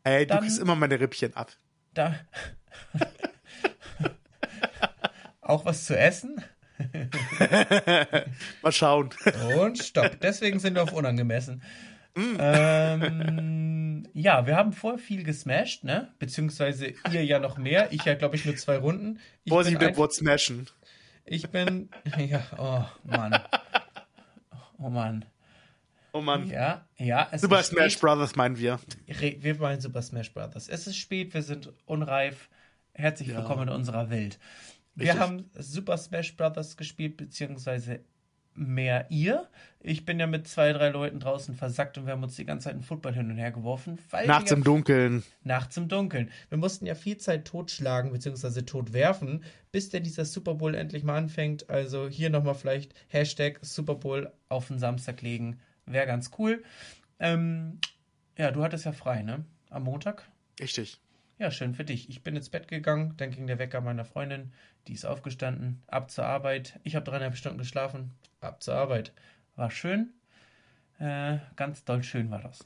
Ey, 0.05 0.27
Dann, 0.27 0.39
du 0.39 0.43
kriegst 0.43 0.59
immer 0.59 0.75
meine 0.75 1.01
Rippchen 1.01 1.35
ab. 1.35 1.53
Da. 1.95 2.17
Auch 5.41 5.65
was 5.65 5.87
zu 5.87 5.97
essen? 5.97 6.43
Mal 8.63 8.73
schauen. 8.73 9.11
Und 9.59 9.79
stopp. 9.79 10.21
Deswegen 10.21 10.59
sind 10.59 10.75
wir 10.75 10.83
auf 10.83 10.93
unangemessen. 10.93 11.63
Mm. 12.15 12.37
Ähm, 12.39 14.09
ja, 14.13 14.47
wir 14.47 14.57
haben 14.57 14.73
vorher 14.73 14.99
viel 14.99 15.23
gesmashed, 15.23 15.85
ne? 15.85 16.13
Beziehungsweise 16.19 16.93
ihr 17.11 17.25
ja 17.25 17.39
noch 17.39 17.57
mehr. 17.57 17.93
Ich 17.93 18.05
ja, 18.05 18.15
glaube 18.15 18.37
ich, 18.37 18.45
nur 18.45 18.57
zwei 18.57 18.77
Runden. 18.77 19.19
Vorsicht 19.49 19.81
mit 19.81 19.97
Wort 19.97 20.13
smashen. 20.13 20.69
Ich 21.25 21.49
bin. 21.51 21.89
Ja, 22.19 22.43
oh 22.59 22.85
Mann. 23.05 23.39
Oh 24.83 24.91
Mann. 24.91 25.25
Oh 26.13 26.21
Mann. 26.21 26.49
Ja, 26.49 26.85
ja. 26.97 27.31
Super 27.37 27.63
Smash 27.63 28.01
Brothers 28.01 28.35
meinen 28.35 28.59
wir. 28.59 28.81
Wir 29.07 29.55
meinen 29.55 29.81
Super 29.81 30.03
Smash 30.03 30.35
Brothers. 30.35 30.69
Es 30.69 30.89
ist 30.89 30.97
spät, 30.97 31.33
wir 31.35 31.43
sind 31.43 31.73
unreif. 31.87 32.49
Herzlich 32.93 33.29
ja. 33.29 33.37
willkommen 33.37 33.69
in 33.69 33.75
unserer 33.75 34.11
Welt. 34.11 34.41
Wir 34.97 35.19
haben 35.19 35.49
Super 35.55 35.97
Smash 35.99 36.37
Brothers 36.37 36.77
gespielt, 36.77 37.17
beziehungsweise 37.17 38.05
mehr 38.55 39.07
ihr. 39.11 39.49
Ich 39.81 40.05
bin 40.05 40.21
ja 40.21 40.27
mit 40.27 40.47
zwei, 40.47 40.73
drei 40.73 40.91
Leuten 40.91 41.19
draußen 41.19 41.55
versackt 41.55 41.99
und 41.99 42.07
wir 42.07 42.13
haben 42.13 42.23
uns 42.23 42.37
die 42.37 42.45
ganze 42.45 42.65
Zeit 42.65 42.75
einen 42.75 42.83
Football 42.83 43.15
hin 43.15 43.31
und 43.31 43.37
her 43.37 43.51
geworfen. 43.51 43.99
nachts 44.27 44.51
ja 44.51 44.57
im 44.57 44.65
Dunkeln. 44.65 45.23
Nachts 45.43 45.77
im 45.77 45.89
Dunkeln. 45.89 46.31
Wir 46.49 46.59
mussten 46.59 46.87
ja 46.87 46.95
viel 46.95 47.17
Zeit 47.17 47.47
totschlagen 47.47 48.13
bzw. 48.13 48.63
totwerfen, 48.63 49.43
bis 49.73 49.91
denn 49.91 50.05
dieser 50.05 50.25
Super 50.25 50.55
Bowl 50.55 50.75
endlich 50.75 51.03
mal 51.03 51.17
anfängt. 51.17 51.69
Also 51.69 52.09
hier 52.09 52.31
nochmal 52.31 52.55
vielleicht 52.55 52.95
Hashtag 53.09 53.59
Super 53.63 53.97
Bowl 53.97 54.33
auf 54.49 54.69
den 54.69 54.79
Samstag 54.79 55.23
legen. 55.23 55.59
Wäre 55.87 56.07
ganz 56.07 56.31
cool. 56.39 56.63
Ähm, 57.19 57.79
ja, 58.39 58.51
du 58.51 58.63
hattest 58.63 58.85
ja 58.85 58.93
frei, 58.93 59.23
ne? 59.23 59.45
Am 59.71 59.85
Montag? 59.85 60.29
Richtig. 60.61 61.01
Ja, 61.43 61.51
schön 61.51 61.75
für 61.75 61.85
dich. 61.85 62.09
Ich 62.09 62.23
bin 62.23 62.37
ins 62.37 62.51
Bett 62.51 62.69
gegangen, 62.69 63.15
dann 63.17 63.33
ging 63.33 63.49
der 63.49 63.59
Wecker 63.59 63.81
meiner 63.81 64.05
Freundin, 64.05 64.53
die 64.87 64.93
ist 64.93 65.05
aufgestanden, 65.05 65.83
ab 65.89 66.09
zur 66.09 66.25
Arbeit. 66.25 66.79
Ich 66.85 66.95
habe 66.95 67.05
dreieinhalb 67.05 67.37
Stunden 67.37 67.59
geschlafen, 67.59 68.15
ab 68.41 68.63
zur 68.63 68.77
Arbeit. 68.77 69.13
War 69.57 69.69
schön, 69.69 70.13
äh, 71.01 71.39
ganz 71.57 71.85
doll 71.85 72.05
schön 72.05 72.31
war 72.31 72.41
das. 72.41 72.65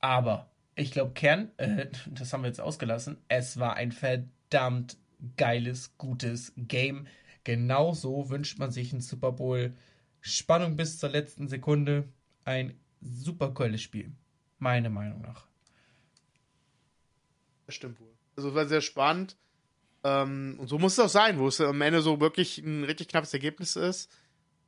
Aber 0.00 0.50
ich 0.74 0.90
glaube, 0.90 1.14
Kern, 1.14 1.50
äh, 1.56 1.86
das 2.10 2.34
haben 2.34 2.42
wir 2.42 2.48
jetzt 2.48 2.60
ausgelassen, 2.60 3.16
es 3.28 3.58
war 3.58 3.76
ein 3.76 3.92
verdammt 3.92 4.98
geiles, 5.38 5.96
gutes 5.96 6.52
Game. 6.58 7.06
Genauso 7.44 8.28
wünscht 8.28 8.58
man 8.58 8.72
sich 8.72 8.92
einen 8.92 9.00
Super 9.00 9.32
Bowl. 9.32 9.74
Spannung 10.20 10.76
bis 10.76 10.98
zur 10.98 11.08
letzten 11.08 11.48
Sekunde. 11.48 12.10
Ein 12.44 12.74
super 13.00 13.54
geiles 13.54 13.80
Spiel. 13.80 14.12
Meiner 14.58 14.90
Meinung 14.90 15.22
nach. 15.22 15.49
Das 17.70 17.76
stimmt 17.76 18.00
wohl. 18.00 18.12
Also 18.34 18.52
war 18.52 18.66
sehr 18.66 18.80
spannend. 18.80 19.36
Ähm, 20.02 20.56
und 20.58 20.66
so 20.66 20.76
muss 20.76 20.94
es 20.94 20.98
auch 20.98 21.08
sein, 21.08 21.38
wo 21.38 21.46
es 21.46 21.60
am 21.60 21.80
Ende 21.82 22.02
so 22.02 22.20
wirklich 22.20 22.58
ein 22.58 22.82
richtig 22.82 23.06
knappes 23.06 23.32
Ergebnis 23.32 23.76
ist. 23.76 24.10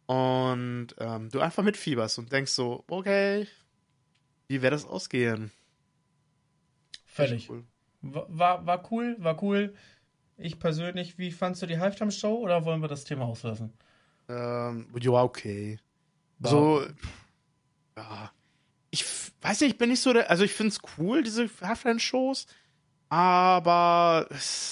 Und 0.07 0.89
ähm, 0.99 1.29
du 1.29 1.41
einfach 1.41 1.65
mitfieberst 1.65 2.21
und 2.21 2.31
denkst 2.31 2.53
so, 2.53 2.85
okay, 2.87 3.49
wie 4.47 4.63
wäre 4.63 4.71
das 4.71 4.85
ausgehen? 4.85 5.51
Völlig. 7.07 7.51
Cool. 7.51 7.65
War, 8.03 8.65
war 8.67 8.93
cool, 8.93 9.17
war 9.19 9.43
cool. 9.43 9.75
Ich 10.37 10.61
persönlich, 10.61 11.19
wie 11.19 11.33
fandst 11.33 11.61
du 11.61 11.67
die 11.67 11.79
Halftime-Show 11.79 12.37
oder 12.37 12.65
wollen 12.65 12.83
wir 12.83 12.89
das 12.89 13.03
Thema 13.03 13.25
auslassen? 13.25 13.73
Ähm, 14.29 14.87
ja, 15.01 15.23
okay. 15.25 15.81
War 16.39 16.51
so, 16.53 16.87
ja. 17.97 18.31
Ich 18.91 19.05
weiß 19.41 19.63
nicht, 19.63 19.73
ich 19.73 19.79
bin 19.79 19.89
nicht 19.89 20.03
so 20.03 20.13
der, 20.13 20.31
also 20.31 20.45
ich 20.45 20.53
finde 20.53 20.69
es 20.69 20.81
cool, 20.99 21.25
diese 21.25 21.51
Halftime-Shows. 21.61 22.47
Aber 23.13 24.27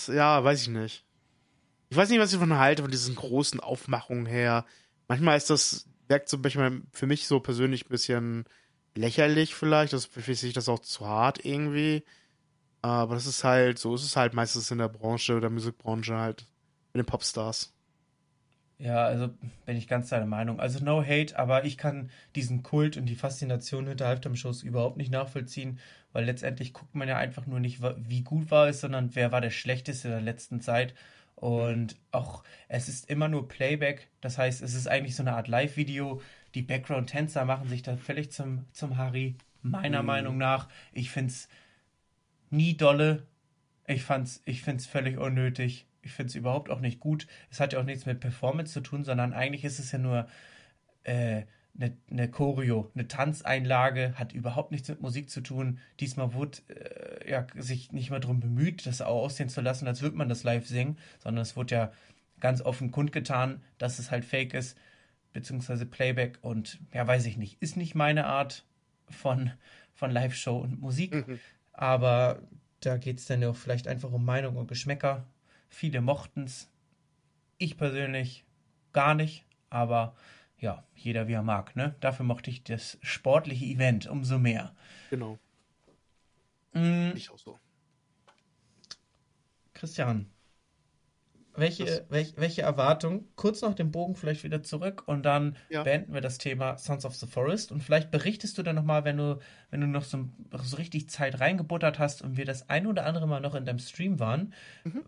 ja, 0.07 0.43
weiß 0.43 0.63
ich 0.63 0.69
nicht. 0.69 1.05
Ich 1.91 1.97
weiß 1.99 2.09
nicht, 2.09 2.21
was 2.21 2.33
ich 2.33 2.39
davon 2.39 2.57
halte, 2.57 2.81
von 2.81 2.91
diesen 2.91 3.15
großen 3.15 3.61
Aufmachungen 3.61 4.25
her. 4.25 4.65
Manchmal 5.09 5.37
ist 5.37 5.51
das, 5.51 5.85
wirkt 6.09 6.31
so 6.31 6.39
manchmal 6.39 6.81
für 6.91 7.07
mich 7.07 7.27
so 7.27 7.41
persönlich 7.41 7.85
ein 7.85 7.91
bisschen 7.91 8.45
lächerlich 8.95 9.55
vielleicht. 9.55 9.93
Das 9.93 10.07
finde 10.07 10.33
ich 10.33 10.55
das 10.55 10.71
auch 10.71 10.79
zu 10.79 11.07
hart 11.07 11.45
irgendwie. 11.45 12.03
Aber 12.81 13.15
das 13.15 13.27
ist 13.27 13.45
halt, 13.45 13.79
so 13.79 13.95
ist 13.95 14.05
es 14.05 14.17
halt 14.17 14.33
meistens 14.33 14.71
in 14.71 14.79
der 14.79 14.89
Branche 14.89 15.37
oder 15.37 15.51
Musikbranche 15.51 16.17
halt 16.17 16.47
mit 16.95 17.05
den 17.05 17.07
Popstars. 17.07 17.75
Ja, 18.81 19.05
also 19.05 19.29
bin 19.67 19.77
ich 19.77 19.89
ganz 19.89 20.09
deiner 20.09 20.27
Meinung. 20.27 20.59
Also 20.59 20.83
no 20.83 21.03
hate, 21.03 21.39
aber 21.39 21.65
ich 21.65 21.77
kann 21.77 22.11
diesen 22.35 22.63
Kult 22.63 22.97
und 22.97 23.07
die 23.07 23.15
Faszination 23.15 23.87
hinter 23.87 24.09
Halftime-Shows 24.09 24.63
überhaupt 24.63 24.97
nicht 24.97 25.13
nachvollziehen 25.13 25.79
weil 26.13 26.25
letztendlich 26.25 26.73
guckt 26.73 26.95
man 26.95 27.09
ja 27.09 27.17
einfach 27.17 27.47
nur 27.47 27.61
nicht, 27.61 27.81
wie 27.83 28.23
gut 28.23 28.51
war 28.51 28.69
es, 28.69 28.81
sondern 28.81 29.15
wer 29.15 29.33
war 29.33 29.41
der 29.41 29.51
Schlechteste 29.51 30.09
der 30.09 30.21
letzten 30.21 30.61
Zeit. 30.61 30.95
Und 31.37 31.97
auch, 32.11 32.43
es 32.69 32.89
ist 32.89 33.09
immer 33.09 33.29
nur 33.29 33.49
Playback, 33.49 34.09
das 34.21 34.37
heißt, 34.37 34.63
es 34.63 34.75
ist 34.75 34.89
eigentlich 34.89 35.17
so 35.17 35.23
eine 35.23 35.35
Art 35.35 35.49
Live-Video. 35.49 36.21
Die 36.55 36.63
Background-Tänzer 36.63 37.45
machen 37.45 37.69
sich 37.69 37.83
da 37.83 37.97
völlig 37.97 38.33
zum, 38.33 38.67
zum 38.73 38.97
Harry, 38.97 39.37
meiner 39.63 40.03
mhm. 40.03 40.07
Meinung 40.07 40.39
nach. 40.39 40.69
Ich 40.93 41.11
finde 41.11 41.31
es 41.31 41.49
nie 42.51 42.77
dolle. 42.77 43.27
Ich, 43.87 44.05
ich 44.45 44.63
finde 44.63 44.79
es 44.79 44.87
völlig 44.87 45.17
unnötig. 45.17 45.87
Ich 46.03 46.13
finde 46.13 46.31
es 46.31 46.35
überhaupt 46.35 46.71
auch 46.71 46.81
nicht 46.81 47.01
gut. 47.01 47.27
Es 47.51 47.61
hat 47.61 47.73
ja 47.73 47.81
auch 47.81 47.85
nichts 47.85 48.07
mit 48.07 48.21
Performance 48.21 48.73
zu 48.73 48.81
tun, 48.81 49.05
sondern 49.05 49.33
eigentlich 49.33 49.65
ist 49.65 49.79
es 49.79 49.93
ja 49.93 49.99
nur 49.99 50.27
äh, 51.05 51.43
eine, 51.79 51.97
eine 52.11 52.31
Choreo, 52.31 52.91
eine 52.95 53.09
Tanzeinlage, 53.09 54.15
hat 54.17 54.33
überhaupt 54.33 54.71
nichts 54.71 54.89
mit 54.89 55.01
Musik 55.01 55.31
zu 55.31 55.41
tun. 55.41 55.79
Diesmal 56.01 56.35
wurde 56.35 56.59
äh, 56.69 57.31
ja, 57.31 57.47
sich 57.57 57.93
nicht 57.93 58.11
mal 58.11 58.21
darum 58.21 58.41
bemüht, 58.41 58.87
das 58.87 59.03
auch 59.03 59.23
aussehen 59.23 59.49
zu 59.49 59.61
lassen, 59.61 59.87
als 59.87 60.03
würde 60.03 60.17
man 60.17 60.29
das 60.29 60.43
live 60.43 60.67
singen, 60.67 60.99
sondern 61.19 61.43
es 61.43 61.57
wurde 61.57 61.75
ja 61.75 61.93
ganz 62.41 62.63
offen 62.63 62.91
kundgetan, 62.91 63.63
dass 63.79 63.99
es 63.99 64.11
halt 64.11 64.25
fake 64.25 64.55
ist, 64.55 64.77
beziehungsweise 65.33 65.87
Playback 65.87 66.39
und 66.43 66.79
ja, 66.93 67.07
weiß 67.07 67.27
ich 67.27 67.37
nicht, 67.37 67.63
ist 67.63 67.77
nicht 67.77 67.95
meine 67.95 68.27
Art 68.27 68.65
von, 69.09 69.53
von 69.95 70.11
Live-Show 70.11 70.57
und 70.59 70.81
Musik, 70.81 71.27
mhm. 71.27 71.39
aber 71.73 72.43
da 72.81 72.97
geht 72.97 73.19
es 73.19 73.27
dann 73.27 73.43
ja 73.43 73.51
auch 73.51 73.57
vielleicht 73.57 73.87
einfach 73.87 74.11
um 74.11 74.25
Meinung 74.25 74.57
und 74.57 74.69
Geschmäcker. 74.69 75.27
Viele 75.71 76.03
mochten 76.03 76.45
es, 76.45 76.69
ich 77.59 77.77
persönlich 77.79 78.45
gar 78.93 79.15
nicht, 79.15 79.45
aber 79.71 80.15
ja, 80.59 80.85
jeder 80.95 81.29
wie 81.29 81.33
er 81.35 81.43
mag, 81.43 81.77
ne? 81.77 81.95
Dafür 82.01 82.27
mochte 82.27 82.51
ich 82.51 82.65
das 82.65 82.99
sportliche 83.03 83.65
Event 83.65 84.07
umso 84.07 84.39
mehr. 84.39 84.75
Genau. 85.11 85.39
Mm, 86.75 87.13
Ich 87.15 87.31
auch 87.31 87.39
so. 87.39 87.59
Christian, 89.75 90.27
welche, 91.61 92.05
welch, 92.09 92.35
welche 92.37 92.63
Erwartung? 92.63 93.27
Kurz 93.37 93.63
noch 93.63 93.75
den 93.75 93.91
Bogen 93.91 94.17
vielleicht 94.17 94.43
wieder 94.43 94.63
zurück 94.63 95.05
und 95.07 95.23
dann 95.25 95.57
Ja. 95.69 95.83
beenden 95.83 96.13
wir 96.15 96.21
das 96.21 96.39
Thema 96.39 96.77
Sons 96.79 97.05
of 97.05 97.15
the 97.15 97.27
Forest 97.27 97.71
und 97.71 97.83
vielleicht 97.83 98.11
berichtest 98.11 98.59
du 98.59 98.63
dann 98.63 98.75
nochmal, 98.77 99.05
wenn 99.05 99.19
du, 99.19 99.39
wenn 99.71 99.81
du 99.81 99.87
noch 99.87 100.03
so, 100.05 100.29
so 100.63 100.77
richtig 100.77 101.09
Zeit 101.11 101.39
reingebuttert 101.41 101.99
hast 101.99 102.23
und 102.23 102.37
wir 102.37 102.45
das 102.45 102.69
ein 102.69 102.87
oder 102.87 103.07
andere 103.07 103.29
Mal 103.29 103.41
noch 103.41 103.55
in 103.55 103.65
deinem 103.65 103.79
Stream 103.79 104.19
waren, 104.19 104.53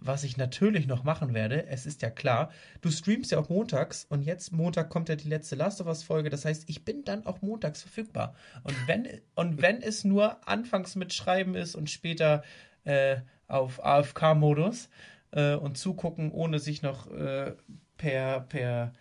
was 0.01 0.23
ich 0.25 0.37
natürlich 0.37 0.87
noch 0.87 1.03
machen 1.03 1.35
werde, 1.35 1.67
es 1.67 1.87
ist 1.87 2.03
ja 2.03 2.11
klar, 2.11 2.51
du 2.81 2.91
streamst 2.91 3.33
ja 3.33 3.39
auch 3.39 3.49
montags 3.49 4.05
und 4.09 4.23
jetzt 4.23 4.53
Montag 4.53 4.91
kommt 4.91 5.09
ja 5.09 5.17
die 5.17 5.29
letzte 5.29 5.57
Last 5.57 5.81
of 5.81 5.87
Us 5.89 6.03
Folge, 6.03 6.31
das 6.31 6.45
heißt, 6.45 6.69
ich 6.69 6.85
bin 6.85 7.05
dann 7.05 7.27
auch 7.27 7.43
montags 7.43 7.83
verfügbar. 7.83 8.35
Und 8.63 8.77
wenn, 8.87 9.09
und 9.35 9.61
wenn 9.63 9.83
es 9.83 10.05
nur 10.05 10.47
anfangs 10.47 10.95
mit 10.95 11.13
Schreiben 11.13 11.55
ist 11.55 11.75
und 11.75 11.91
später 11.91 12.43
äh, 12.85 13.17
auf 13.49 13.85
AFK-Modus 13.85 14.89
äh, 15.33 15.55
und 15.55 15.77
zugucken, 15.77 16.31
ohne 16.31 16.59
sich 16.59 16.83
noch 16.83 17.11
äh, 17.11 17.55
per, 17.97 18.41
per 18.41 18.93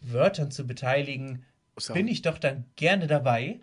Wörtern 0.00 0.50
zu 0.50 0.66
beteiligen, 0.66 1.44
ja 1.78 1.94
bin 1.94 2.08
ich 2.08 2.22
doch 2.22 2.38
dann 2.38 2.64
gerne 2.76 3.06
dabei. 3.06 3.60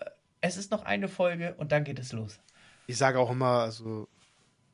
Äh, 0.00 0.10
Es 0.40 0.56
ist 0.56 0.70
noch 0.70 0.84
eine 0.84 1.08
Folge 1.08 1.54
und 1.58 1.72
dann 1.72 1.84
geht 1.84 1.98
es 1.98 2.12
los. 2.12 2.38
Ich 2.86 2.96
sage 2.98 3.18
auch 3.18 3.30
immer, 3.30 3.60
also, 3.62 4.08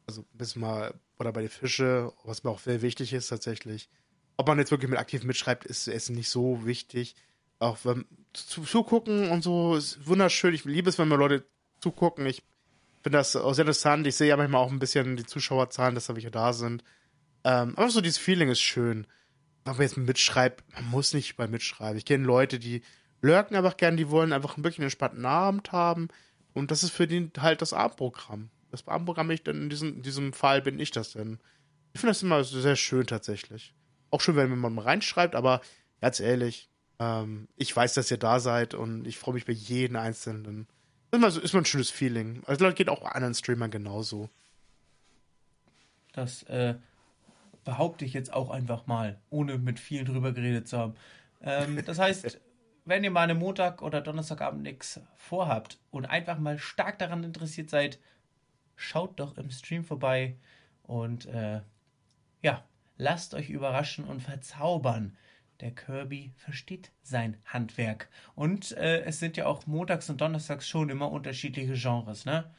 also 0.07 0.23
ein 0.23 0.39
bisschen 0.39 0.61
mal, 0.61 0.93
oder 1.19 1.33
bei 1.33 1.41
den 1.41 1.51
Fische, 1.51 2.13
was 2.25 2.45
mir 2.45 2.51
auch 2.51 2.59
sehr 2.59 2.83
wichtig 2.83 3.13
ist 3.13 3.29
tatsächlich. 3.29 3.89
Ob 4.37 4.49
man 4.49 4.59
jetzt 4.59 4.71
wirklich 4.71 4.91
mit 4.91 4.99
aktiv 4.99 5.25
mitschreibt, 5.25 5.65
ist, 5.65 5.89
ist 5.89 6.11
nicht 6.11 6.29
so 6.29 6.67
wichtig. 6.67 7.15
Auch 7.59 7.79
wenn 7.85 8.07
zu, 8.33 8.63
zugucken 8.63 9.31
und 9.31 9.43
so 9.43 9.77
ist 9.77 10.07
wunderschön. 10.07 10.53
Ich 10.53 10.65
liebe 10.65 10.91
es, 10.91 10.99
wenn 10.99 11.09
mir 11.09 11.17
Leute 11.17 11.45
zugucken. 11.81 12.27
Ich 12.27 12.43
finde 13.03 13.19
das 13.19 13.37
auch 13.37 13.53
sehr 13.55 13.65
interessant. 13.65 14.07
Ich 14.07 14.17
sehe 14.17 14.29
ja 14.29 14.37
manchmal 14.37 14.63
auch 14.63 14.71
ein 14.71 14.79
bisschen 14.79 15.17
die 15.17 15.27
Zuschauerzahlen, 15.27 15.95
dass 15.95 16.07
da 16.07 16.15
welche 16.15 16.31
da 16.31 16.53
sind. 16.53 16.85
Ähm, 17.45 17.75
aber 17.77 17.91
so 17.91 18.01
dieses 18.01 18.19
Feeling 18.19 18.49
ist 18.49 18.61
schön. 18.61 19.07
Wenn 19.65 19.75
man 19.75 19.83
jetzt 19.83 19.97
mitschreibt, 19.97 20.65
man 20.75 20.87
muss 20.91 21.15
nicht 21.15 21.37
bei 21.37 21.47
mitschreiben. 21.47 21.97
Ich 21.97 22.05
kenne 22.05 22.25
Leute, 22.25 22.59
die 22.59 22.83
lurken 23.21 23.57
einfach 23.57 23.77
gern, 23.77 23.97
die 23.97 24.11
wollen 24.11 24.33
einfach 24.33 24.57
wirklich 24.57 24.79
einen 24.79 24.87
entspannten 24.87 25.25
Abend 25.25 25.73
haben. 25.73 26.09
Und 26.53 26.71
das 26.71 26.83
ist 26.83 26.91
für 26.91 27.07
die 27.07 27.31
halt 27.39 27.63
das 27.63 27.73
Abendprogramm. 27.73 28.51
Das 28.71 28.87
Abendprogramm, 28.87 29.31
ich 29.31 29.43
dann 29.43 29.63
in 29.63 29.71
diesem, 29.71 29.97
in 29.97 30.03
diesem 30.03 30.33
Fall 30.33 30.63
bin 30.63 30.79
ich 30.79 30.91
das 30.91 31.13
denn. 31.13 31.39
Ich 31.93 32.01
finde 32.01 32.11
das 32.11 32.23
immer 32.23 32.43
sehr 32.45 32.77
schön 32.77 33.07
tatsächlich. 33.07 33.75
Auch 34.11 34.21
schön, 34.21 34.37
wenn 34.37 34.57
man 34.57 34.75
mal 34.75 34.83
reinschreibt, 34.85 35.35
aber 35.35 35.61
ganz 36.01 36.21
ehrlich, 36.21 36.69
ähm, 36.99 37.49
ich 37.57 37.75
weiß, 37.75 37.95
dass 37.95 38.11
ihr 38.11 38.17
da 38.17 38.41
seid 38.41 38.75
und 38.75 39.07
ich 39.07 39.19
freue 39.19 39.35
mich 39.35 39.47
bei 39.47 39.53
jedem 39.53 39.97
Einzelnen. 39.97 40.67
Das 41.13 41.19
ist 41.19 41.21
mal, 41.21 41.31
so- 41.31 41.41
ist 41.43 41.53
mal 41.53 41.61
ein 41.61 41.65
schönes 41.67 41.91
Feeling. 41.91 42.43
Also 42.47 42.65
das 42.65 42.75
geht 42.75 42.89
auch 42.89 43.03
anderen 43.03 43.35
Streamern 43.35 43.71
genauso. 43.71 44.31
Das 46.15 46.43
äh, 46.45 46.75
behaupte 47.65 48.07
ich 48.07 48.15
jetzt 48.15 48.33
auch 48.33 48.49
einfach 48.51 48.87
mal, 48.87 49.21
ohne 49.29 49.59
mit 49.59 49.79
viel 49.79 50.05
drüber 50.05 50.33
geredet 50.33 50.69
zu 50.69 50.79
haben. 50.79 50.95
Ähm, 51.43 51.83
das 51.85 51.99
heißt, 51.99 52.41
wenn 52.87 53.05
ihr 53.05 53.11
mal 53.11 53.29
einen 53.29 53.39
Montag 53.39 53.83
oder 53.83 54.01
Donnerstagabend 54.01 54.63
nichts 54.63 55.01
vorhabt 55.17 55.79
und 55.91 56.07
einfach 56.07 56.39
mal 56.39 56.59
stark 56.59 56.99
daran 56.99 57.25
interessiert 57.25 57.69
seid, 57.69 57.99
schaut 58.77 59.21
doch 59.21 59.37
im 59.37 59.51
Stream 59.51 59.85
vorbei 59.85 60.37
und 60.83 61.27
äh, 61.27 61.61
ja, 62.41 62.65
lasst 62.97 63.35
euch 63.35 63.51
überraschen 63.51 64.05
und 64.07 64.21
verzaubern. 64.21 65.17
Der 65.61 65.71
Kirby 65.71 66.33
versteht 66.37 66.91
sein 67.03 67.37
Handwerk. 67.45 68.09
Und 68.35 68.73
äh, 68.73 69.03
es 69.03 69.21
sind 69.21 69.37
ja 69.37 69.47
auch 69.47 69.67
montags 69.67 70.11
und 70.11 70.21
donnerstags 70.21 70.69
schon 70.69 70.89
immer 70.89 71.11
unterschiedliche 71.11 71.75
Genres, 71.75 72.25
ne? 72.25 72.51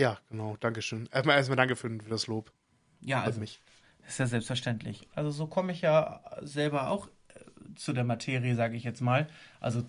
Ja, 0.00 0.18
genau. 0.28 0.56
Dankeschön. 0.58 1.08
Erstmal, 1.12 1.36
erstmal 1.36 1.56
danke 1.56 1.76
für, 1.76 1.88
für 1.88 2.10
das 2.10 2.26
Lob. 2.26 2.52
Ja, 3.00 3.22
also 3.22 3.40
mich. 3.40 3.60
Ist 4.06 4.18
ja 4.18 4.26
selbstverständlich. 4.26 5.08
Also 5.14 5.30
so 5.30 5.46
komme 5.46 5.72
ich 5.72 5.80
ja 5.80 6.20
selber 6.42 6.90
auch 6.90 7.08
äh, 7.28 7.74
zu 7.76 7.92
der 7.92 8.04
Materie, 8.04 8.54
sage 8.54 8.76
ich 8.76 8.84
jetzt 8.84 9.00
mal. 9.00 9.28
Also 9.60 9.84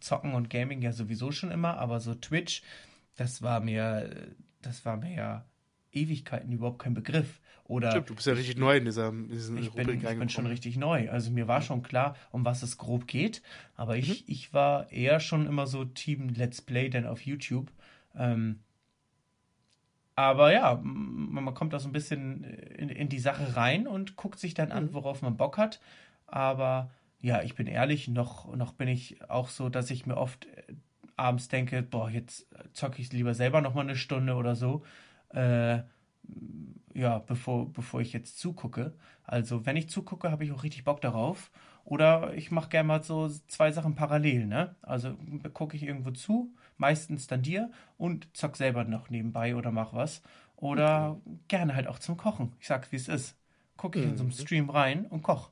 Zocken 0.00 0.34
und 0.34 0.50
Gaming 0.50 0.82
ja 0.82 0.92
sowieso 0.92 1.32
schon 1.32 1.50
immer, 1.50 1.78
aber 1.78 2.00
so 2.00 2.14
Twitch, 2.14 2.62
das 3.16 3.42
war 3.42 3.60
mir, 3.60 4.10
äh, 4.10 4.34
das 4.62 4.84
war 4.84 4.96
mir 4.96 5.14
ja 5.14 5.44
Ewigkeiten 5.92 6.52
überhaupt 6.52 6.80
kein 6.80 6.94
Begriff. 6.94 7.40
Oder 7.64 7.90
Stimmt, 7.90 8.10
du 8.10 8.14
bist 8.14 8.26
ja 8.26 8.32
richtig 8.34 8.56
neu 8.56 8.76
in 8.76 8.84
dieser 8.84 9.08
in 9.08 9.28
diesen 9.28 9.58
ich 9.58 9.70
bin, 9.72 9.88
ich 9.90 10.18
bin 10.18 10.28
schon 10.28 10.46
richtig 10.46 10.76
neu. 10.76 11.10
Also 11.10 11.30
mir 11.30 11.48
war 11.48 11.60
schon 11.62 11.82
klar, 11.82 12.16
um 12.30 12.44
was 12.44 12.62
es 12.62 12.78
grob 12.78 13.06
geht. 13.06 13.42
Aber 13.76 13.94
Mhm. 13.94 13.98
ich, 13.98 14.28
ich 14.28 14.52
war 14.54 14.90
eher 14.90 15.20
schon 15.20 15.46
immer 15.46 15.66
so 15.66 15.84
Team 15.84 16.28
Let's 16.30 16.62
Play 16.62 16.88
denn 16.88 17.06
auf 17.06 17.22
YouTube. 17.26 17.70
Ähm, 18.14 18.60
aber 20.14 20.52
ja, 20.52 20.78
man 20.82 21.54
kommt 21.54 21.72
da 21.72 21.78
so 21.78 21.88
ein 21.88 21.92
bisschen 21.92 22.44
in, 22.44 22.88
in 22.90 23.08
die 23.08 23.18
Sache 23.18 23.56
rein 23.56 23.86
und 23.86 24.16
guckt 24.16 24.38
sich 24.38 24.54
dann 24.54 24.70
Mhm. 24.70 24.76
an, 24.76 24.92
worauf 24.94 25.22
man 25.22 25.36
Bock 25.36 25.56
hat. 25.58 25.80
Aber 26.26 26.90
ja, 27.20 27.42
ich 27.42 27.54
bin 27.54 27.66
ehrlich, 27.66 28.08
noch, 28.08 28.54
noch 28.54 28.72
bin 28.74 28.88
ich 28.88 29.28
auch 29.30 29.48
so, 29.48 29.68
dass 29.68 29.90
ich 29.90 30.06
mir 30.06 30.16
oft 30.16 30.46
äh, 30.46 30.74
abends 31.16 31.48
denke, 31.48 31.82
boah, 31.82 32.10
jetzt 32.10 32.46
zocke 32.72 33.00
ich 33.00 33.12
lieber 33.12 33.34
selber 33.34 33.60
noch 33.60 33.74
mal 33.74 33.82
eine 33.82 33.96
Stunde 33.96 34.34
oder 34.34 34.54
so. 34.54 34.84
Äh, 35.34 35.82
ja, 36.94 37.18
bevor, 37.18 37.72
bevor 37.72 38.00
ich 38.00 38.12
jetzt 38.12 38.38
zugucke. 38.38 38.94
Also, 39.24 39.66
wenn 39.66 39.76
ich 39.76 39.88
zugucke, 39.88 40.30
habe 40.30 40.44
ich 40.44 40.52
auch 40.52 40.62
richtig 40.62 40.84
Bock 40.84 41.00
darauf. 41.00 41.50
Oder 41.84 42.34
ich 42.34 42.50
mache 42.50 42.68
gerne 42.68 42.86
mal 42.86 43.02
so 43.02 43.28
zwei 43.48 43.72
Sachen 43.72 43.94
parallel, 43.94 44.46
ne? 44.46 44.76
Also 44.82 45.16
gucke 45.52 45.76
ich 45.76 45.82
irgendwo 45.82 46.12
zu, 46.12 46.54
meistens 46.76 47.26
dann 47.26 47.42
dir 47.42 47.72
und 47.98 48.28
zock 48.36 48.56
selber 48.56 48.84
noch 48.84 49.10
nebenbei 49.10 49.56
oder 49.56 49.72
mach 49.72 49.92
was. 49.92 50.22
Oder 50.56 51.20
gerne 51.48 51.74
halt 51.74 51.88
auch 51.88 51.98
zum 51.98 52.16
Kochen. 52.16 52.52
Ich 52.60 52.68
sag, 52.68 52.92
wie 52.92 52.96
es 52.96 53.08
ist. 53.08 53.36
Gucke 53.76 53.98
ich 53.98 54.04
in 54.04 54.16
so 54.16 54.22
einem 54.22 54.30
Stream 54.30 54.70
rein 54.70 55.06
und 55.06 55.22
koch 55.22 55.50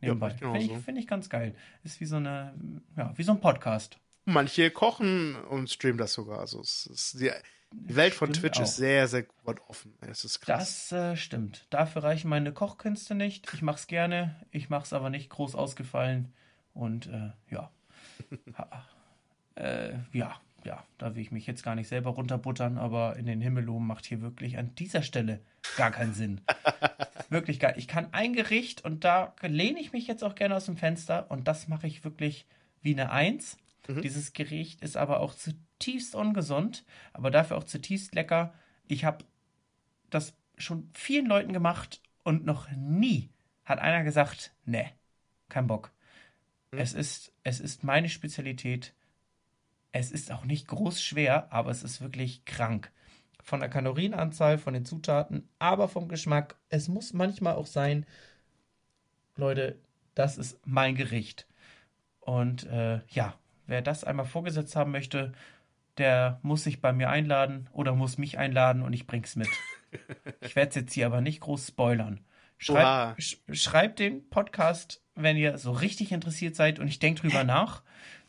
nebenbei. 0.00 0.32
ich 0.34 0.38
Finde 0.38 0.58
ich, 0.58 0.76
find 0.78 0.98
ich 0.98 1.06
ganz 1.06 1.30
geil. 1.30 1.54
Ist 1.82 2.00
wie 2.00 2.04
so 2.04 2.16
eine, 2.16 2.54
ja, 2.96 3.12
wie 3.16 3.22
so 3.22 3.32
ein 3.32 3.40
Podcast. 3.40 3.98
Manche 4.26 4.70
kochen 4.70 5.34
und 5.34 5.70
streamen 5.70 5.98
das 5.98 6.12
sogar. 6.12 6.40
Also 6.40 6.60
es 6.60 6.86
ist 6.86 7.20
die, 7.20 7.30
die 7.72 7.96
Welt 7.96 8.14
von 8.14 8.32
Twitch 8.32 8.58
auch. 8.58 8.64
ist 8.64 8.76
sehr, 8.76 9.06
sehr 9.08 9.22
gut 9.22 9.60
offen. 9.68 9.94
Es 10.00 10.24
ist 10.24 10.40
krass. 10.40 10.88
Das 10.88 11.12
äh, 11.12 11.16
stimmt. 11.16 11.66
Dafür 11.70 12.02
reichen 12.02 12.28
meine 12.28 12.52
Kochkünste 12.52 13.14
nicht. 13.14 13.52
Ich 13.54 13.62
mach's 13.62 13.86
gerne, 13.86 14.34
ich 14.50 14.70
mach's 14.70 14.92
aber 14.92 15.10
nicht 15.10 15.30
groß 15.30 15.54
ausgefallen. 15.54 16.32
Und 16.74 17.06
äh, 17.06 17.30
ja. 17.50 17.70
Ha, 18.58 18.84
äh, 19.54 19.94
ja, 20.12 20.40
ja, 20.64 20.84
da 20.98 21.14
will 21.14 21.22
ich 21.22 21.32
mich 21.32 21.46
jetzt 21.46 21.62
gar 21.62 21.74
nicht 21.74 21.88
selber 21.88 22.10
runterbuttern, 22.10 22.78
aber 22.78 23.16
in 23.16 23.26
den 23.26 23.40
Himmel 23.40 23.64
loben 23.64 23.86
macht 23.86 24.06
hier 24.06 24.20
wirklich 24.20 24.58
an 24.58 24.74
dieser 24.74 25.02
Stelle 25.02 25.40
gar 25.76 25.90
keinen 25.90 26.14
Sinn. 26.14 26.40
wirklich 27.30 27.60
geil. 27.60 27.74
Ich 27.76 27.88
kann 27.88 28.12
ein 28.12 28.34
Gericht 28.34 28.84
und 28.84 29.04
da 29.04 29.34
lehne 29.42 29.80
ich 29.80 29.92
mich 29.92 30.06
jetzt 30.06 30.22
auch 30.22 30.34
gerne 30.34 30.56
aus 30.56 30.66
dem 30.66 30.76
Fenster 30.76 31.30
und 31.30 31.48
das 31.48 31.68
mache 31.68 31.86
ich 31.86 32.04
wirklich 32.04 32.46
wie 32.82 32.92
eine 32.92 33.10
Eins. 33.10 33.56
Dieses 33.88 34.32
Gericht 34.32 34.82
ist 34.82 34.96
aber 34.96 35.20
auch 35.20 35.34
zutiefst 35.80 36.14
ungesund, 36.14 36.84
aber 37.12 37.30
dafür 37.30 37.56
auch 37.56 37.64
zutiefst 37.64 38.14
lecker. 38.14 38.52
Ich 38.86 39.04
habe 39.04 39.24
das 40.10 40.34
schon 40.58 40.90
vielen 40.92 41.26
Leuten 41.26 41.52
gemacht 41.52 42.02
und 42.22 42.44
noch 42.44 42.70
nie 42.70 43.30
hat 43.64 43.78
einer 43.78 44.04
gesagt, 44.04 44.52
ne, 44.64 44.90
kein 45.48 45.66
Bock. 45.66 45.90
Es 46.70 46.92
ist, 46.92 47.32
es 47.42 47.60
ist 47.60 47.82
meine 47.82 48.08
Spezialität. 48.08 48.94
Es 49.90 50.12
ist 50.12 50.30
auch 50.30 50.44
nicht 50.44 50.68
groß 50.68 51.02
schwer, 51.02 51.52
aber 51.52 51.70
es 51.70 51.82
ist 51.82 52.00
wirklich 52.00 52.44
krank. 52.44 52.92
Von 53.42 53.60
der 53.60 53.70
Kalorienanzahl, 53.70 54.58
von 54.58 54.74
den 54.74 54.84
Zutaten, 54.84 55.48
aber 55.58 55.88
vom 55.88 56.08
Geschmack. 56.08 56.56
Es 56.68 56.88
muss 56.88 57.12
manchmal 57.12 57.54
auch 57.54 57.66
sein, 57.66 58.06
Leute, 59.34 59.80
das 60.14 60.36
ist 60.36 60.60
mein 60.66 60.94
Gericht. 60.94 61.46
Und 62.20 62.66
äh, 62.66 63.00
ja, 63.08 63.34
wer 63.66 63.82
das 63.82 64.04
einmal 64.04 64.26
vorgesetzt 64.26 64.76
haben 64.76 64.90
möchte, 64.90 65.32
der 66.00 66.40
muss 66.42 66.64
sich 66.64 66.80
bei 66.80 66.92
mir 66.92 67.08
einladen 67.10 67.68
oder 67.72 67.94
muss 67.94 68.18
mich 68.18 68.38
einladen 68.38 68.82
und 68.82 68.92
ich 68.92 69.06
bring's 69.06 69.36
mit. 69.36 69.48
Ich 70.40 70.54
werde 70.54 70.68
es 70.68 70.74
jetzt 70.76 70.92
hier 70.94 71.06
aber 71.06 71.20
nicht 71.20 71.40
groß 71.40 71.66
spoilern. 71.66 72.20
Schreibt, 72.58 73.20
sch 73.20 73.38
schreibt 73.52 73.98
den 73.98 74.28
Podcast, 74.30 75.02
wenn 75.16 75.36
ihr 75.36 75.58
so 75.58 75.72
richtig 75.72 76.12
interessiert 76.12 76.54
seid 76.54 76.78
und 76.78 76.86
ich 76.86 77.00
denke 77.00 77.22
drüber 77.22 77.42
nach, 77.42 77.82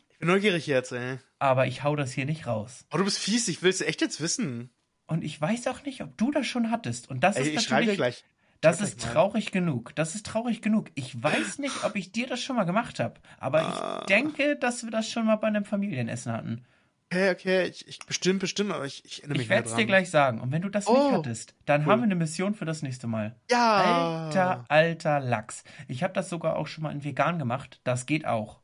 Ich 0.10 0.18
bin 0.18 0.28
neugierig 0.30 0.66
jetzt, 0.66 0.92
ey. 0.92 1.20
aber 1.38 1.68
ich 1.68 1.84
hau 1.84 1.96
das 1.96 2.12
hier 2.14 2.26
nicht 2.26 2.48
raus. 2.48 2.86
Oh, 2.92 2.98
du 2.98 3.04
bist 3.04 3.20
fies, 3.20 3.48
ich 3.48 3.62
will 3.62 3.70
es 3.70 3.82
echt 3.82 4.02
jetzt 4.02 4.22
wissen. 4.22 4.72
Und 5.06 5.24
ich 5.24 5.40
weiß 5.40 5.68
auch 5.68 5.84
nicht, 5.84 6.02
ob 6.02 6.18
du 6.18 6.32
das 6.32 6.48
schon 6.48 6.72
hattest. 6.72 7.10
Und 7.12 7.24
das 7.24 7.36
Ey, 7.36 7.44
ist 7.44 7.48
ich 7.50 7.62
schreibe 7.62 7.82
dir 7.86 7.92
natürlich, 7.92 7.98
gleich. 7.98 8.26
das 8.62 8.78
schreib 8.78 8.88
ist 8.88 9.02
traurig 9.02 9.52
genug. 9.52 9.94
Das 9.96 10.16
ist 10.16 10.26
traurig 10.26 10.64
genug. 10.64 10.90
Ich 10.96 11.22
weiß 11.22 11.60
nicht, 11.60 11.84
ob 11.84 11.96
ich 11.96 12.12
dir 12.12 12.26
das 12.26 12.42
schon 12.42 12.56
mal 12.56 12.64
gemacht 12.64 13.00
habe, 13.00 13.20
aber 13.38 13.62
Ah. 13.62 13.98
ich 14.02 14.06
denke, 14.08 14.56
dass 14.56 14.84
wir 14.84 14.90
das 14.90 15.08
schon 15.12 15.28
mal 15.28 15.36
bei 15.36 15.48
einem 15.48 15.66
Familienessen 15.66 16.32
hatten. 16.32 16.66
Okay, 17.12 17.30
okay, 17.30 17.64
ich, 17.64 17.86
ich 17.90 18.00
bestimmt, 18.00 18.40
bestimmt, 18.40 18.72
aber 18.72 18.86
ich, 18.86 19.04
ich 19.04 19.20
erinnere 19.20 19.40
mich 19.40 19.48
Ich 19.48 19.50
werde 19.50 19.68
es 19.68 19.76
dir 19.76 19.86
gleich 19.86 20.10
sagen. 20.10 20.40
Und 20.40 20.54
wenn 20.54 20.62
du 20.62 20.70
das 20.70 20.88
Oh, 20.88 20.94
nicht 20.94 21.12
hattest, 21.18 21.56
dann 21.66 21.82
cool. 21.82 21.92
haben 21.92 22.00
wir 22.00 22.06
eine 22.06 22.16
Mission 22.16 22.54
für 22.54 22.64
das 22.64 22.84
nächste 22.84 23.08
Mal. 23.08 23.36
Ja. 23.50 24.28
Alter, 24.28 24.64
alter 24.70 25.20
Lachs. 25.20 25.66
Ich 25.90 26.04
habe 26.04 26.14
das 26.14 26.30
sogar 26.30 26.56
auch 26.56 26.68
schon 26.68 26.84
mal 26.84 26.92
in 26.94 27.04
vegan 27.04 27.38
gemacht. 27.38 27.82
Das 27.84 28.06
geht 28.06 28.26
auch. 28.26 28.62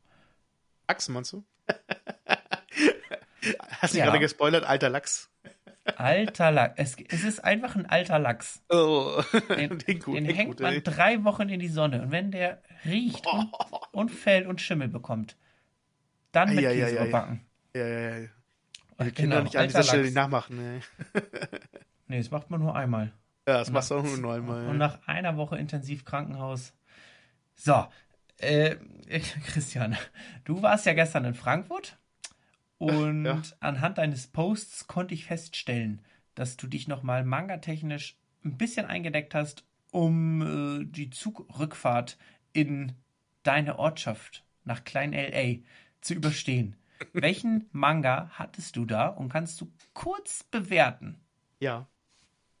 Lachs, 0.88 1.10
meinst 1.10 1.34
du? 1.34 1.44
Hast 3.82 3.92
du 3.92 3.98
ja. 3.98 4.06
gerade 4.06 4.18
gespoilert? 4.18 4.64
Alter 4.64 4.88
Lachs. 4.88 5.30
Alter 5.96 6.50
Lachs. 6.50 6.72
Es, 6.76 6.96
es, 7.06 7.24
ist 7.24 7.44
einfach 7.44 7.76
ein 7.76 7.84
alter 7.84 8.18
Lachs. 8.18 8.62
Oh, 8.70 9.22
den, 9.50 9.78
den, 9.78 9.98
gut, 9.98 10.16
den 10.16 10.24
hängt 10.24 10.52
gut, 10.52 10.60
man 10.60 10.72
ey. 10.72 10.82
drei 10.82 11.22
Wochen 11.24 11.50
in 11.50 11.60
die 11.60 11.68
Sonne 11.68 12.00
und 12.00 12.12
wenn 12.12 12.30
der 12.30 12.62
riecht 12.86 13.26
oh. 13.26 13.40
und, 13.40 13.52
und 13.92 14.10
Fell 14.10 14.46
und 14.46 14.62
Schimmel 14.62 14.88
bekommt, 14.88 15.36
dann 16.32 16.54
mit 16.54 16.64
ja, 16.64 16.70
Käse 16.72 16.94
ja. 16.94 17.04
Ja, 17.04 17.86
ja, 17.86 17.86
ja. 18.16 18.20
Wir 18.20 18.37
können 18.98 19.30
doch 19.30 19.42
nicht 19.42 19.56
an 19.56 19.68
dieser 19.68 19.82
Stelle 19.82 20.04
nicht 20.04 20.14
nachmachen. 20.14 20.56
Nee. 20.56 21.20
nee, 22.08 22.18
das 22.18 22.30
macht 22.30 22.50
man 22.50 22.60
nur 22.60 22.74
einmal. 22.74 23.12
Ja, 23.46 23.58
das 23.58 23.70
machst 23.70 23.90
du 23.90 23.96
auch 23.96 24.16
nur 24.18 24.34
einmal. 24.34 24.66
Und 24.66 24.78
nach 24.78 24.98
einer 25.06 25.36
Woche 25.36 25.56
intensiv 25.56 26.04
Krankenhaus. 26.04 26.74
So, 27.54 27.86
äh, 28.38 28.76
Christian, 29.46 29.96
du 30.44 30.62
warst 30.62 30.86
ja 30.86 30.92
gestern 30.92 31.24
in 31.24 31.34
Frankfurt 31.34 31.96
und 32.78 33.24
ja. 33.24 33.42
anhand 33.60 33.98
deines 33.98 34.26
Posts 34.26 34.86
konnte 34.86 35.14
ich 35.14 35.24
feststellen, 35.26 36.02
dass 36.34 36.56
du 36.56 36.66
dich 36.66 36.88
nochmal 36.88 37.24
mangatechnisch 37.24 38.16
ein 38.44 38.56
bisschen 38.56 38.86
eingedeckt 38.86 39.34
hast, 39.34 39.64
um 39.90 40.82
äh, 40.82 40.84
die 40.84 41.10
Zugrückfahrt 41.10 42.18
in 42.52 42.92
deine 43.42 43.78
Ortschaft 43.78 44.44
nach 44.64 44.84
Klein 44.84 45.12
LA 45.12 45.60
zu 46.00 46.14
überstehen. 46.14 46.76
Welchen 47.12 47.68
Manga 47.72 48.30
hattest 48.34 48.76
du 48.76 48.84
da 48.84 49.08
und 49.08 49.28
kannst 49.30 49.60
du 49.60 49.70
kurz 49.94 50.44
bewerten? 50.44 51.20
Ja. 51.60 51.86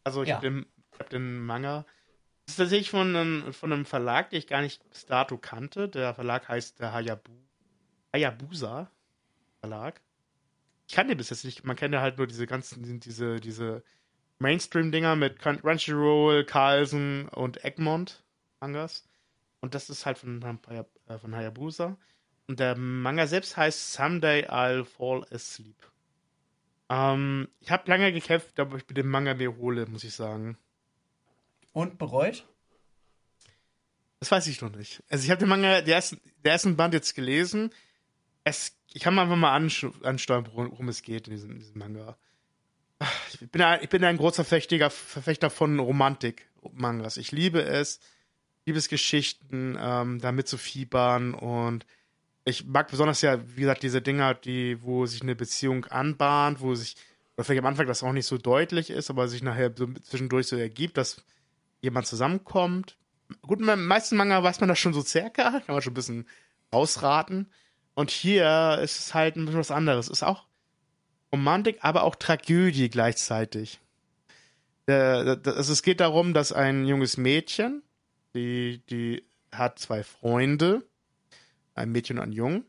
Also 0.04 0.22
ich 0.22 0.28
ja. 0.28 0.36
habe 0.36 0.48
den, 0.48 0.66
hab 0.98 1.10
den, 1.10 1.40
Manga. 1.40 1.84
Das 2.46 2.54
ist 2.54 2.56
tatsächlich 2.56 2.90
von 2.90 3.14
einem, 3.14 3.52
von 3.52 3.72
einem 3.72 3.84
Verlag, 3.84 4.30
den 4.30 4.38
ich 4.38 4.46
gar 4.46 4.62
nicht 4.62 4.88
bis 4.90 5.06
dato 5.06 5.36
kannte. 5.38 5.88
Der 5.88 6.14
Verlag 6.14 6.48
heißt 6.48 6.80
der 6.80 6.92
Hayabu, 6.92 7.32
Hayabusa 8.12 8.90
Verlag. 9.60 10.00
Ich 10.86 10.94
kannte 10.94 11.16
bis 11.16 11.30
jetzt 11.30 11.44
nicht. 11.44 11.64
Man 11.64 11.76
kennt 11.76 11.92
ja 11.92 12.00
halt 12.00 12.16
nur 12.16 12.26
diese 12.26 12.46
ganzen, 12.46 13.00
diese, 13.00 13.40
diese 13.40 13.82
Mainstream-Dinger 14.38 15.16
mit 15.16 15.38
Crunchyroll, 15.38 16.44
Carlsen 16.44 17.28
und 17.28 17.64
Egmont 17.64 18.24
Mangas. 18.60 19.06
Und 19.60 19.74
das 19.74 19.90
ist 19.90 20.06
halt 20.06 20.18
von, 20.18 20.40
äh, 20.68 21.18
von 21.18 21.34
Hayabusa. 21.34 21.96
Und 22.48 22.60
der 22.60 22.76
Manga 22.76 23.26
selbst 23.26 23.56
heißt 23.56 23.92
Someday 23.92 24.46
I'll 24.46 24.84
Fall 24.84 25.24
Asleep. 25.30 25.76
Ähm, 26.88 27.48
ich 27.60 27.70
habe 27.70 27.88
lange 27.90 28.10
gekämpft, 28.12 28.58
ob 28.58 28.74
ich 28.74 28.88
mit 28.88 28.96
dem 28.96 29.08
Manga 29.08 29.34
mir 29.34 29.56
hole, 29.58 29.86
muss 29.86 30.02
ich 30.02 30.14
sagen. 30.14 30.56
Und 31.72 31.98
bereut? 31.98 32.46
Das 34.20 34.30
weiß 34.30 34.46
ich 34.46 34.62
noch 34.62 34.74
nicht. 34.74 35.02
Also 35.10 35.24
ich 35.24 35.30
habe 35.30 35.40
den 35.40 35.50
Manga, 35.50 35.82
der 35.82 35.96
ersten, 35.96 36.20
der 36.42 36.52
ersten 36.52 36.76
Band 36.76 36.94
jetzt 36.94 37.14
gelesen. 37.14 37.70
Es, 38.44 38.74
ich 38.94 39.02
kann 39.02 39.14
mal 39.14 39.24
einfach 39.24 39.36
mal 39.36 39.54
ansteuern, 39.54 40.48
worum 40.52 40.88
es 40.88 41.02
geht 41.02 41.28
in 41.28 41.34
diesem, 41.34 41.50
in 41.52 41.58
diesem 41.58 41.78
Manga. 41.78 42.16
Ich 43.32 43.48
bin, 43.50 43.60
ein, 43.62 43.80
ich 43.82 43.90
bin 43.90 44.02
ein 44.02 44.16
großer 44.16 44.44
Verfechter, 44.44 44.90
Verfechter 44.90 45.50
von 45.50 45.78
Romantik-Mangas. 45.78 47.18
Ich 47.18 47.30
liebe 47.30 47.62
es, 47.62 48.00
Liebesgeschichten, 48.64 49.78
ähm, 49.78 50.18
damit 50.18 50.48
zu 50.48 50.56
fiebern 50.56 51.34
und 51.34 51.86
ich 52.48 52.66
mag 52.66 52.88
besonders 52.88 53.22
ja, 53.22 53.38
wie 53.56 53.62
gesagt, 53.62 53.82
diese 53.82 54.02
Dinger, 54.02 54.34
die, 54.34 54.82
wo 54.82 55.06
sich 55.06 55.22
eine 55.22 55.34
Beziehung 55.34 55.84
anbahnt, 55.86 56.60
wo 56.60 56.74
sich, 56.74 56.96
oder 57.36 57.44
vielleicht 57.44 57.60
am 57.60 57.66
Anfang 57.66 57.86
das 57.86 58.02
auch 58.02 58.12
nicht 58.12 58.26
so 58.26 58.38
deutlich 58.38 58.90
ist, 58.90 59.10
aber 59.10 59.28
sich 59.28 59.42
nachher 59.42 59.72
so 59.76 59.86
zwischendurch 60.02 60.46
so 60.46 60.56
ergibt, 60.56 60.96
dass 60.96 61.24
jemand 61.80 62.06
zusammenkommt. 62.06 62.96
Gut, 63.42 63.64
beim 63.64 63.86
meisten 63.86 64.16
Manga 64.16 64.42
weiß 64.42 64.60
man 64.60 64.68
das 64.68 64.78
schon 64.78 64.94
so 64.94 65.02
circa, 65.02 65.50
kann 65.66 65.74
man 65.74 65.82
schon 65.82 65.92
ein 65.92 65.94
bisschen 65.94 66.26
ausraten. 66.70 67.50
Und 67.94 68.10
hier 68.10 68.78
ist 68.82 68.98
es 68.98 69.14
halt 69.14 69.36
ein 69.36 69.44
bisschen 69.44 69.60
was 69.60 69.70
anderes. 69.70 70.06
Es 70.06 70.18
ist 70.18 70.22
auch 70.22 70.46
Romantik, 71.32 71.78
aber 71.80 72.04
auch 72.04 72.14
Tragödie 72.14 72.88
gleichzeitig. 72.88 73.80
Also 74.86 75.72
es 75.72 75.82
geht 75.82 76.00
darum, 76.00 76.32
dass 76.32 76.52
ein 76.52 76.86
junges 76.86 77.18
Mädchen, 77.18 77.82
die, 78.34 78.82
die 78.88 79.24
hat 79.52 79.78
zwei 79.78 80.02
Freunde, 80.02 80.86
ein 81.78 81.90
Mädchen 81.90 82.18
und 82.18 82.24
ein 82.24 82.32
Jungen. 82.32 82.64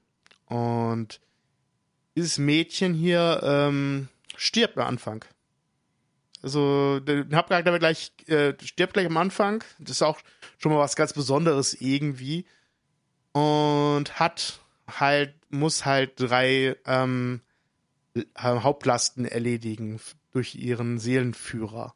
Und 0.46 1.20
dieses 2.16 2.38
Mädchen 2.38 2.94
hier 2.94 3.42
ähm, 3.44 4.08
stirbt 4.36 4.78
am 4.78 4.88
Anfang. 4.88 5.26
Also 6.42 7.00
der 7.02 7.26
Hauptcharakter 7.34 7.72
wird 7.72 7.82
gleich, 7.82 8.12
äh, 8.28 8.54
stirbt 8.64 8.94
gleich 8.94 9.06
am 9.06 9.18
Anfang. 9.18 9.64
Das 9.78 9.92
ist 9.92 10.02
auch 10.02 10.20
schon 10.58 10.72
mal 10.72 10.80
was 10.80 10.96
ganz 10.96 11.14
Besonderes 11.14 11.74
irgendwie. 11.80 12.46
Und 13.34 14.20
hat 14.20 14.60
halt, 14.88 15.36
muss 15.50 15.86
halt 15.86 16.14
drei 16.20 16.76
ähm, 16.86 17.42
Hauptlasten 18.38 19.26
erledigen 19.26 20.00
durch 20.32 20.56
ihren 20.56 21.00
Seelenführer. 21.00 21.94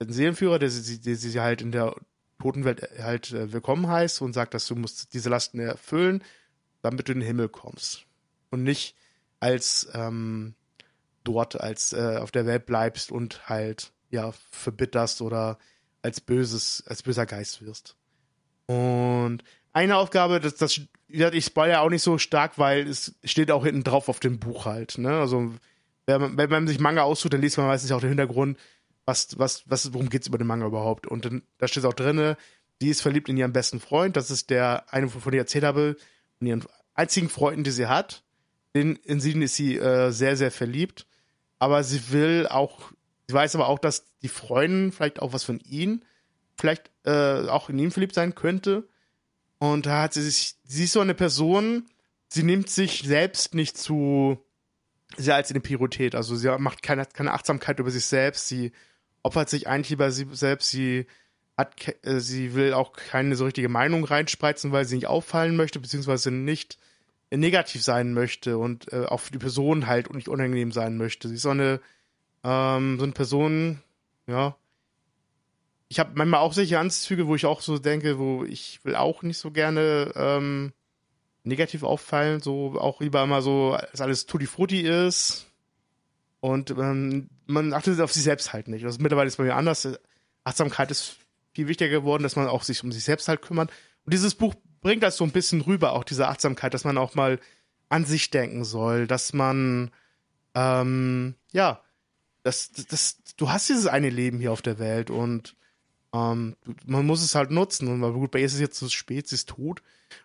Ein 0.00 0.12
Seelenführer, 0.12 0.58
der 0.58 0.70
sie, 0.70 1.00
der 1.00 1.16
sie 1.16 1.40
halt 1.40 1.62
in 1.62 1.72
der 1.72 1.94
Totenwelt 2.40 2.88
halt 3.00 3.32
äh, 3.32 3.52
willkommen 3.52 3.86
heißt 3.86 4.22
und 4.22 4.32
sagt, 4.32 4.54
dass 4.54 4.66
du 4.66 4.74
musst 4.74 5.14
diese 5.14 5.28
Lasten 5.28 5.60
erfüllen, 5.60 6.24
damit 6.82 7.08
du 7.08 7.12
in 7.12 7.20
den 7.20 7.26
Himmel 7.26 7.48
kommst. 7.48 8.06
Und 8.50 8.62
nicht 8.62 8.96
als 9.38 9.88
ähm, 9.94 10.54
dort 11.22 11.60
als 11.60 11.92
äh, 11.92 12.18
auf 12.20 12.30
der 12.30 12.46
Welt 12.46 12.66
bleibst 12.66 13.12
und 13.12 13.48
halt 13.48 13.92
ja 14.10 14.32
verbitterst 14.50 15.22
oder 15.22 15.58
als 16.02 16.20
böses 16.20 16.82
als 16.86 17.02
böser 17.02 17.26
Geist 17.26 17.64
wirst. 17.64 17.96
Und 18.66 19.44
eine 19.72 19.96
Aufgabe, 19.96 20.40
das, 20.40 20.56
das 20.56 20.80
ich 21.08 21.44
spoilere 21.44 21.80
auch 21.80 21.90
nicht 21.90 22.02
so 22.02 22.18
stark, 22.18 22.58
weil 22.58 22.86
es 22.86 23.14
steht 23.24 23.50
auch 23.50 23.64
hinten 23.64 23.84
drauf 23.84 24.08
auf 24.08 24.20
dem 24.20 24.38
Buch 24.38 24.64
halt. 24.64 24.98
Ne? 24.98 25.18
Also 25.18 25.54
wenn 26.06 26.20
man, 26.20 26.36
wenn 26.36 26.50
man 26.50 26.66
sich 26.66 26.80
Manga 26.80 27.02
aussucht, 27.02 27.34
dann 27.34 27.40
liest 27.40 27.58
man 27.58 27.66
meistens 27.66 27.92
auch 27.92 28.00
den 28.00 28.10
Hintergrund, 28.10 28.58
was, 29.10 29.38
was, 29.38 29.64
was, 29.66 29.92
worum 29.92 30.08
geht's 30.08 30.28
über 30.28 30.38
den 30.38 30.46
Manga 30.46 30.66
überhaupt? 30.66 31.06
Und 31.06 31.24
dann, 31.24 31.42
da 31.58 31.66
steht 31.66 31.84
auch 31.84 31.94
drinne, 31.94 32.36
die 32.80 32.88
ist 32.88 33.02
verliebt 33.02 33.28
in 33.28 33.36
ihren 33.36 33.52
besten 33.52 33.80
Freund. 33.80 34.16
Das 34.16 34.30
ist 34.30 34.50
der 34.50 34.92
eine, 34.92 35.08
von 35.08 35.20
dem 35.20 35.34
ich 35.34 35.40
erzählt 35.40 35.64
habe, 35.64 35.96
in 36.38 36.46
ihren 36.46 36.64
einzigen 36.94 37.28
Freunden, 37.28 37.64
die 37.64 37.72
sie 37.72 37.88
hat. 37.88 38.22
In, 38.72 38.96
in 38.96 39.20
sie 39.20 39.32
ist 39.32 39.56
sie 39.56 39.76
äh, 39.76 40.12
sehr, 40.12 40.36
sehr 40.36 40.50
verliebt. 40.50 41.06
Aber 41.58 41.82
sie 41.82 42.12
will 42.12 42.46
auch, 42.48 42.92
sie 43.26 43.34
weiß 43.34 43.54
aber 43.56 43.68
auch, 43.68 43.80
dass 43.80 44.04
die 44.22 44.28
Freundin 44.28 44.92
vielleicht 44.92 45.20
auch 45.20 45.32
was 45.32 45.44
von 45.44 45.58
ihm, 45.60 46.02
vielleicht 46.56 46.90
äh, 47.04 47.48
auch 47.48 47.68
in 47.68 47.78
ihm 47.78 47.90
verliebt 47.90 48.14
sein 48.14 48.34
könnte. 48.34 48.88
Und 49.58 49.86
da 49.86 50.02
hat 50.02 50.14
sie 50.14 50.22
sich, 50.22 50.54
sie 50.64 50.84
ist 50.84 50.92
so 50.92 51.00
eine 51.00 51.14
Person, 51.14 51.86
sie 52.28 52.44
nimmt 52.44 52.70
sich 52.70 53.02
selbst 53.02 53.54
nicht 53.54 53.76
zu 53.76 54.38
sehr 55.16 55.34
als 55.34 55.50
eine 55.50 55.60
Priorität. 55.60 56.14
Also 56.14 56.36
sie 56.36 56.48
macht 56.58 56.82
keine, 56.82 57.04
keine 57.04 57.34
Achtsamkeit 57.34 57.78
über 57.80 57.90
sich 57.90 58.06
selbst, 58.06 58.48
sie 58.48 58.72
opfert 59.22 59.48
sich 59.48 59.68
eigentlich 59.68 59.92
über 59.92 60.10
sie 60.10 60.26
selbst, 60.32 60.70
sie 60.70 61.06
hat, 61.56 61.74
äh, 62.02 62.20
sie 62.20 62.54
will 62.54 62.72
auch 62.72 62.92
keine 62.92 63.36
so 63.36 63.44
richtige 63.44 63.68
Meinung 63.68 64.04
reinspreizen, 64.04 64.72
weil 64.72 64.84
sie 64.84 64.96
nicht 64.96 65.06
auffallen 65.06 65.56
möchte, 65.56 65.80
beziehungsweise 65.80 66.30
nicht 66.30 66.78
negativ 67.30 67.82
sein 67.82 68.12
möchte 68.12 68.58
und 68.58 68.92
äh, 68.92 69.04
auch 69.04 69.20
für 69.20 69.32
die 69.32 69.38
Person 69.38 69.86
halt 69.86 70.12
nicht 70.12 70.28
unangenehm 70.28 70.72
sein 70.72 70.96
möchte. 70.96 71.28
Sie 71.28 71.36
ist 71.36 71.42
so 71.42 71.50
eine, 71.50 71.80
ähm, 72.42 72.98
so 72.98 73.04
eine 73.04 73.12
Person, 73.12 73.80
ja. 74.26 74.56
Ich 75.88 75.98
habe 75.98 76.12
manchmal 76.14 76.40
auch 76.40 76.52
solche 76.52 76.78
Anzüge, 76.78 77.26
wo 77.26 77.34
ich 77.34 77.46
auch 77.46 77.60
so 77.60 77.78
denke, 77.78 78.18
wo 78.18 78.44
ich 78.44 78.80
will 78.84 78.94
auch 78.94 79.22
nicht 79.22 79.38
so 79.38 79.50
gerne 79.50 80.12
ähm, 80.14 80.72
negativ 81.42 81.82
auffallen, 81.82 82.40
so 82.40 82.76
auch 82.78 83.00
lieber 83.00 83.22
immer 83.22 83.42
so, 83.42 83.76
dass 83.90 84.00
alles 84.00 84.26
tutti 84.26 84.46
frutti 84.46 84.80
ist. 84.82 85.49
Und 86.40 86.70
ähm, 86.70 87.28
man 87.46 87.72
achtet 87.72 88.00
auf 88.00 88.12
sich 88.12 88.22
selbst 88.22 88.52
halt 88.52 88.68
nicht. 88.68 88.84
Also 88.84 88.98
mittlerweile 89.00 89.28
ist 89.28 89.36
bei 89.36 89.44
mir 89.44 89.56
anders. 89.56 89.88
Achtsamkeit 90.44 90.90
ist 90.90 91.16
viel 91.52 91.68
wichtiger 91.68 91.90
geworden, 91.90 92.22
dass 92.22 92.36
man 92.36 92.48
auch 92.48 92.62
sich 92.62 92.82
um 92.82 92.92
sich 92.92 93.04
selbst 93.04 93.28
halt 93.28 93.42
kümmert. 93.42 93.70
Und 94.04 94.14
dieses 94.14 94.34
Buch 94.34 94.54
bringt 94.80 95.02
das 95.02 95.16
so 95.16 95.24
ein 95.24 95.32
bisschen 95.32 95.60
rüber, 95.60 95.92
auch 95.92 96.04
diese 96.04 96.28
Achtsamkeit, 96.28 96.72
dass 96.72 96.84
man 96.84 96.96
auch 96.96 97.14
mal 97.14 97.38
an 97.90 98.04
sich 98.04 98.30
denken 98.30 98.64
soll, 98.64 99.06
dass 99.06 99.32
man, 99.32 99.90
ähm, 100.54 101.34
ja, 101.52 101.82
das, 102.42 102.70
das, 102.72 103.18
du 103.36 103.50
hast 103.50 103.68
dieses 103.68 103.86
eine 103.86 104.08
Leben 104.08 104.38
hier 104.38 104.52
auf 104.52 104.62
der 104.62 104.78
Welt 104.78 105.10
und 105.10 105.56
ähm, 106.14 106.56
man 106.86 107.04
muss 107.04 107.22
es 107.22 107.34
halt 107.34 107.50
nutzen. 107.50 107.88
Und 107.88 108.14
gut, 108.14 108.30
bei 108.30 108.38
ihr 108.38 108.46
ist 108.46 108.54
es 108.54 108.60
jetzt 108.60 108.78
zu 108.78 108.88
spät, 108.88 109.28
sie 109.28 109.34
ist 109.34 109.50
tot 109.50 109.82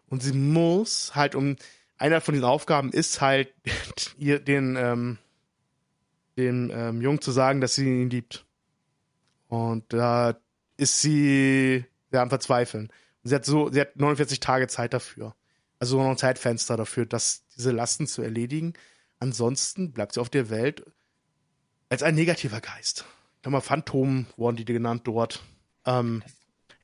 und 0.08 0.24
sie 0.24 0.34
muss 0.34 1.16
halt 1.16 1.36
um, 1.36 1.58
einer 1.98 2.22
von 2.22 2.36
den 2.36 2.44
Aufgaben 2.44 2.92
ist 2.92 3.20
halt, 3.20 3.54
ihr 4.18 4.40
den, 4.40 4.76
ähm, 4.78 5.18
dem 6.38 6.72
ähm, 6.74 7.02
Jungen 7.02 7.22
zu 7.22 7.32
sagen, 7.32 7.62
dass 7.62 7.76
sie 7.76 7.86
ihn 7.86 8.10
liebt. 8.10 8.46
Und 9.48 9.92
da 9.94 10.38
ist 10.78 11.02
sie 11.02 11.86
sehr 12.12 12.22
am 12.22 12.30
Verzweifeln. 12.30 12.88
Und 13.24 13.30
sie 13.30 13.36
hat 13.36 13.46
so, 13.46 13.72
sie 13.72 13.82
hat 13.82 13.96
49 13.96 14.40
Tage 14.40 14.68
Zeit 14.68 14.94
dafür. 14.94 15.36
Also 15.80 16.02
noch 16.02 16.10
ein 16.10 16.18
Zeitfenster 16.18 16.78
dafür, 16.78 17.06
das, 17.06 17.46
diese 17.56 17.72
Lasten 17.72 18.08
zu 18.08 18.22
erledigen. 18.22 18.74
Ansonsten 19.20 19.92
bleibt 19.92 20.14
sie 20.14 20.22
auf 20.22 20.30
der 20.30 20.50
Welt 20.50 20.86
als 21.90 22.04
ein 22.04 22.16
negativer 22.16 22.62
Geist. 22.62 23.06
Ich 23.44 23.50
mal 23.50 23.62
Phantom 23.62 24.26
wurden 24.38 24.58
die 24.58 24.66
genannt 24.66 25.04
dort. 25.06 25.44
Ähm, 25.86 26.24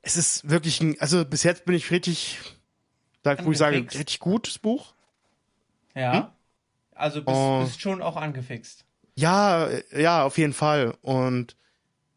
es 0.02 0.16
ist 0.16 0.48
wirklich 0.48 0.80
ein, 0.80 1.00
also 1.00 1.24
bis 1.24 1.42
jetzt 1.42 1.64
bin 1.64 1.74
ich 1.74 1.90
richtig, 1.90 2.38
sag, 3.24 3.44
wo 3.44 3.52
ich 3.52 3.58
sage, 3.58 3.78
richtig 3.78 4.20
gutes 4.20 4.58
Buch. 4.58 4.94
Ja. 5.94 6.12
Hm? 6.12 6.26
Also 6.94 7.22
bist, 7.22 7.36
oh. 7.36 7.64
bist 7.64 7.80
schon 7.80 8.02
auch 8.02 8.16
angefixt. 8.16 8.84
Ja, 9.14 9.68
ja, 9.96 10.24
auf 10.24 10.38
jeden 10.38 10.52
Fall. 10.52 10.96
Und 11.02 11.56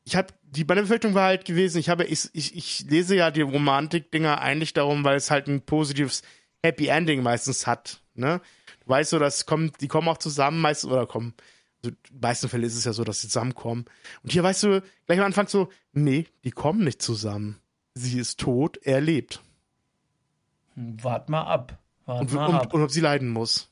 ich 0.04 0.16
habe 0.16 0.28
die 0.56 0.64
meine 0.64 0.82
Befürchtung 0.82 1.14
war 1.14 1.26
halt 1.26 1.46
gewesen, 1.46 1.80
ich 1.80 1.89
habe 1.89 2.06
ich, 2.06 2.30
ich, 2.34 2.56
ich 2.56 2.86
lese 2.89 3.16
ja 3.16 3.32
die 3.32 3.41
Romantik-Dinger 3.41 4.39
eigentlich 4.41 4.74
darum, 4.74 5.04
weil 5.04 5.18
es 5.18 5.32
halt 5.32 5.48
ein 5.48 5.62
positives 5.62 6.24
Happy 6.64 6.88
Ending 6.88 7.22
meistens 7.24 7.68
hat. 7.68 8.02
Ne? 8.14 8.41
Du 8.84 8.89
weißt 8.89 9.10
so, 9.10 9.20
das 9.20 9.46
kommt, 9.46 9.82
die 9.82 9.88
kommen 9.88 10.08
auch 10.08 10.18
zusammen 10.18 10.62
meistens 10.62 10.91
oder 10.91 11.06
kommen. 11.06 11.34
Also 11.84 11.96
in 12.10 12.20
meisten 12.20 12.50
Fällen 12.50 12.64
ist 12.64 12.76
es 12.76 12.86
ja 12.86 12.93
so, 12.93 13.04
dass 13.04 13.22
sie 13.22 13.28
zusammenkommen. 13.28 13.86
Und 14.24 14.32
hier 14.32 14.43
weißt 14.43 14.64
du 14.64 14.82
gleich 15.06 15.20
am 15.20 15.26
Anfang 15.26 15.48
so, 15.48 15.70
nee, 15.91 16.26
die 16.43 16.52
kommen 16.52 16.84
nicht 16.84 17.02
zusammen. 17.02 17.60
Sie 17.93 18.18
ist 18.20 18.39
tot, 18.39 18.78
er 18.84 19.02
lebt. 19.02 19.41
Hm, 20.76 21.04
wart 21.04 21.30
mal 21.30 21.43
ab. 21.43 21.78
Wart 22.06 22.22
und, 22.22 22.34
mal 22.34 22.46
und, 22.48 22.56
ab. 22.56 22.74
und 22.74 22.82
ob 22.82 22.91
sie 22.91 23.02
leiden 23.02 23.30
muss. 23.30 23.70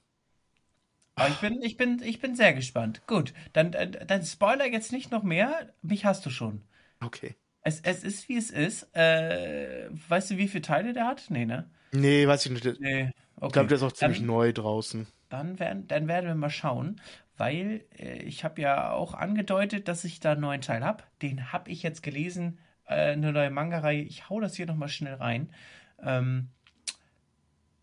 Aber 1.15 1.29
ich 1.29 1.35
bin, 1.35 1.61
ich 1.61 1.77
bin, 1.77 2.01
ich 2.03 2.19
bin 2.19 2.35
sehr 2.35 2.53
gespannt. 2.53 3.05
Gut, 3.05 3.33
dann, 3.53 3.71
dann 3.71 4.23
Spoiler 4.23 4.65
jetzt 4.65 4.91
nicht 4.91 5.11
noch 5.11 5.23
mehr. 5.23 5.71
Mich 5.81 6.05
hast 6.05 6.25
du 6.25 6.29
schon. 6.29 6.63
Okay. 7.01 7.35
Es, 7.61 7.79
es 7.81 8.03
ist, 8.03 8.27
wie 8.29 8.37
es 8.37 8.49
ist. 8.49 8.95
Äh, 8.95 9.89
weißt 10.09 10.31
du, 10.31 10.37
wie 10.37 10.47
viele 10.47 10.63
Teile 10.63 10.93
der 10.93 11.05
hat? 11.05 11.25
Nee, 11.29 11.45
ne? 11.45 11.69
Nee, 11.91 12.27
weiß 12.27 12.45
ich 12.45 12.51
nicht. 12.51 12.79
Nee, 12.79 13.11
okay. 13.35 13.45
Ich 13.45 13.53
glaube, 13.53 13.67
der 13.67 13.77
ist 13.77 13.83
auch 13.83 13.91
ziemlich 13.91 14.19
dann, 14.19 14.27
neu 14.27 14.51
draußen. 14.51 15.07
Dann 15.29 15.59
werden, 15.59 15.87
dann 15.87 16.07
werden 16.07 16.27
wir 16.27 16.35
mal 16.35 16.49
schauen, 16.49 16.99
weil 17.37 17.85
äh, 17.97 18.23
ich 18.23 18.43
habe 18.43 18.61
ja 18.61 18.91
auch 18.91 19.13
angedeutet, 19.13 19.87
dass 19.87 20.03
ich 20.03 20.19
da 20.19 20.31
einen 20.33 20.41
neuen 20.41 20.61
Teil 20.61 20.83
habe. 20.83 21.03
Den 21.21 21.53
habe 21.53 21.69
ich 21.69 21.83
jetzt 21.83 22.01
gelesen, 22.01 22.57
äh, 22.85 23.11
eine 23.11 23.31
neue 23.31 23.51
Manga-Reihe. 23.51 24.01
Ich 24.01 24.29
hau 24.29 24.39
das 24.39 24.55
hier 24.55 24.65
nochmal 24.65 24.89
schnell 24.89 25.15
rein. 25.15 25.53
Ähm, 26.01 26.49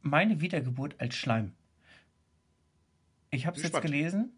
meine 0.02 0.40
Wiedergeburt 0.40 0.96
als 0.98 1.14
Schleim. 1.14 1.52
Ich 3.30 3.46
habe 3.46 3.56
es 3.56 3.62
jetzt 3.62 3.80
gelesen. 3.80 4.32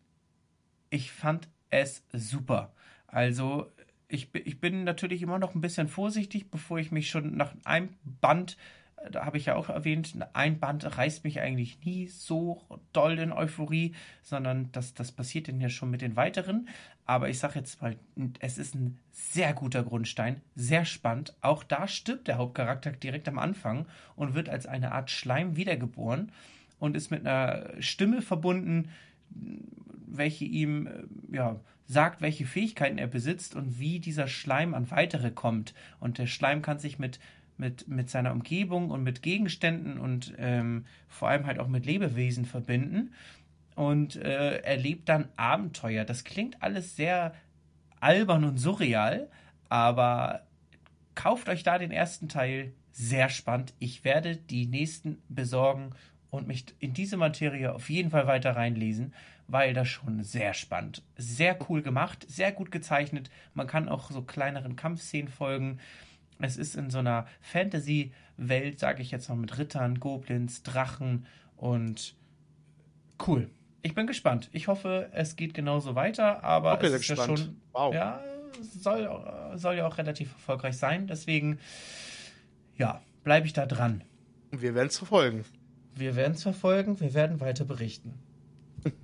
Ich 0.91 1.13
fand 1.13 1.49
es 1.71 2.03
super. 2.13 2.75
Also 3.07 3.73
ich, 4.09 4.35
ich 4.35 4.61
bin 4.61 4.85
natürlich 4.85 5.23
immer 5.23 5.39
noch 5.39 5.55
ein 5.55 5.61
bisschen 5.61 5.89
vorsichtig, 5.89 6.51
bevor 6.51 6.79
ich 6.79 6.93
mich 6.93 7.09
schon 7.09 7.37
nach 7.37 7.55
einem 7.65 7.91
Band, 8.05 8.59
äh, 8.97 9.11
da 9.11 9.25
habe 9.25 9.39
ich 9.39 9.47
ja 9.47 9.57
auch 9.57 9.71
erwähnt, 9.71 10.15
ein 10.35 10.61
Band 10.61 10.99
reißt 10.99 11.25
mich 11.25 11.41
eigentlich 11.41 11.83
nie 11.85 12.09
so 12.09 12.63
doll 12.93 13.19
in 13.19 13.33
Euphorie, 13.33 13.95
sondern 14.23 14.71
das, 14.73 14.93
das 14.93 15.13
passiert 15.13 15.49
dann 15.49 15.61
ja 15.61 15.71
schon 15.71 15.91
mit 15.91 16.03
den 16.03 16.17
weiteren. 16.17 16.69
Aber 17.07 17.31
ich 17.31 17.39
sage 17.39 17.59
jetzt 17.59 17.81
mal, 17.81 17.97
es 18.41 18.59
ist 18.59 18.75
ein 18.75 18.99
sehr 19.11 19.55
guter 19.55 19.83
Grundstein, 19.83 20.43
sehr 20.55 20.85
spannend. 20.85 21.35
Auch 21.41 21.65
da 21.65 21.89
stirbt 21.89 22.29
der 22.29 22.37
Hauptcharakter 22.37 22.93
direkt 22.93 23.29
am 23.29 23.39
Anfang 23.39 23.87
und 24.15 24.35
wird 24.35 24.51
als 24.51 24.67
eine 24.67 24.93
Art 24.93 25.11
Schleim 25.11 25.57
wiedergeboren 25.57 26.31
und 26.83 26.97
ist 26.97 27.13
mit 27.13 27.25
einer 27.25 27.81
Stimme 27.81 28.23
verbunden, 28.23 28.89
welche 29.31 30.45
ihm 30.45 30.89
äh, 30.89 31.37
ja, 31.37 31.61
sagt, 31.87 32.21
welche 32.21 32.45
Fähigkeiten 32.45 32.99
er 32.99 33.07
besitzt 33.07 33.55
und 33.55 33.79
wie 33.79 34.01
dieser 34.01 34.27
Schleim 34.27 34.75
an 34.75 34.91
weitere 34.91 35.31
kommt. 35.31 35.75
Und 36.01 36.19
der 36.19 36.27
Schleim 36.27 36.61
kann 36.61 36.81
sich 36.81 36.99
mit, 36.99 37.21
mit, 37.57 37.87
mit 37.87 38.11
seiner 38.11 38.33
Umgebung 38.33 38.91
und 38.91 39.05
mit 39.05 39.23
Gegenständen 39.23 39.97
und 39.97 40.35
ähm, 40.39 40.85
vor 41.07 41.29
allem 41.29 41.47
halt 41.47 41.61
auch 41.61 41.69
mit 41.69 41.87
Lebewesen 41.87 42.47
verbinden 42.47 43.13
und 43.77 44.17
äh, 44.17 44.57
erlebt 44.63 45.09
dann 45.09 45.29
Abenteuer. 45.37 46.05
Das 46.05 46.25
klingt 46.25 46.65
alles 46.65 46.97
sehr 46.97 47.33
albern 48.01 48.43
und 48.43 48.59
surreal, 48.59 49.31
aber 49.69 50.49
kauft 51.15 51.49
euch 51.49 51.63
da 51.63 51.79
den 51.79 51.93
ersten 51.93 52.29
Teil. 52.29 52.73
Sehr 52.91 53.29
spannend. 53.29 53.73
Ich 53.79 54.05
werde 54.05 54.37
die 54.37 54.67
nächsten 54.67 55.23
besorgen 55.29 55.93
und 56.33 56.49
mich 56.49 56.65
in 56.81 56.95
diese 56.95 57.17
Materie 57.17 57.73
auf 57.73 57.89
jeden 57.89 58.11
Fall 58.11 58.27
weiter 58.27 58.57
reinlesen 58.57 59.13
weil 59.53 59.75
das 59.75 59.89
schon 59.89 60.23
sehr 60.25 60.55
spannend. 60.55 61.03
Sehr 61.17 61.59
cool 61.69 61.83
gemacht, 61.83 62.25
sehr 62.29 62.53
gut 62.53 62.71
gezeichnet. 62.71 63.31
Man 63.53 63.67
kann 63.67 63.89
auch 63.89 64.11
so 64.11 64.23
kleineren 64.23 64.77
Kampfszenen 64.77 65.29
folgen. 65.29 65.79
Es 66.39 66.57
ist 66.57 66.75
in 66.75 66.89
so 66.91 66.99
einer 66.99 67.27
Fantasy-Welt, 67.43 68.79
sage 68.79 69.03
ich 69.03 69.11
jetzt 69.11 69.29
mal, 69.29 69.37
mit 69.37 69.59
Rittern, 69.59 70.01
Goblins, 70.01 70.63
Drachen 70.63 71.27
und 71.57 72.17
cool. 73.27 73.51
Ich 73.83 73.95
bin 73.95 74.07
gespannt. 74.07 74.49
Ich 74.53 74.69
hoffe, 74.69 75.11
es 75.13 75.37
geht 75.37 75.53
genauso 75.53 75.95
weiter, 75.95 76.43
aber 76.43 76.73
okay, 76.73 76.87
es 76.87 76.95
ist 76.95 77.09
ja 77.09 77.17
schon. 77.17 77.61
Wow. 77.73 77.95
Ja, 77.95 78.23
soll, 78.61 79.09
soll 79.57 79.77
ja 79.77 79.87
auch 79.87 79.99
relativ 79.99 80.33
erfolgreich 80.33 80.79
sein. 80.79 81.07
Deswegen, 81.07 81.59
ja, 82.77 83.03
bleibe 83.23 83.47
ich 83.47 83.53
da 83.53 83.67
dran. 83.67 84.03
Wir 84.51 84.75
werden 84.75 84.89
es 84.89 84.99
verfolgen. 84.99 85.45
Wir 85.95 86.17
werden 86.17 86.35
es 86.35 86.43
verfolgen, 86.43 87.01
wir 87.01 87.15
werden 87.15 87.41
weiter 87.41 87.65
berichten 87.65 88.15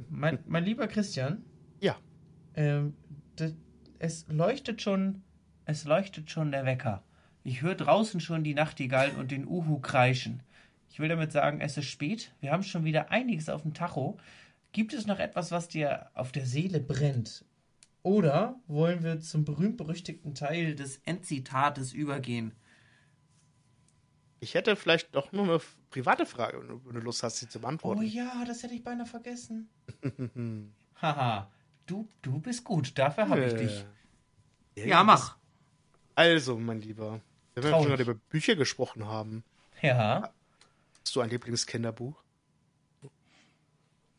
mein, 0.08 0.38
mein 0.46 0.64
lieber 0.64 0.88
Christian. 0.88 1.44
Ja. 1.80 1.96
Ähm, 2.54 2.94
es 3.98 4.26
leuchtet 4.28 4.82
schon, 4.82 5.22
es 5.64 5.84
leuchtet 5.84 6.30
schon 6.30 6.52
der 6.52 6.64
Wecker. 6.64 7.04
Ich 7.44 7.62
höre 7.62 7.74
draußen 7.74 8.20
schon 8.20 8.44
die 8.44 8.54
Nachtigall 8.54 9.12
und 9.12 9.30
den 9.30 9.46
Uhu 9.46 9.78
kreischen. 9.80 10.42
Ich 10.90 10.98
will 10.98 11.08
damit 11.08 11.32
sagen, 11.32 11.60
es 11.60 11.76
ist 11.76 11.86
spät. 11.86 12.32
Wir 12.40 12.52
haben 12.52 12.62
schon 12.62 12.84
wieder 12.84 13.10
einiges 13.10 13.48
auf 13.48 13.62
dem 13.62 13.74
Tacho. 13.74 14.18
Gibt 14.72 14.92
es 14.92 15.06
noch 15.06 15.18
etwas, 15.18 15.50
was 15.50 15.68
dir 15.68 16.10
auf 16.14 16.32
der 16.32 16.46
Seele 16.46 16.80
brennt? 16.80 17.44
Oder 18.02 18.60
wollen 18.66 19.02
wir 19.02 19.20
zum 19.20 19.44
berühmt-berüchtigten 19.44 20.34
Teil 20.34 20.74
des 20.74 20.98
Endzitates 21.04 21.92
übergehen? 21.92 22.54
Ich 24.40 24.54
hätte 24.54 24.76
vielleicht 24.76 25.14
doch 25.14 25.32
nur 25.32 25.44
eine 25.44 25.60
private 25.90 26.26
Frage, 26.26 26.62
wenn 26.84 26.94
du 26.94 27.00
Lust 27.00 27.22
hast, 27.22 27.38
sie 27.38 27.48
zu 27.48 27.60
beantworten. 27.60 28.00
Oh 28.00 28.02
ja, 28.02 28.44
das 28.46 28.62
hätte 28.62 28.74
ich 28.74 28.84
beinahe 28.84 29.06
vergessen. 29.06 29.68
Haha, 31.00 31.50
du, 31.86 32.08
du 32.22 32.40
bist 32.40 32.64
gut, 32.64 32.96
dafür 32.98 33.28
habe 33.28 33.44
ich 33.44 33.54
dich. 33.54 33.84
Ja, 34.76 34.86
ja, 34.86 35.04
mach. 35.04 35.36
Also, 36.14 36.58
mein 36.58 36.80
Lieber, 36.80 37.20
wenn 37.54 37.64
wir 37.64 37.70
schon 37.70 37.86
gerade 37.86 38.02
über 38.02 38.14
Bücher 38.14 38.56
gesprochen 38.56 39.06
haben. 39.06 39.44
Ja. 39.82 40.32
Hast 41.04 41.16
du 41.16 41.20
ein 41.20 41.30
Lieblingskinderbuch? 41.30 42.22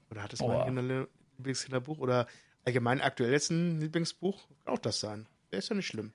Oder 0.09 0.23
hattest 0.23 0.41
du 0.41 0.49
ein 0.49 1.07
Lieblingskinderbuch? 1.37 1.99
Oder 1.99 2.27
allgemein 2.65 3.01
aktuelles 3.01 3.49
Lieblingsbuch? 3.49 4.47
Kann 4.63 4.73
auch 4.73 4.79
das 4.79 4.99
sein. 4.99 5.27
Wäre 5.49 5.59
ist 5.59 5.69
ja 5.69 5.75
nicht 5.75 5.87
schlimm. 5.87 6.13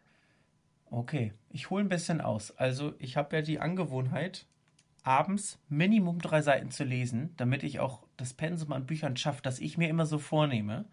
Okay, 0.90 1.32
ich 1.50 1.70
hole 1.70 1.84
ein 1.84 1.88
bisschen 1.88 2.20
aus. 2.20 2.56
Also 2.56 2.94
ich 2.98 3.16
habe 3.16 3.36
ja 3.36 3.42
die 3.42 3.58
Angewohnheit, 3.58 4.46
abends 5.04 5.58
Minimum 5.68 6.18
drei 6.18 6.42
Seiten 6.42 6.70
zu 6.70 6.82
lesen, 6.82 7.34
damit 7.36 7.62
ich 7.62 7.78
auch 7.78 8.02
das 8.16 8.34
Pensum 8.34 8.72
an 8.72 8.86
Büchern 8.86 9.16
schaffe, 9.16 9.42
das 9.42 9.60
ich 9.60 9.78
mir 9.78 9.88
immer 9.88 10.06
so 10.06 10.18
vornehme. 10.18 10.86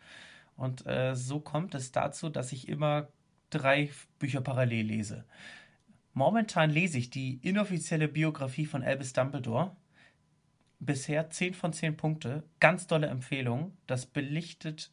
Und 0.55 0.86
äh, 0.86 1.16
so 1.16 1.39
kommt 1.39 1.74
es 1.74 1.91
dazu, 1.91 2.30
dass 2.30 2.51
ich 2.51 2.68
immer 2.68 3.07
drei 3.49 3.89
Bücher 4.20 4.41
parallel 4.41 4.86
lese. 4.86 5.26
Momentan 6.14 6.70
lese 6.70 6.97
ich 6.97 7.09
die 7.09 7.39
inoffizielle 7.41 8.09
Biografie 8.09 8.66
von 8.66 8.84
Albus 8.84 9.14
Dumbledore. 9.14 9.76
Bisher 10.80 11.30
10 11.30 11.53
von 11.53 11.74
10 11.74 11.95
Punkte. 11.95 12.43
Ganz 12.59 12.88
tolle 12.88 13.07
Empfehlung. 13.07 13.78
Das 13.88 14.05
belichtet 14.05 14.91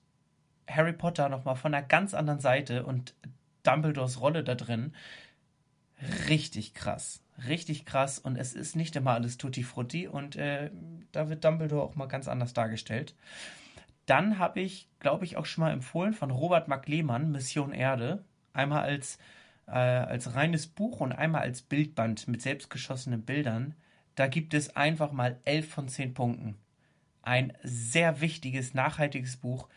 Harry 0.69 0.93
Potter 0.93 1.29
nochmal 1.29 1.57
von 1.57 1.75
einer 1.75 1.87
ganz 1.87 2.15
anderen 2.15 2.41
Seite 2.41 2.87
und 2.87 3.15
Dumbledores 3.65 4.21
Rolle 4.21 4.45
da 4.45 4.55
drin 4.55 4.93
richtig 6.29 6.75
krass. 6.75 7.23
Richtig 7.47 7.85
krass. 7.85 8.19
Und 8.19 8.37
es 8.37 8.55
ist 8.55 8.77
nicht 8.77 8.97
immer 8.97 9.13
alles 9.13 9.39
Tutti 9.39 9.63
Frutti. 9.63 10.09
Und 10.09 10.37
äh, 10.37 10.71
da 11.13 11.29
wird 11.29 11.45
Dumbledore 11.45 11.83
auch 11.83 11.95
mal 11.95 12.07
ganz 12.07 12.29
anders 12.29 12.53
dargestellt. 12.53 13.15
Dann 14.07 14.39
habe 14.39 14.61
ich, 14.61 14.89
glaube 15.01 15.25
ich, 15.25 15.37
auch 15.37 15.47
schon 15.47 15.63
mal 15.65 15.73
empfohlen 15.73 16.15
von 16.15 16.31
Robert 16.31 16.69
Mark 16.69 16.89
Lehmann, 16.89 17.31
Mission 17.31 17.73
Erde. 17.73 18.25
Einmal 18.53 18.83
als, 18.83 19.19
äh, 19.67 19.73
als 19.73 20.35
reines 20.35 20.67
Buch 20.67 21.01
und 21.01 21.13
einmal 21.13 21.43
als 21.43 21.63
Bildband 21.63 22.27
mit 22.27 22.43
selbstgeschossenen 22.43 23.23
Bildern. 23.23 23.75
Da 24.15 24.27
gibt 24.27 24.55
es 24.55 24.75
einfach 24.75 25.13
mal 25.13 25.39
11 25.45 25.69
von 25.69 25.89
10 25.89 26.15
Punkten. 26.15 26.57
Ein 27.23 27.53
sehr 27.63 28.21
wichtiges, 28.21 28.75
nachhaltiges 28.75 29.37
Buch, 29.37 29.69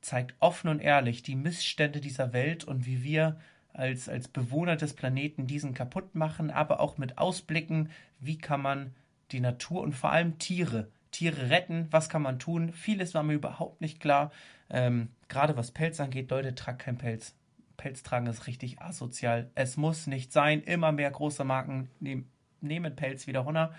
zeigt 0.00 0.34
offen 0.40 0.68
und 0.68 0.80
ehrlich 0.80 1.22
die 1.22 1.36
Missstände 1.36 2.00
dieser 2.00 2.32
Welt 2.32 2.64
und 2.64 2.86
wie 2.86 3.02
wir 3.02 3.38
als, 3.72 4.08
als 4.08 4.28
Bewohner 4.28 4.76
des 4.76 4.94
Planeten 4.94 5.46
diesen 5.46 5.74
kaputt 5.74 6.14
machen, 6.14 6.50
aber 6.50 6.80
auch 6.80 6.98
mit 6.98 7.18
Ausblicken, 7.18 7.90
wie 8.20 8.38
kann 8.38 8.60
man 8.60 8.94
die 9.30 9.40
Natur 9.40 9.82
und 9.82 9.94
vor 9.94 10.12
allem 10.12 10.38
Tiere, 10.38 10.88
Tiere 11.10 11.50
retten, 11.50 11.88
was 11.90 12.08
kann 12.08 12.22
man 12.22 12.38
tun. 12.38 12.72
Vieles 12.72 13.14
war 13.14 13.22
mir 13.22 13.34
überhaupt 13.34 13.80
nicht 13.80 14.00
klar. 14.00 14.30
Ähm, 14.70 15.08
Gerade 15.28 15.56
was 15.56 15.70
Pelz 15.70 16.00
angeht, 16.00 16.30
Leute, 16.30 16.54
tragt 16.54 16.80
kein 16.80 16.98
Pelz. 16.98 17.34
Pelz 17.76 18.02
tragen 18.02 18.26
ist 18.26 18.46
richtig 18.46 18.80
asozial. 18.80 19.50
Es 19.54 19.76
muss 19.76 20.06
nicht 20.06 20.32
sein. 20.32 20.62
Immer 20.62 20.92
mehr 20.92 21.10
große 21.10 21.44
Marken 21.44 21.90
nehmen, 22.00 22.30
nehmen 22.60 22.94
Pelz 22.94 23.26
wieder 23.26 23.40
runter. 23.40 23.74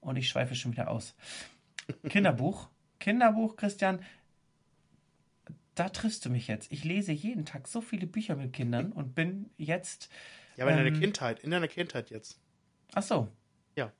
Und 0.00 0.16
ich 0.16 0.28
schweife 0.28 0.54
schon 0.54 0.72
wieder 0.72 0.90
aus. 0.90 1.14
Kinderbuch. 2.08 2.68
Kinderbuch, 2.98 3.56
Christian 3.56 4.00
da 5.74 5.88
triffst 5.88 6.24
du 6.24 6.30
mich 6.30 6.46
jetzt. 6.48 6.70
Ich 6.72 6.84
lese 6.84 7.12
jeden 7.12 7.44
Tag 7.44 7.68
so 7.68 7.80
viele 7.80 8.06
Bücher 8.06 8.36
mit 8.36 8.52
Kindern 8.52 8.92
und 8.92 9.14
bin 9.14 9.50
jetzt. 9.56 10.08
Ja, 10.56 10.64
aber 10.64 10.72
in 10.72 10.78
ähm, 10.78 10.84
deiner 10.84 11.00
Kindheit, 11.00 11.40
in 11.40 11.50
deiner 11.50 11.68
Kindheit 11.68 12.10
jetzt. 12.10 12.38
Ach 12.94 13.02
so. 13.02 13.28
Ja. 13.76 13.92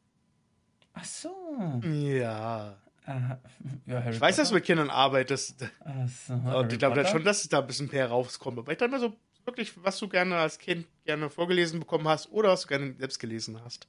Ach 0.92 1.04
so. 1.04 1.80
Ja. 1.82 2.80
Aha. 3.06 3.40
Ja, 3.86 4.02
Harry 4.02 4.14
Ich 4.14 4.20
weiß, 4.20 4.36
dass 4.36 4.48
du 4.48 4.54
mit 4.54 4.64
Kindern 4.64 4.88
arbeitest. 4.88 5.68
Ach 5.84 6.08
so, 6.08 6.34
Und 6.34 6.72
ich 6.72 6.78
glaube 6.78 6.96
dann 6.96 7.06
schon, 7.06 7.24
dass 7.24 7.42
es 7.42 7.48
da 7.48 7.60
ein 7.60 7.66
bisschen 7.66 7.90
mehr 7.90 8.08
rauskommt. 8.08 8.58
Aber 8.58 8.72
ich 8.72 8.78
dachte 8.78 8.92
mal 8.92 9.00
so, 9.00 9.16
wirklich, 9.44 9.72
was 9.82 9.98
du 9.98 10.08
gerne 10.08 10.36
als 10.36 10.58
Kind 10.58 10.86
gerne 11.04 11.28
vorgelesen 11.28 11.80
bekommen 11.80 12.08
hast 12.08 12.30
oder 12.30 12.50
was 12.50 12.62
du 12.62 12.68
gerne 12.68 12.94
selbst 12.98 13.18
gelesen 13.18 13.60
hast. 13.62 13.88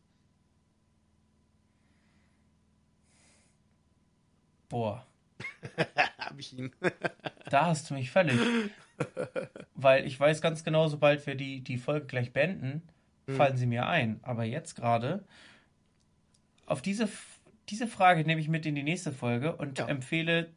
Boah, 4.67 5.05
Hab 6.17 6.39
ich 6.39 6.57
ihn. 6.57 6.71
da 7.55 7.65
hast 7.67 7.89
du 7.89 7.93
mich 7.95 8.11
völlig. 8.11 8.39
Weil 9.75 10.05
ich 10.05 10.19
weiß 10.19 10.41
ganz 10.41 10.63
genau, 10.63 10.87
sobald 10.87 11.25
wir 11.25 11.35
die, 11.35 11.61
die 11.61 11.77
Folge 11.77 12.05
gleich 12.05 12.31
beenden, 12.33 12.81
Mhm. 13.27 13.37
fallen 13.37 13.57
sie 13.57 13.65
mir 13.65 13.87
ein. 13.87 14.19
Aber 14.21 14.43
jetzt 14.43 14.75
gerade, 14.75 15.23
auf 16.67 16.83
diese, 16.83 17.09
diese 17.69 17.87
Frage 17.87 18.23
nehme 18.23 18.39
ich 18.39 18.47
mit 18.49 18.65
in 18.67 18.75
die 18.75 18.83
nächste 18.83 19.11
Folge 19.11 19.55
und 19.55 19.79
Ja. 19.79 19.87
empfehle 19.87 20.49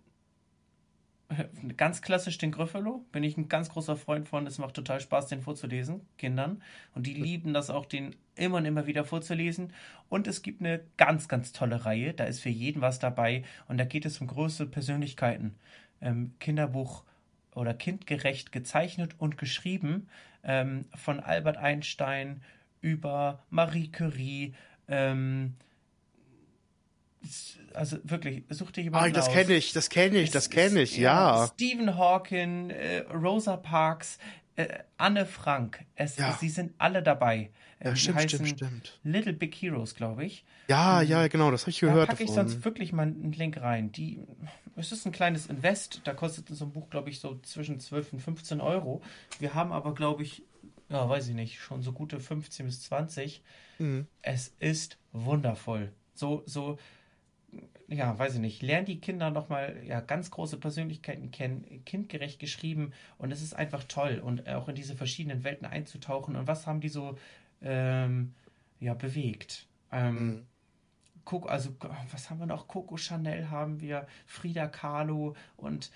ganz 1.76 2.00
klassisch 2.02 2.38
den 2.38 2.52
Gryffalo. 2.52 3.04
Bin 3.12 3.22
ich 3.24 3.36
ein 3.36 3.48
ganz 3.48 3.68
großer 3.70 3.96
Freund 3.96 4.28
von. 4.28 4.46
Es 4.46 4.58
macht 4.58 4.74
total 4.74 5.00
Spaß, 5.00 5.28
den 5.28 5.40
vorzulesen, 5.42 6.00
Kindern. 6.18 6.62
Und 6.94 7.06
die 7.06 7.14
lieben 7.14 7.52
das 7.54 7.70
auch, 7.70 7.86
den 7.86 8.14
immer 8.34 8.58
und 8.58 8.64
immer 8.66 8.86
wieder 8.86 9.04
vorzulesen. 9.04 9.72
Und 10.08 10.26
es 10.26 10.42
gibt 10.42 10.60
eine 10.60 10.80
ganz, 10.96 11.28
ganz 11.28 11.52
tolle 11.52 11.84
Reihe. 11.84 12.14
Da 12.14 12.24
ist 12.24 12.40
für 12.40 12.48
jeden 12.50 12.80
was 12.82 12.98
dabei. 12.98 13.44
Und 13.68 13.78
da 13.78 13.84
geht 13.84 14.04
es 14.06 14.20
um 14.20 14.26
große 14.26 14.66
Persönlichkeiten. 14.66 15.54
Ähm, 16.00 16.32
Kinderbuch 16.38 17.04
oder 17.54 17.74
kindgerecht 17.74 18.52
gezeichnet 18.52 19.14
und 19.18 19.36
geschrieben 19.38 20.08
ähm, 20.44 20.84
von 20.94 21.20
Albert 21.20 21.56
Einstein 21.56 22.40
über 22.80 23.42
Marie 23.50 23.88
Curie. 23.90 24.54
Ähm, 24.86 25.54
also 27.74 27.98
wirklich, 28.04 28.44
such 28.50 28.70
dir 28.70 28.80
Ah, 28.80 28.84
jemanden 28.84 29.12
das 29.14 29.28
aus. 29.28 29.34
kenne 29.34 29.54
ich, 29.54 29.72
das 29.72 29.90
kenne 29.90 30.18
ich, 30.18 30.30
das 30.30 30.50
kenne 30.50 30.82
ich, 30.82 30.96
ja. 30.96 31.48
Stephen 31.54 31.96
Hawking, 31.96 32.70
äh, 32.70 32.98
Rosa 33.12 33.56
Parks, 33.56 34.18
äh, 34.56 34.78
Anne 34.96 35.26
Frank. 35.26 35.84
Es, 35.96 36.16
Ja. 36.16 36.36
Sie 36.40 36.48
sind 36.48 36.72
alle 36.78 37.02
dabei. 37.02 37.50
Ja, 37.82 37.92
die 37.92 38.00
stimmt, 38.00 38.18
heißen 38.18 38.46
stimmt, 38.46 38.48
stimmt. 38.58 39.00
Little 39.04 39.32
Big 39.32 39.54
Heroes, 39.54 39.94
glaube 39.94 40.24
ich. 40.24 40.44
Ja, 40.68 41.00
ja, 41.02 41.26
genau, 41.28 41.50
das 41.50 41.62
habe 41.62 41.70
ich 41.70 41.80
Da 41.80 41.86
gehört. 41.88 42.08
packe 42.08 42.22
ich 42.24 42.30
davon. 42.30 42.48
sonst 42.48 42.64
wirklich 42.64 42.92
mal 42.92 43.02
einen 43.02 43.32
Link 43.32 43.56
rein. 43.60 43.92
Die, 43.92 44.20
es 44.78 44.92
ist 44.92 45.06
ein 45.06 45.12
kleines 45.12 45.46
Invest. 45.46 46.00
Da 46.04 46.14
kostet 46.14 46.48
so 46.48 46.64
ein 46.64 46.72
Buch, 46.72 46.90
glaube 46.90 47.10
ich, 47.10 47.20
so 47.20 47.38
zwischen 47.42 47.80
12 47.80 48.14
und 48.14 48.20
15 48.20 48.60
Euro. 48.60 49.02
Wir 49.38 49.54
haben 49.54 49.72
aber, 49.72 49.94
glaube 49.94 50.22
ich, 50.22 50.42
ja, 50.88 51.08
weiß 51.08 51.28
ich 51.28 51.34
nicht, 51.34 51.60
schon 51.60 51.82
so 51.82 51.92
gute 51.92 52.20
15 52.20 52.66
bis 52.66 52.82
20. 52.82 53.42
Mhm. 53.78 54.06
Es 54.22 54.54
ist 54.58 54.98
wundervoll. 55.12 55.92
So, 56.14 56.42
so, 56.46 56.78
ja, 57.88 58.18
weiß 58.18 58.34
ich 58.34 58.40
nicht. 58.40 58.62
Lernen 58.62 58.86
die 58.86 59.00
Kinder 59.00 59.30
nochmal 59.30 59.82
ja, 59.84 60.00
ganz 60.00 60.30
große 60.30 60.58
Persönlichkeiten 60.58 61.30
kennen, 61.30 61.82
kindgerecht 61.84 62.38
geschrieben 62.38 62.92
und 63.18 63.32
es 63.32 63.42
ist 63.42 63.54
einfach 63.54 63.84
toll 63.84 64.20
und 64.24 64.48
auch 64.48 64.68
in 64.68 64.74
diese 64.74 64.94
verschiedenen 64.94 65.44
Welten 65.44 65.66
einzutauchen 65.66 66.36
und 66.36 66.46
was 66.46 66.66
haben 66.66 66.80
die 66.80 66.88
so 66.88 67.16
ähm, 67.62 68.34
ja, 68.80 68.94
bewegt. 68.94 69.66
Ähm, 69.92 70.14
Mhm. 70.14 70.46
Coco, 71.28 71.48
also 71.48 71.70
was 72.12 72.30
haben 72.30 72.40
wir 72.40 72.46
noch? 72.46 72.68
Coco 72.68 72.96
Chanel 72.96 73.50
haben 73.50 73.80
wir, 73.80 74.06
Frida 74.26 74.66
Kahlo 74.66 75.36
und 75.56 75.90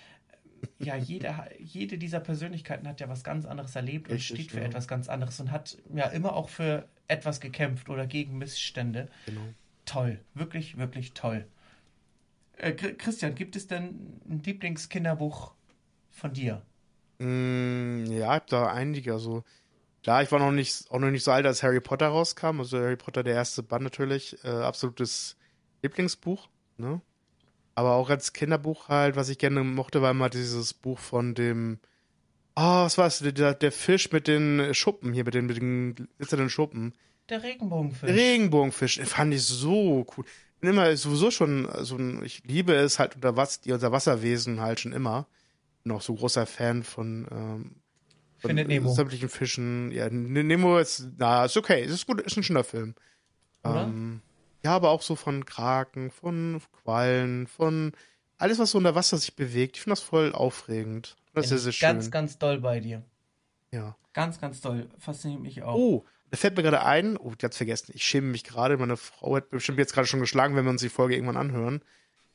äh, 0.81 0.85
ja, 0.85 0.95
jede, 0.95 1.33
jede 1.59 1.97
dieser 1.97 2.19
Persönlichkeiten 2.19 2.87
hat 2.87 2.99
ja 3.01 3.09
was 3.09 3.23
ganz 3.23 3.45
anderes 3.45 3.75
erlebt 3.75 4.11
und 4.11 4.15
Richtig, 4.15 4.37
steht 4.39 4.51
für 4.51 4.61
ja. 4.61 4.65
etwas 4.65 4.87
ganz 4.87 5.09
anderes 5.09 5.39
und 5.39 5.51
hat 5.51 5.77
ja 5.93 6.05
immer 6.07 6.33
auch 6.35 6.49
für 6.49 6.87
etwas 7.07 7.39
gekämpft 7.41 7.89
oder 7.89 8.07
gegen 8.07 8.37
Missstände. 8.37 9.09
Genau. 9.25 9.53
Toll, 9.85 10.19
wirklich, 10.35 10.77
wirklich 10.77 11.13
toll. 11.13 11.47
Äh, 12.57 12.71
Chri- 12.71 12.95
Christian, 12.97 13.35
gibt 13.35 13.55
es 13.55 13.67
denn 13.67 14.19
ein 14.29 14.41
Lieblingskinderbuch 14.43 15.53
von 16.11 16.33
dir? 16.33 16.63
Mm, 17.19 18.05
ja, 18.11 18.17
ich 18.19 18.23
hab 18.25 18.47
da 18.47 18.67
einige. 18.71 19.13
Also, 19.13 19.43
klar, 20.03 20.21
ich 20.21 20.31
war 20.31 20.39
noch 20.39 20.51
nicht, 20.51 20.91
auch 20.91 20.99
noch 20.99 21.09
nicht 21.09 21.23
so 21.23 21.31
alt, 21.31 21.45
als 21.45 21.63
Harry 21.63 21.79
Potter 21.79 22.07
rauskam. 22.07 22.59
Also 22.59 22.77
Harry 22.77 22.97
Potter, 22.97 23.23
der 23.23 23.33
erste 23.33 23.63
Band 23.63 23.83
natürlich, 23.83 24.37
äh, 24.43 24.49
absolutes 24.49 25.37
Lieblingsbuch, 25.81 26.47
ne? 26.77 27.01
Aber 27.75 27.93
auch 27.95 28.09
als 28.09 28.33
Kinderbuch 28.33 28.89
halt, 28.89 29.15
was 29.15 29.29
ich 29.29 29.39
gerne 29.39 29.63
mochte, 29.63 30.03
war 30.03 30.11
immer 30.11 30.29
dieses 30.29 30.75
Buch 30.75 30.99
von 30.99 31.33
dem, 31.33 31.79
ah, 32.53 32.85
was 32.85 32.99
war 32.99 33.07
es, 33.07 33.19
der, 33.19 33.55
der 33.55 33.71
Fisch 33.71 34.11
mit 34.11 34.27
den 34.27 34.75
Schuppen 34.75 35.11
hier, 35.11 35.23
mit 35.23 35.33
den, 35.33 35.47
mit 35.47 35.57
den 35.57 35.95
glitzernden 36.17 36.51
Schuppen. 36.51 36.93
Der 37.29 37.41
Regenbogenfisch. 37.41 38.09
Regenbogenfisch, 38.09 38.97
den 38.97 39.07
fand 39.07 39.33
ich 39.33 39.43
so 39.43 40.05
cool. 40.15 40.25
Bin 40.59 40.69
immer 40.69 40.95
sowieso 40.95 41.31
schon, 41.31 41.67
so 41.79 41.97
ein, 41.97 42.23
ich 42.23 42.43
liebe 42.43 42.73
es 42.75 42.99
halt 42.99 43.15
unter 43.15 43.35
was, 43.35 43.61
die 43.61 43.71
Unterwasserwesen 43.71 44.61
halt 44.61 44.79
schon 44.79 44.93
immer. 44.93 45.25
Bin 45.83 45.93
auch 45.93 46.01
so 46.01 46.13
großer 46.13 46.45
Fan 46.45 46.83
von, 46.83 47.27
ähm, 47.31 47.82
von 48.43 48.49
Findet 48.49 48.67
Nemo. 48.67 48.93
sämtlichen 48.93 49.29
Fischen. 49.29 49.89
Ja, 49.91 50.09
Nemo 50.09 50.77
ist, 50.77 51.07
na, 51.17 51.45
ist 51.45 51.55
okay, 51.55 51.85
ist 51.85 52.05
gut, 52.05 52.19
ist 52.19 52.35
ein 52.35 52.43
schöner 52.43 52.65
Film. 52.65 52.93
Oder? 53.63 53.85
Ähm, 53.85 54.21
ja, 54.65 54.75
aber 54.75 54.89
auch 54.89 55.01
so 55.01 55.15
von 55.15 55.45
Kraken, 55.45 56.11
von 56.11 56.61
Quallen, 56.83 57.47
von 57.47 57.93
alles, 58.37 58.59
was 58.59 58.71
so 58.71 58.77
unter 58.77 58.95
Wasser 58.95 59.17
sich 59.17 59.37
bewegt. 59.37 59.77
Ich 59.77 59.83
finde 59.83 59.93
das 59.93 60.01
voll 60.01 60.33
aufregend. 60.33 61.15
Das 61.33 61.33
Bin 61.33 61.43
ist 61.43 61.63
sehr, 61.63 61.71
sehr 61.71 61.73
ganz, 61.79 62.05
schön. 62.05 62.11
ganz 62.11 62.37
doll 62.37 62.59
bei 62.59 62.81
dir. 62.81 63.01
ja. 63.71 63.95
Ganz, 64.11 64.39
ganz 64.39 64.61
doll. 64.61 64.89
Fasziniert 64.99 65.41
mich 65.41 65.63
auch. 65.63 65.75
Oh, 65.75 66.05
da 66.29 66.37
fällt 66.37 66.55
mir 66.55 66.61
gerade 66.61 66.83
ein, 66.83 67.17
oh, 67.17 67.33
hat's 67.41 67.57
vergessen. 67.57 67.93
Ich 67.95 68.03
schäme 68.03 68.27
mich 68.27 68.43
gerade. 68.43 68.77
Meine 68.77 68.97
Frau 68.97 69.37
hat 69.37 69.49
bestimmt 69.49 69.79
jetzt 69.79 69.93
gerade 69.93 70.05
schon 70.05 70.19
geschlagen, 70.19 70.55
wenn 70.55 70.65
wir 70.65 70.69
uns 70.69 70.81
die 70.81 70.89
Folge 70.89 71.15
irgendwann 71.15 71.37
anhören. 71.37 71.81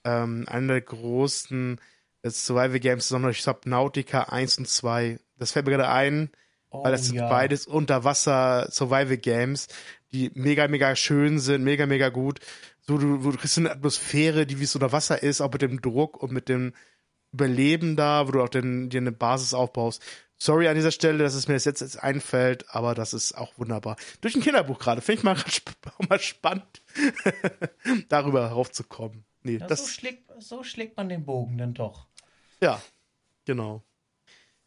Ähm, 0.04 0.44
einer 0.48 0.72
der 0.72 0.80
großen 0.80 1.80
äh, 2.22 2.30
Survival 2.30 2.80
Games, 2.80 3.06
sondern 3.08 3.32
Subnautica 3.32 4.22
1 4.22 4.58
und 4.58 4.68
2. 4.68 5.20
Das 5.38 5.52
fällt 5.52 5.66
mir 5.66 5.72
gerade 5.72 5.88
ein, 5.88 6.30
Oh, 6.70 6.84
weil 6.84 6.92
das 6.92 7.06
sind 7.06 7.16
ja. 7.16 7.28
beides 7.28 7.66
Unterwasser 7.66 8.68
Survival 8.70 9.16
Games, 9.16 9.68
die 10.12 10.30
mega, 10.34 10.68
mega 10.68 10.94
schön 10.96 11.38
sind, 11.38 11.64
mega, 11.64 11.86
mega 11.86 12.10
gut. 12.10 12.40
So, 12.80 12.98
du, 12.98 13.18
du 13.18 13.32
kriegst 13.32 13.58
eine 13.58 13.70
Atmosphäre, 13.70 14.46
die 14.46 14.60
wie 14.60 14.64
es 14.64 14.74
unter 14.74 14.92
Wasser 14.92 15.22
ist, 15.22 15.40
auch 15.40 15.52
mit 15.52 15.62
dem 15.62 15.80
Druck 15.80 16.22
und 16.22 16.32
mit 16.32 16.48
dem 16.48 16.74
Überleben 17.32 17.96
da, 17.96 18.26
wo 18.26 18.32
du 18.32 18.42
auch 18.42 18.48
den, 18.48 18.90
dir 18.90 19.00
eine 19.00 19.12
Basis 19.12 19.54
aufbaust. 19.54 20.02
Sorry 20.36 20.68
an 20.68 20.76
dieser 20.76 20.92
Stelle, 20.92 21.18
dass 21.18 21.34
es 21.34 21.48
mir 21.48 21.54
das 21.54 21.64
jetzt, 21.64 21.80
jetzt 21.80 22.02
einfällt, 22.02 22.66
aber 22.68 22.94
das 22.94 23.12
ist 23.12 23.32
auch 23.32 23.52
wunderbar. 23.58 23.96
Durch 24.20 24.34
ein 24.34 24.42
Kinderbuch 24.42 24.78
gerade. 24.78 25.00
Finde 25.00 25.18
ich 25.18 25.24
mal, 25.24 25.36
auch 25.98 26.08
mal 26.08 26.20
spannend, 26.20 26.82
darüber 28.08 28.48
heraufzukommen. 28.48 29.24
Nee, 29.42 29.56
Ja, 29.56 29.66
das, 29.66 29.80
so, 29.80 29.86
schlägt, 29.88 30.30
so 30.38 30.62
schlägt 30.62 30.96
man 30.96 31.08
den 31.08 31.24
Bogen 31.24 31.58
dann 31.58 31.74
doch. 31.74 32.06
ja, 32.60 32.80
genau. 33.46 33.82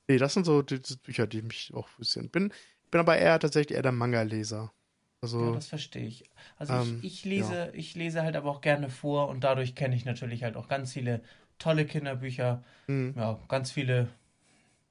Nee, 0.08 0.18
das 0.18 0.34
sind 0.34 0.45
so 0.45 0.62
die, 0.62 0.82
die 0.82 0.95
Bücher, 0.97 1.28
die 1.28 1.41
mich 1.41 1.72
auch 1.74 1.88
interessieren. 1.89 2.30
Bin, 2.30 2.54
bin 2.91 2.99
aber 2.99 3.18
eher 3.18 3.39
tatsächlich 3.39 3.76
eher 3.76 3.84
der 3.84 3.91
Manga-Leser. 3.91 4.74
Also, 5.22 5.45
Ja, 5.45 5.52
das 5.52 5.68
verstehe 5.68 6.06
ich. 6.08 6.30
Also 6.58 6.74
Ähm, 6.74 6.99
ich, 7.02 7.14
ich 7.20 7.26
lese, 7.26 7.72
ich 7.74 7.95
lese 7.95 8.22
halt 8.24 8.36
aber 8.36 8.49
auch 8.52 8.62
gerne 8.62 8.89
vor 8.89 9.30
und 9.30 9.43
dadurch 9.43 9.76
kenne 9.76 9.95
ich 9.95 10.06
natürlich 10.06 10.43
halt 10.43 10.56
auch 10.58 10.68
ganz 10.68 10.93
viele 10.93 11.22
tolle 11.60 11.86
Kinderbücher. 11.86 12.64
hm, 12.88 13.14
Ja, 13.16 13.39
ganz 13.47 13.72
viele 13.72 14.10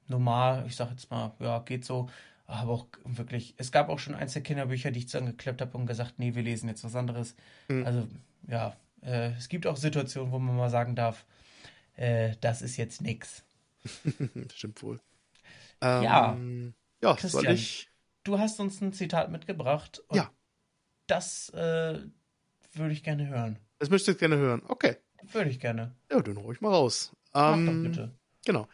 normal, 0.08 0.64
ich 0.66 0.76
sag 0.76 0.90
jetzt 0.90 1.10
mal, 1.10 1.32
ja, 1.40 1.60
geht 1.60 1.84
so. 1.84 2.08
Aber 2.46 2.72
auch 2.72 2.86
wirklich, 3.04 3.54
es 3.58 3.72
gab 3.72 3.88
auch 3.90 3.98
schon 4.00 4.14
einzelne 4.14 4.42
Kinderbücher, 4.44 4.90
die 4.90 5.00
ich 5.00 5.08
zusammengeklappt 5.08 5.60
habe 5.62 5.76
und 5.78 5.86
gesagt, 5.86 6.18
nee, 6.18 6.34
wir 6.34 6.42
lesen 6.42 6.68
jetzt 6.68 6.84
was 6.84 6.96
anderes. 6.96 7.36
Mhm. 7.68 7.84
Also, 7.86 8.08
ja, 8.48 8.76
äh, 9.02 9.32
es 9.38 9.48
gibt 9.48 9.66
auch 9.66 9.76
Situationen, 9.76 10.32
wo 10.32 10.38
man 10.38 10.56
mal 10.56 10.70
sagen 10.70 10.96
darf, 10.96 11.24
äh, 11.96 12.34
das 12.40 12.62
ist 12.62 12.76
jetzt 12.76 13.02
nix. 13.02 13.44
stimmt 14.54 14.82
wohl. 14.82 15.00
Ja. 15.82 16.32
Ähm, 16.32 16.74
ja, 17.02 17.16
soll 17.16 17.30
Christian. 17.30 17.54
ich? 17.54 17.88
Du 18.24 18.38
hast 18.38 18.60
uns 18.60 18.80
ein 18.80 18.92
Zitat 18.92 19.30
mitgebracht 19.30 20.02
Ja. 20.16 20.30
das 21.06 21.48
äh, 21.50 22.00
würde 22.74 22.92
ich 22.92 23.02
gerne 23.02 23.26
hören. 23.28 23.58
Das 23.78 23.88
möchtest 23.88 24.08
du 24.08 24.20
gerne 24.20 24.36
hören. 24.36 24.62
Okay. 24.68 24.96
Würde 25.32 25.50
ich 25.50 25.58
gerne. 25.60 25.94
Ja, 26.10 26.20
dann 26.20 26.36
ich 26.54 26.60
mal 26.60 26.68
raus. 26.70 27.12
Mach 27.32 27.56
Ähm, 27.56 27.66
doch 27.66 27.90
bitte. 27.90 28.14
Genau. 28.44 28.68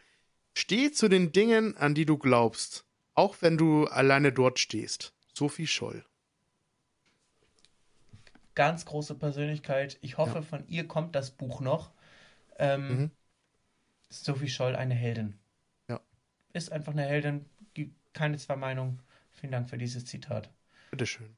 Steh 0.55 0.91
zu 0.91 1.09
den 1.09 1.33
Dingen, 1.33 1.77
an 1.77 1.95
die 1.95 2.07
du 2.07 2.19
glaubst, 2.19 2.85
auch 3.15 3.37
wenn 3.41 3.57
du 3.57 3.87
alleine 3.87 4.33
dort 4.33 4.59
stehst. 4.59 5.15
Sophie 5.35 5.67
Scholl. 5.67 6.05
Ganz 8.55 8.87
große 8.87 9.15
Persönlichkeit. 9.15 9.99
Ich 10.01 10.17
hoffe, 10.17 10.37
Ja. 10.37 10.43
von 10.43 10.67
ihr 10.69 10.89
kommt 10.89 11.15
das 11.15 11.31
Buch 11.31 11.61
noch. 11.61 11.91
Ähm, 12.59 12.89
Mhm. 12.89 13.11
Sophie 14.11 14.49
Scholl, 14.49 14.77
eine 14.77 14.95
Heldin. 14.95 15.35
Ja. 15.89 16.01
Ist 16.53 16.73
einfach 16.73 16.93
eine 16.93 17.03
Heldin. 17.05 17.45
Gibt 17.75 17.95
keine 18.15 18.39
zwei 18.39 18.57
Meinungen. 18.57 19.01
Vielen 19.33 19.53
Dank 19.53 19.69
für 19.69 19.79
dieses 19.79 20.05
Zitat. 20.07 20.51
Bitteschön. 20.91 21.37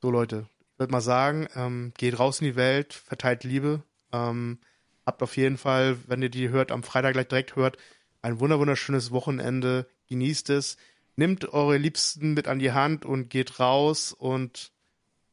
So, 0.00 0.10
Leute, 0.10 0.46
ich 0.72 0.78
würde 0.78 0.92
mal 0.92 1.00
sagen, 1.00 1.48
ähm, 1.56 1.92
geht 1.96 2.18
raus 2.18 2.40
in 2.40 2.46
die 2.46 2.56
Welt, 2.56 2.92
verteilt 2.94 3.44
Liebe. 3.44 3.82
Ähm, 4.12 4.58
habt 5.06 5.22
auf 5.22 5.36
jeden 5.36 5.56
Fall, 5.56 5.96
wenn 6.06 6.22
ihr 6.22 6.28
die 6.28 6.48
hört, 6.50 6.70
am 6.70 6.82
Freitag 6.82 7.14
gleich 7.14 7.28
direkt 7.28 7.56
hört, 7.56 7.76
ein 8.20 8.38
wunder 8.40 8.58
wunderschönes 8.58 9.10
Wochenende. 9.10 9.86
Genießt 10.08 10.50
es. 10.50 10.76
Nimmt 11.16 11.52
eure 11.52 11.76
Liebsten 11.76 12.34
mit 12.34 12.48
an 12.48 12.58
die 12.58 12.72
Hand 12.72 13.04
und 13.04 13.28
geht 13.28 13.58
raus 13.60 14.12
und 14.12 14.72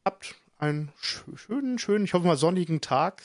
habt 0.04 0.34
einen 0.58 0.90
sch- 1.02 1.36
schönen, 1.38 1.78
schönen, 1.78 2.04
ich 2.04 2.12
hoffe 2.14 2.26
mal 2.26 2.36
sonnigen 2.36 2.80
Tag. 2.80 3.22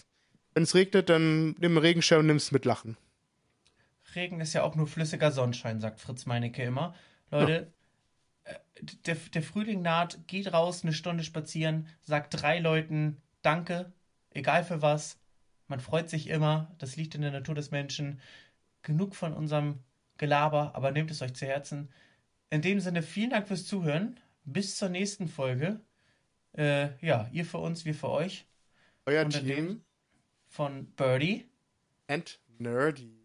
Wenn 0.53 0.63
es 0.63 0.73
regnet, 0.73 1.09
dann 1.09 1.47
nimm 1.59 1.71
einen 1.71 1.77
Regenschirm 1.79 2.21
und 2.21 2.27
nimm's 2.27 2.51
mit 2.53 2.63
Lachen. 2.63 2.95
Regen 4.15 4.39
ist 4.41 4.53
ja 4.53 4.63
auch 4.63 4.75
nur 4.75 4.87
flüssiger 4.87 5.31
Sonnenschein, 5.31 5.79
sagt 5.79 5.99
Fritz 5.99 6.25
Meinecke 6.25 6.63
immer. 6.63 6.95
Leute, 7.31 7.73
äh, 8.43 8.55
der, 9.05 9.15
der 9.15 9.43
Frühling 9.43 9.81
naht, 9.81 10.27
geht 10.27 10.51
raus, 10.53 10.83
eine 10.83 10.93
Stunde 10.93 11.23
spazieren, 11.23 11.87
sagt 12.01 12.41
drei 12.41 12.59
Leuten 12.59 13.21
Danke, 13.41 13.93
egal 14.31 14.63
für 14.63 14.81
was. 14.81 15.19
Man 15.67 15.79
freut 15.79 16.09
sich 16.09 16.27
immer, 16.27 16.73
das 16.77 16.95
liegt 16.95 17.15
in 17.15 17.21
der 17.21 17.31
Natur 17.31 17.55
des 17.55 17.71
Menschen. 17.71 18.19
Genug 18.81 19.15
von 19.15 19.33
unserem 19.33 19.79
Gelaber, 20.17 20.75
aber 20.75 20.91
nehmt 20.91 21.11
es 21.11 21.21
euch 21.21 21.33
zu 21.33 21.45
Herzen. 21.45 21.89
In 22.49 22.61
dem 22.61 22.79
Sinne, 22.79 23.01
vielen 23.01 23.31
Dank 23.31 23.47
fürs 23.47 23.65
Zuhören. 23.65 24.19
Bis 24.45 24.77
zur 24.77 24.89
nächsten 24.89 25.27
Folge. 25.27 25.81
Äh, 26.53 26.89
ja, 27.05 27.27
ihr 27.31 27.45
für 27.45 27.57
uns, 27.57 27.83
wir 27.85 27.95
für 27.95 28.09
euch. 28.09 28.45
Euer 29.05 29.27
Team 29.27 29.81
Von 30.47 30.85
Birdie. 30.95 31.45
and 32.07 32.39
Nerdy. 32.59 33.24